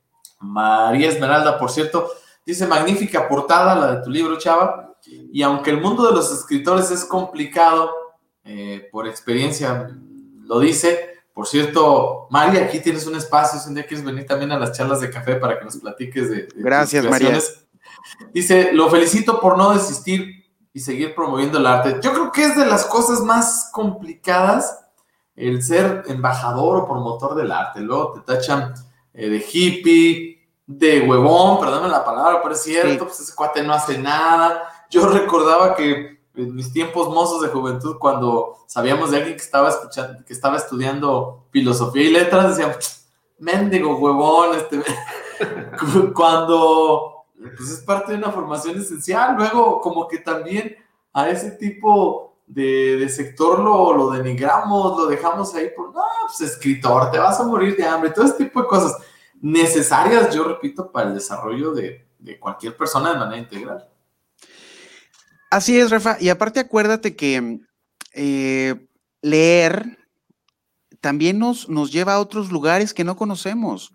María 0.40 1.08
Esmeralda, 1.08 1.58
por 1.58 1.70
cierto, 1.70 2.10
dice 2.46 2.66
magnífica 2.66 3.28
portada 3.28 3.74
la 3.74 3.96
de 3.96 4.04
tu 4.04 4.10
libro, 4.10 4.38
Chava. 4.38 4.94
Y 5.04 5.42
aunque 5.42 5.70
el 5.70 5.80
mundo 5.80 6.06
de 6.06 6.14
los 6.14 6.32
escritores 6.32 6.90
es 6.90 7.04
complicado, 7.04 7.90
eh, 8.44 8.88
por 8.90 9.06
experiencia 9.06 9.90
lo 10.44 10.60
dice, 10.60 11.11
por 11.34 11.46
cierto, 11.46 12.26
María, 12.30 12.64
aquí 12.64 12.80
tienes 12.80 13.06
un 13.06 13.16
espacio, 13.16 13.58
si 13.58 13.68
un 13.68 13.74
día 13.74 13.86
quieres 13.86 14.04
venir 14.04 14.26
también 14.26 14.52
a 14.52 14.58
las 14.58 14.72
charlas 14.72 15.00
de 15.00 15.10
café 15.10 15.36
para 15.36 15.58
que 15.58 15.64
nos 15.64 15.76
platiques 15.78 16.30
de... 16.30 16.48
Gracias, 16.54 17.04
María. 17.04 17.38
Dice, 18.32 18.72
lo 18.72 18.90
felicito 18.90 19.40
por 19.40 19.56
no 19.56 19.72
desistir 19.72 20.44
y 20.72 20.80
seguir 20.80 21.14
promoviendo 21.14 21.58
el 21.58 21.66
arte. 21.66 22.00
Yo 22.02 22.12
creo 22.12 22.32
que 22.32 22.44
es 22.44 22.56
de 22.56 22.66
las 22.66 22.84
cosas 22.86 23.20
más 23.20 23.70
complicadas 23.72 24.78
el 25.34 25.62
ser 25.62 26.04
embajador 26.08 26.78
o 26.78 26.86
promotor 26.86 27.34
del 27.34 27.50
arte. 27.50 27.80
Luego 27.80 28.12
te 28.12 28.32
tachan 28.32 28.74
eh, 29.14 29.28
de 29.28 29.46
hippie, 29.50 30.48
de 30.66 31.00
huevón, 31.00 31.60
perdóname 31.60 31.88
la 31.88 32.04
palabra, 32.04 32.40
pero 32.42 32.54
es 32.54 32.62
cierto, 32.62 33.06
pues 33.06 33.20
ese 33.20 33.34
cuate 33.34 33.62
no 33.62 33.72
hace 33.72 33.98
nada. 33.98 34.86
Yo 34.90 35.08
recordaba 35.08 35.74
que 35.74 36.21
en 36.34 36.54
mis 36.54 36.72
tiempos 36.72 37.08
mozos 37.08 37.42
de 37.42 37.48
juventud, 37.48 37.96
cuando 37.98 38.58
sabíamos 38.66 39.10
de 39.10 39.18
alguien 39.18 39.36
que 39.36 39.42
estaba 39.42 39.68
escuchando, 39.68 40.24
que 40.24 40.32
estaba 40.32 40.56
estudiando 40.56 41.46
filosofía 41.50 42.02
y 42.02 42.10
letras, 42.10 42.56
decíamos, 42.56 43.06
mendigo 43.38 43.96
huevón, 43.96 44.56
este, 44.56 44.82
cuando 46.14 47.26
pues 47.56 47.70
es 47.70 47.80
parte 47.80 48.12
de 48.12 48.18
una 48.18 48.30
formación 48.30 48.78
esencial, 48.78 49.36
luego 49.36 49.80
como 49.80 50.06
que 50.06 50.18
también 50.18 50.76
a 51.12 51.28
ese 51.28 51.50
tipo 51.52 52.36
de, 52.46 53.08
sector 53.08 53.58
lo, 53.58 53.92
lo, 53.94 54.10
denigramos, 54.10 54.96
lo 54.96 55.06
dejamos 55.06 55.54
ahí 55.54 55.70
por, 55.74 55.92
no, 55.92 56.02
pues 56.26 56.40
escritor, 56.40 57.10
te 57.10 57.18
vas 57.18 57.40
a 57.40 57.44
morir 57.44 57.76
de 57.76 57.84
hambre, 57.84 58.10
todo 58.10 58.24
ese 58.24 58.44
tipo 58.44 58.62
de 58.62 58.68
cosas 58.68 58.96
necesarias, 59.40 60.34
yo 60.34 60.44
repito, 60.44 60.90
para 60.90 61.08
el 61.08 61.14
desarrollo 61.14 61.72
de, 61.72 62.06
de 62.18 62.38
cualquier 62.38 62.76
persona 62.76 63.12
de 63.12 63.18
manera 63.18 63.42
integral. 63.42 63.91
Así 65.52 65.78
es, 65.78 65.90
Rafa. 65.90 66.16
Y 66.18 66.30
aparte 66.30 66.60
acuérdate 66.60 67.14
que 67.14 67.60
eh, 68.14 68.86
leer 69.20 69.98
también 71.02 71.38
nos, 71.38 71.68
nos 71.68 71.92
lleva 71.92 72.14
a 72.14 72.20
otros 72.20 72.50
lugares 72.50 72.94
que 72.94 73.04
no 73.04 73.16
conocemos. 73.16 73.92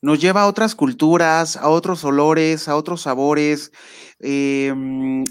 Nos 0.00 0.20
lleva 0.20 0.42
a 0.42 0.46
otras 0.46 0.76
culturas, 0.76 1.56
a 1.56 1.70
otros 1.70 2.04
olores, 2.04 2.68
a 2.68 2.76
otros 2.76 3.02
sabores, 3.02 3.72
em, 4.20 5.24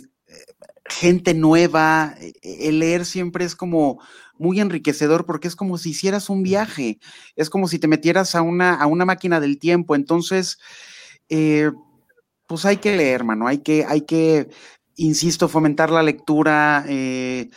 gente 0.84 1.34
nueva. 1.34 2.16
El 2.42 2.80
leer 2.80 3.06
siempre 3.06 3.46
es 3.46 3.56
como 3.56 4.02
muy 4.38 4.60
enriquecedor 4.60 5.26
porque 5.26 5.48
es 5.48 5.56
como 5.56 5.78
si 5.78 5.92
hicieras 5.92 6.30
un 6.30 6.44
viaje, 6.44 7.00
es 7.38 7.50
como 7.50 7.70
si 7.70 7.80
te 7.80 7.88
metieras 7.88 8.36
a 8.36 8.42
una, 8.42 8.74
a 8.74 8.88
una 8.88 9.06
máquina 9.06 9.40
del 9.40 9.58
tiempo. 9.58 9.96
Entonces, 9.96 10.60
eh, 11.30 11.72
pues 12.46 12.66
hay 12.66 12.76
que 12.76 12.98
leer, 12.98 13.24
mano, 13.24 13.48
hay 13.48 13.60
que, 13.60 13.86
hay 13.88 14.02
que 14.02 14.50
insisto, 14.96 15.48
fomentar 15.48 15.90
la 15.90 16.04
lectura, 16.04 16.86
eh, 16.88 17.50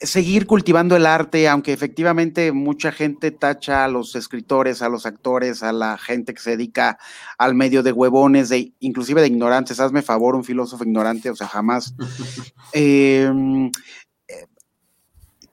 seguir 0.00 0.46
cultivando 0.46 0.96
el 0.96 1.06
arte, 1.06 1.48
aunque 1.48 1.72
efectivamente 1.72 2.52
mucha 2.52 2.92
gente 2.92 3.30
tacha 3.30 3.84
a 3.84 3.88
los 3.88 4.14
escritores, 4.14 4.82
a 4.82 4.88
los 4.88 5.06
actores, 5.06 5.62
a 5.62 5.72
la 5.72 5.98
gente 5.98 6.34
que 6.34 6.40
se 6.40 6.50
dedica 6.50 6.98
al 7.36 7.54
medio 7.54 7.82
de 7.82 7.92
huevones, 7.92 8.48
de, 8.48 8.72
inclusive 8.78 9.20
de 9.20 9.26
ignorantes. 9.26 9.80
Hazme 9.80 10.02
favor, 10.02 10.36
un 10.36 10.44
filósofo 10.44 10.84
ignorante, 10.84 11.30
o 11.30 11.36
sea, 11.36 11.48
jamás. 11.48 11.94
Em, 12.72 13.70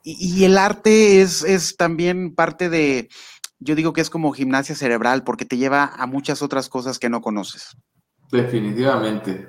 y, 0.04 0.44
el 0.44 0.58
arte 0.58 1.22
es, 1.22 1.44
es 1.44 1.78
también 1.78 2.36
parte 2.36 2.70
de, 2.70 3.10
yo 3.60 3.74
digo 3.74 3.94
que 3.94 4.02
es 4.02 4.12
como 4.12 4.34
gimnasia 4.34 4.76
cerebral, 4.76 5.24
porque 5.24 5.46
te 5.46 5.58
lleva 5.58 5.86
a 5.86 6.06
muchas 6.06 6.44
otras 6.44 6.70
cosas 6.70 7.00
que 7.00 7.10
no 7.10 7.22
conoces. 7.22 7.76
Definitivamente. 8.32 9.48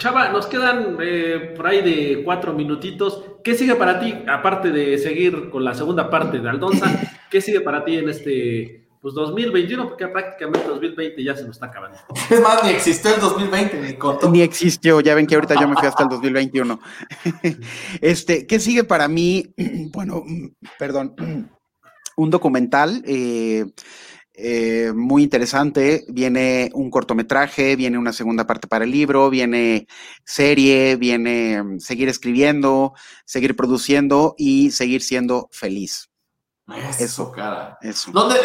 Chava, 0.00 0.30
nos 0.30 0.46
quedan 0.46 0.96
eh, 1.02 1.52
por 1.54 1.66
ahí 1.66 1.82
de 1.82 2.22
cuatro 2.24 2.54
minutitos. 2.54 3.22
¿Qué 3.44 3.54
sigue 3.54 3.74
para 3.74 4.00
ti, 4.00 4.14
aparte 4.26 4.70
de 4.70 4.96
seguir 4.96 5.50
con 5.50 5.62
la 5.62 5.74
segunda 5.74 6.08
parte 6.08 6.38
de 6.38 6.48
Aldonza? 6.48 6.86
¿Qué 7.30 7.42
sigue 7.42 7.60
para 7.60 7.84
ti 7.84 7.98
en 7.98 8.08
este 8.08 8.88
pues 9.02 9.12
2021? 9.12 9.88
Porque 9.88 10.08
prácticamente 10.08 10.66
2020 10.66 11.22
ya 11.22 11.36
se 11.36 11.42
nos 11.42 11.56
está 11.56 11.66
acabando. 11.66 11.98
Es 12.30 12.40
más, 12.40 12.64
ni 12.64 12.70
existió 12.70 13.14
el 13.14 13.20
2020, 13.20 13.98
ni 14.22 14.30
Ni 14.30 14.40
existió, 14.40 15.02
ya 15.02 15.14
ven 15.14 15.26
que 15.26 15.34
ahorita 15.34 15.60
yo 15.60 15.68
me 15.68 15.76
fui 15.76 15.86
hasta 15.86 16.04
el 16.04 16.08
2021. 16.08 16.80
este, 18.00 18.46
¿qué 18.46 18.58
sigue 18.58 18.84
para 18.84 19.06
mí? 19.06 19.54
Bueno, 19.92 20.24
perdón, 20.78 21.14
un 22.16 22.30
documental. 22.30 23.02
Eh, 23.06 23.66
eh, 24.34 24.92
muy 24.94 25.22
interesante. 25.22 26.04
Viene 26.08 26.70
un 26.74 26.90
cortometraje, 26.90 27.76
viene 27.76 27.98
una 27.98 28.12
segunda 28.12 28.46
parte 28.46 28.68
para 28.68 28.84
el 28.84 28.90
libro, 28.90 29.30
viene 29.30 29.86
serie, 30.24 30.96
viene 30.96 31.62
mm, 31.62 31.80
seguir 31.80 32.08
escribiendo, 32.08 32.94
seguir 33.24 33.56
produciendo 33.56 34.34
y 34.38 34.70
seguir 34.70 35.02
siendo 35.02 35.48
feliz. 35.52 36.10
Eso, 36.98 37.32
cara. 37.32 37.78
¿Dónde, 38.12 38.36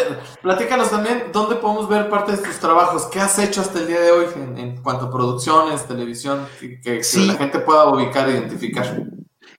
platícanos 0.42 0.90
también, 0.90 1.26
¿dónde 1.32 1.56
podemos 1.56 1.88
ver 1.88 2.08
parte 2.08 2.32
de 2.32 2.38
tus 2.38 2.58
trabajos? 2.58 3.06
¿Qué 3.06 3.20
has 3.20 3.38
hecho 3.38 3.60
hasta 3.60 3.78
el 3.78 3.86
día 3.86 4.00
de 4.00 4.10
hoy 4.10 4.26
en, 4.56 4.82
cuanto 4.82 5.06
a 5.06 5.10
producciones, 5.12 5.86
televisión, 5.86 6.44
que, 6.58 7.02
la 7.26 7.34
gente 7.34 7.60
pueda 7.60 7.86
ubicar 7.86 8.28
e 8.28 8.32
identificar? 8.32 9.04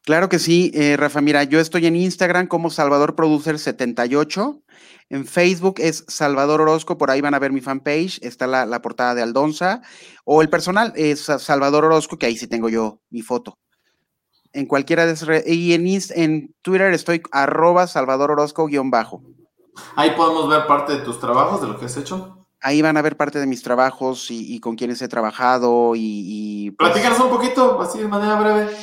Claro 0.04 0.28
que 0.28 0.40
sí, 0.40 0.72
eh, 0.74 0.98
Rafa. 0.98 1.22
Mira, 1.22 1.44
yo 1.46 1.60
estoy 1.60 1.86
en 1.86 1.96
Instagram 1.96 2.48
como 2.48 2.70
Salvador 2.70 3.16
Producer 3.16 3.58
78 3.58 4.62
en 5.10 5.26
Facebook 5.26 5.76
es 5.78 6.04
Salvador 6.08 6.62
Orozco, 6.62 6.98
por 6.98 7.12
ahí 7.12 7.22
van 7.22 7.34
a 7.34 7.40
ver 7.40 7.52
mi 7.52 7.62
fanpage, 7.62 8.20
está 8.22 8.48
la, 8.48 8.82
portada 8.82 9.16
de 9.16 9.22
Aldonza, 9.22 9.82
o 10.26 10.42
el 10.42 10.50
personal 10.50 10.92
es 10.96 11.22
Salvador 11.22 11.86
Orozco, 11.86 12.18
que 12.18 12.26
ahí 12.26 12.38
sí 12.38 12.48
tengo 12.48 12.70
yo 12.70 13.00
mi 13.10 13.22
foto. 13.22 13.58
En 14.54 14.66
cualquiera 14.66 15.06
de 15.06 15.14
esas 15.14 15.46
y 15.46 15.74
en, 15.74 15.88
en 16.16 16.56
Twitter 16.62 16.94
estoy 16.94 17.22
arroba 17.32 17.88
Salvador 17.88 18.32
Orozco 18.32 18.66
guion 18.66 18.90
bajo. 18.90 19.22
Ahí 19.96 20.12
podemos 20.12 20.50
ver 20.50 20.66
parte 20.68 20.94
de 20.94 21.00
tus 21.00 21.20
trabajos, 21.20 21.62
de 21.62 21.68
lo 21.68 21.80
que 21.80 21.86
has 21.86 21.98
hecho. 21.98 22.48
Ahí 22.62 22.82
van 22.82 22.98
a 22.98 23.04
ver 23.04 23.16
parte 23.16 23.40
de 23.40 23.46
mis 23.46 23.62
trabajos 23.62 24.28
y, 24.32 24.60
con 24.60 24.76
quienes 24.76 25.02
he 25.02 25.08
trabajado 25.08 25.94
y... 25.96 26.72
Pues 26.72 26.92
Platícanos 26.92 27.20
un 27.20 27.30
poquito, 27.30 27.80
así 27.80 28.00
de 28.00 28.08
manera 28.08 28.40
breve. 28.40 28.76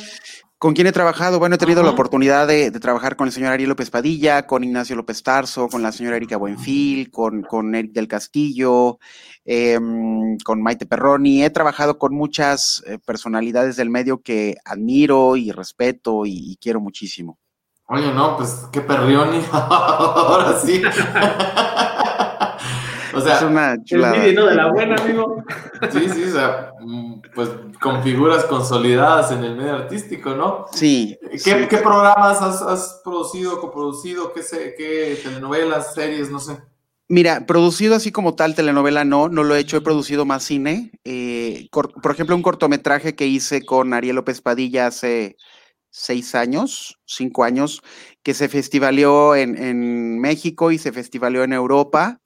¿Con 0.57 0.73
quién 0.73 0.87
he 0.87 0.93
trabajado? 0.93 1.37
Bueno, 1.37 1.55
he 1.55 1.57
tenido 1.57 1.83
la 1.83 1.89
oportunidad 1.89 2.47
de, 2.47 2.71
trabajar 2.71 3.17
con 3.17 3.27
el 3.27 3.33
señor 3.33 3.51
Ariel 3.51 3.69
López 3.69 3.89
Padilla, 3.89 4.47
con 4.47 4.63
Ignacio 4.63 4.95
López 4.95 5.21
Tarso, 5.21 5.67
con 5.67 5.83
la 5.83 5.91
señora 5.91 6.15
Erika 6.15 6.37
Buenfil, 6.37 7.11
con, 7.11 7.41
con 7.41 7.75
Eric 7.75 7.91
del 7.91 8.07
Castillo, 8.07 8.97
em, 9.43 10.37
con 10.45 10.63
Maite 10.63 10.85
Perroni. 10.85 11.43
He 11.43 11.49
trabajado 11.49 11.97
con 11.97 12.15
muchas 12.15 12.81
eh, 12.87 12.97
personalidades 13.05 13.75
del 13.75 13.89
medio 13.89 14.21
que 14.21 14.55
admiro 14.63 15.35
y 15.35 15.51
respeto 15.51 16.25
y, 16.25 16.57
quiero 16.61 16.79
muchísimo. 16.79 17.37
Oye, 17.87 18.13
no, 18.13 18.37
pues 18.37 18.65
qué 18.71 18.79
perrioni. 18.79 19.43
Ahora 19.51 20.57
sí. 20.61 20.81
O 23.15 23.21
sea, 23.21 23.37
es 23.37 23.41
una 23.43 23.83
chulada. 23.83 24.25
El 24.25 24.35
¿no? 24.35 24.45
De 24.45 24.55
la 24.55 24.71
buena, 24.71 24.95
amigo. 24.95 25.43
Sí, 25.91 26.09
sí, 26.09 26.23
o 26.23 26.31
sea, 26.31 26.71
mm, 26.81 27.21
pues 27.33 27.49
con 27.81 28.03
figuras 28.03 28.45
consolidadas 28.45 29.31
en 29.31 29.43
el 29.43 29.55
medio 29.55 29.75
artístico, 29.75 30.35
¿no? 30.35 30.65
Sí. 30.71 31.17
¿Qué, 31.43 31.77
programas 31.77 32.41
has, 32.41 33.01
producido, 33.03 33.59
coproducido? 33.59 34.33
¿Qué, 34.33 34.41
¿Qué 34.77 35.19
telenovelas, 35.23 35.93
series, 35.93 36.29
no 36.29 36.39
sé? 36.39 36.57
Mira, 37.07 37.45
producido 37.45 37.95
así 37.95 38.11
como 38.11 38.33
tal 38.35 38.55
telenovela 38.55 39.05
no, 39.05 39.29
no 39.29 39.43
lo 39.43 39.55
he 39.55 39.59
hecho, 39.59 39.77
he 39.77 39.81
producido 39.81 40.25
más 40.25 40.43
cine. 40.43 40.91
Eh, 41.03 41.67
por 41.71 42.11
ejemplo, 42.11 42.35
un 42.35 42.41
cortometraje 42.41 43.15
que 43.15 43.27
hice 43.27 43.63
con 43.63 43.93
Ariel 43.93 44.15
López 44.15 44.41
Padilla 44.41 44.87
hace 44.87 45.37
seis 45.91 46.35
años, 46.35 46.99
cinco 47.05 47.43
años, 47.43 47.81
que 48.23 48.33
se 48.33 48.49
festivaleó 48.49 49.35
en, 49.35 49.55
en 49.55 50.19
México 50.19 50.71
y 50.71 50.77
se 50.77 50.91
festivaleó 50.91 51.43
en 51.43 51.53
Europa. 51.53 52.21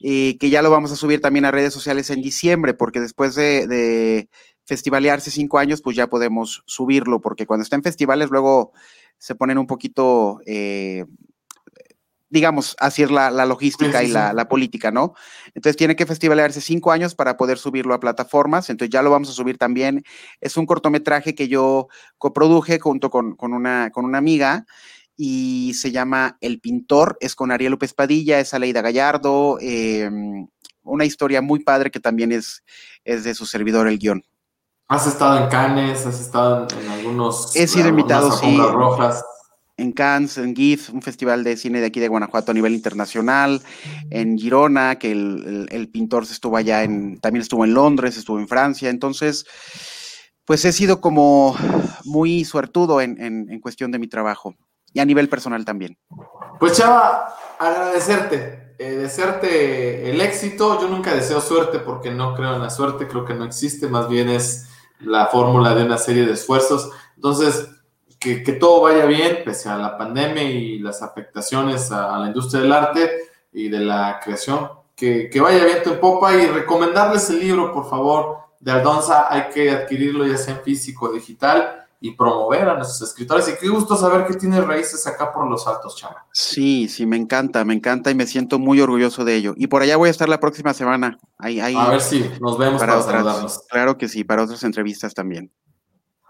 Y 0.00 0.38
que 0.38 0.48
ya 0.48 0.62
lo 0.62 0.70
vamos 0.70 0.90
a 0.92 0.96
subir 0.96 1.20
también 1.20 1.44
a 1.44 1.50
redes 1.50 1.74
sociales 1.74 2.08
en 2.10 2.22
diciembre, 2.22 2.74
porque 2.74 3.00
después 3.00 3.34
de, 3.34 4.28
festivalearse 4.64 5.30
cinco 5.30 5.58
años, 5.58 5.82
pues 5.82 5.96
ya 5.96 6.08
podemos 6.08 6.62
subirlo, 6.64 7.20
porque 7.20 7.46
cuando 7.46 7.62
está 7.62 7.76
en 7.76 7.82
festivales 7.82 8.30
luego 8.30 8.72
se 9.18 9.34
ponen 9.34 9.58
un 9.58 9.66
poquito, 9.66 10.40
eh, 10.46 11.04
digamos, 12.28 12.76
así 12.78 13.02
es 13.02 13.10
la, 13.10 13.30
logística 13.44 14.02
y 14.04 14.08
la, 14.08 14.32
la, 14.32 14.48
política, 14.48 14.92
¿no? 14.92 15.14
Entonces 15.54 15.76
tiene 15.76 15.96
que 15.96 16.06
festivalearse 16.06 16.60
cinco 16.60 16.92
años 16.92 17.16
para 17.16 17.36
poder 17.36 17.58
subirlo 17.58 17.94
a 17.94 18.00
plataformas, 18.00 18.70
entonces 18.70 18.92
ya 18.92 19.02
lo 19.02 19.10
vamos 19.10 19.28
a 19.28 19.32
subir 19.32 19.58
también. 19.58 20.04
Es 20.40 20.56
un 20.56 20.66
cortometraje 20.66 21.34
que 21.34 21.48
yo 21.48 21.88
coproduje 22.16 22.78
junto 22.78 23.10
con, 23.10 23.34
con, 23.34 23.52
una, 23.52 23.90
con 23.90 24.04
una 24.04 24.18
amiga 24.18 24.66
y 25.22 25.74
se 25.74 25.92
llama 25.92 26.38
El 26.40 26.60
Pintor, 26.60 27.18
es 27.20 27.34
con 27.34 27.52
Ariel 27.52 27.72
López 27.72 27.92
Padilla, 27.92 28.40
es 28.40 28.54
Aleida 28.54 28.80
Gallardo, 28.80 29.58
em, 29.60 30.48
una 30.82 31.04
historia 31.04 31.42
muy 31.42 31.60
padre 31.60 31.90
que 31.90 32.00
también 32.00 32.32
es, 32.32 32.64
es 33.04 33.22
de 33.24 33.34
su 33.34 33.44
servidor 33.44 33.86
el 33.86 33.98
guion. 33.98 34.24
¿Has 34.88 35.06
estado 35.06 35.44
en 35.44 35.50
Cannes? 35.50 36.06
¿Has 36.06 36.22
estado 36.22 36.66
en, 36.70 36.88
algunos... 36.88 37.54
He 37.54 37.66
sido 37.66 37.88
invitado, 37.88 38.32
sí. 38.32 38.56
Rojas? 38.56 39.22
En 39.76 39.92
Cannes, 39.92 40.38
en 40.38 40.56
GIF, 40.56 40.88
un 40.88 41.02
festival 41.02 41.44
de 41.44 41.58
cine 41.58 41.80
de 41.80 41.86
aquí 41.88 42.00
de 42.00 42.08
Guanajuato 42.08 42.52
a 42.52 42.54
nivel 42.54 42.72
internacional, 42.72 43.60
en 44.08 44.38
Girona, 44.38 44.98
que 44.98 45.12
el, 45.12 45.44
el, 45.46 45.68
el 45.70 45.88
pintor 45.90 46.22
estuvo 46.22 46.56
allá 46.56 46.82
en, 46.82 47.20
también 47.20 47.42
estuvo 47.42 47.66
en 47.66 47.74
Londres, 47.74 48.16
estuvo 48.16 48.38
en 48.38 48.48
Francia, 48.48 48.88
entonces 48.88 49.44
pues 50.50 50.64
he 50.64 50.72
sido 50.72 51.00
como 51.00 51.54
muy 52.04 52.44
suertudo 52.44 53.00
en, 53.00 53.60
cuestión 53.60 53.92
de 53.92 54.00
mi 54.00 54.08
trabajo 54.08 54.56
y 54.92 55.00
a 55.00 55.04
nivel 55.04 55.28
personal 55.28 55.64
también. 55.64 55.96
Pues 56.58 56.76
Chava, 56.76 57.34
agradecerte, 57.58 58.74
eh, 58.78 58.92
desearte 58.92 60.10
el 60.10 60.20
éxito. 60.20 60.80
Yo 60.80 60.88
nunca 60.88 61.14
deseo 61.14 61.40
suerte 61.40 61.78
porque 61.78 62.10
no 62.10 62.34
creo 62.34 62.54
en 62.54 62.62
la 62.62 62.70
suerte, 62.70 63.06
creo 63.06 63.24
que 63.24 63.34
no 63.34 63.44
existe, 63.44 63.88
más 63.88 64.08
bien 64.08 64.28
es 64.28 64.68
la 65.00 65.26
fórmula 65.26 65.74
de 65.74 65.84
una 65.84 65.98
serie 65.98 66.26
de 66.26 66.32
esfuerzos. 66.32 66.90
Entonces, 67.16 67.68
que, 68.18 68.40
todo 68.52 68.82
vaya 68.82 69.06
bien, 69.06 69.38
pese 69.44 69.70
a 69.70 69.76
la 69.76 69.96
pandemia 69.96 70.42
y 70.42 70.78
las 70.78 71.02
afectaciones 71.02 71.90
a, 71.90 72.18
la 72.18 72.26
industria 72.26 72.60
del 72.60 72.72
arte 72.72 73.10
y 73.52 73.68
de 73.68 73.80
la 73.80 74.20
creación. 74.22 74.70
Que, 74.94 75.30
que 75.30 75.40
vaya 75.40 75.64
viento 75.64 75.94
en 75.94 76.00
popa 76.00 76.34
y 76.34 76.46
recomendarles 76.46 77.30
el 77.30 77.40
libro, 77.40 77.72
por 77.72 77.88
favor, 77.88 78.40
de 78.58 78.72
Aldonza. 78.72 79.32
Hay 79.32 79.48
que 79.48 79.70
adquirirlo 79.70 80.26
ya 80.26 80.36
sea 80.36 80.56
en 80.56 80.60
físico 80.60 81.06
o 81.06 81.12
digital 81.12 81.79
y 82.00 82.12
promover 82.12 82.68
a 82.68 82.74
nuestros 82.74 83.02
escritores. 83.02 83.48
Y 83.48 83.60
qué 83.60 83.68
gusto 83.68 83.94
saber 83.96 84.26
que 84.26 84.34
tiene 84.34 84.60
raíces 84.60 85.06
acá 85.06 85.32
por 85.32 85.48
los 85.48 85.66
altos, 85.66 85.96
chava. 85.96 86.26
Sí, 86.32 86.88
sí, 86.88 87.04
me 87.04 87.16
encanta, 87.16 87.64
me 87.64 87.74
encanta 87.74 88.10
y 88.10 88.14
me 88.14 88.26
siento 88.26 88.58
muy 88.58 88.80
orgulloso 88.80 89.24
de 89.24 89.36
ello. 89.36 89.54
Y 89.56 89.66
por 89.66 89.82
allá 89.82 89.96
voy 89.96 90.08
a 90.08 90.10
estar 90.10 90.28
la 90.28 90.40
próxima 90.40 90.72
semana. 90.72 91.18
Ahí, 91.38 91.60
ahí, 91.60 91.74
a 91.76 91.90
ver 91.90 92.00
si 92.00 92.28
nos 92.40 92.56
vemos 92.56 92.80
para, 92.80 93.00
saludarnos. 93.02 93.60
Claro 93.68 93.98
que 93.98 94.08
sí, 94.08 94.24
para 94.24 94.44
otras 94.44 94.62
entrevistas 94.64 95.12
también. 95.12 95.52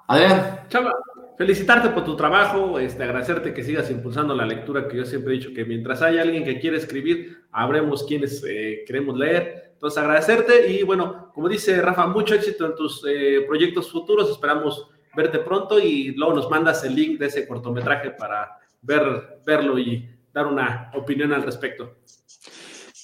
Adrián. 0.09 0.67
Chava, 0.69 0.93
felicitarte 1.39 1.91
por 1.91 2.05
tu 2.05 2.17
trabajo, 2.17 2.81
este, 2.81 3.05
agradecerte 3.05 3.55
que 3.55 3.63
sigas 3.63 3.91
impulsando 3.93 4.35
la 4.35 4.45
lectura, 4.45 4.89
que 4.89 4.97
yo 4.97 5.05
siempre 5.05 5.33
he 5.33 5.37
dicho 5.39 5.55
que 5.55 5.65
mientras 5.65 6.03
haya 6.03 6.23
alguien 6.23 6.45
que 6.45 6.59
quiere 6.59 6.79
escribir, 6.79 7.45
habremos 7.53 8.03
quienes 8.03 8.45
eh, 8.45 8.83
queremos 8.87 9.17
leer. 9.17 9.71
Entonces, 9.75 9.99
agradecerte 9.99 10.69
y 10.71 10.83
bueno, 10.83 11.31
como 11.33 11.49
dice 11.49 11.81
Rafa, 11.81 12.09
mucho 12.09 12.35
éxito 12.35 12.67
en 12.67 12.75
tus 12.75 13.05
eh, 13.09 13.45
proyectos 13.47 13.91
futuros. 13.91 14.29
Esperamos 14.31 14.91
verte 15.15 15.39
pronto 15.39 15.79
y 15.79 16.13
luego 16.15 16.35
nos 16.35 16.51
mandas 16.51 16.85
el 16.85 16.95
link 16.95 17.19
de 17.19 17.27
ese 17.27 17.47
cortometraje 17.47 18.11
para 18.11 18.59
ver, 18.83 19.41
verlo 19.45 19.79
y 19.79 20.09
dar 20.33 20.47
una 20.47 20.91
opinión 20.95 21.33
al 21.33 21.43
respecto. 21.43 21.97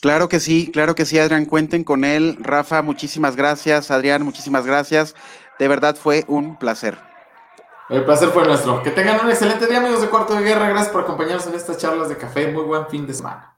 Claro 0.00 0.28
que 0.28 0.40
sí, 0.40 0.70
claro 0.72 0.94
que 0.94 1.04
sí, 1.04 1.18
Adrián, 1.18 1.46
cuenten 1.46 1.82
con 1.82 2.04
él. 2.04 2.36
Rafa, 2.40 2.82
muchísimas 2.82 3.34
gracias. 3.34 3.90
Adrián, 3.90 4.22
muchísimas 4.22 4.66
gracias. 4.66 5.14
De 5.58 5.68
verdad 5.68 5.96
fue 5.96 6.24
un 6.28 6.58
placer. 6.58 6.98
El 7.88 8.04
placer 8.04 8.28
fue 8.28 8.44
nuestro. 8.44 8.82
Que 8.82 8.90
tengan 8.90 9.24
un 9.24 9.30
excelente 9.30 9.66
día, 9.66 9.78
amigos 9.78 10.02
de 10.02 10.08
Cuarto 10.08 10.34
de 10.34 10.42
Guerra. 10.42 10.68
Gracias 10.68 10.92
por 10.92 11.02
acompañarnos 11.02 11.46
en 11.46 11.54
estas 11.54 11.78
charlas 11.78 12.08
de 12.08 12.16
café. 12.16 12.48
Muy 12.48 12.64
buen 12.64 12.86
fin 12.88 13.06
de 13.06 13.14
semana. 13.14 13.55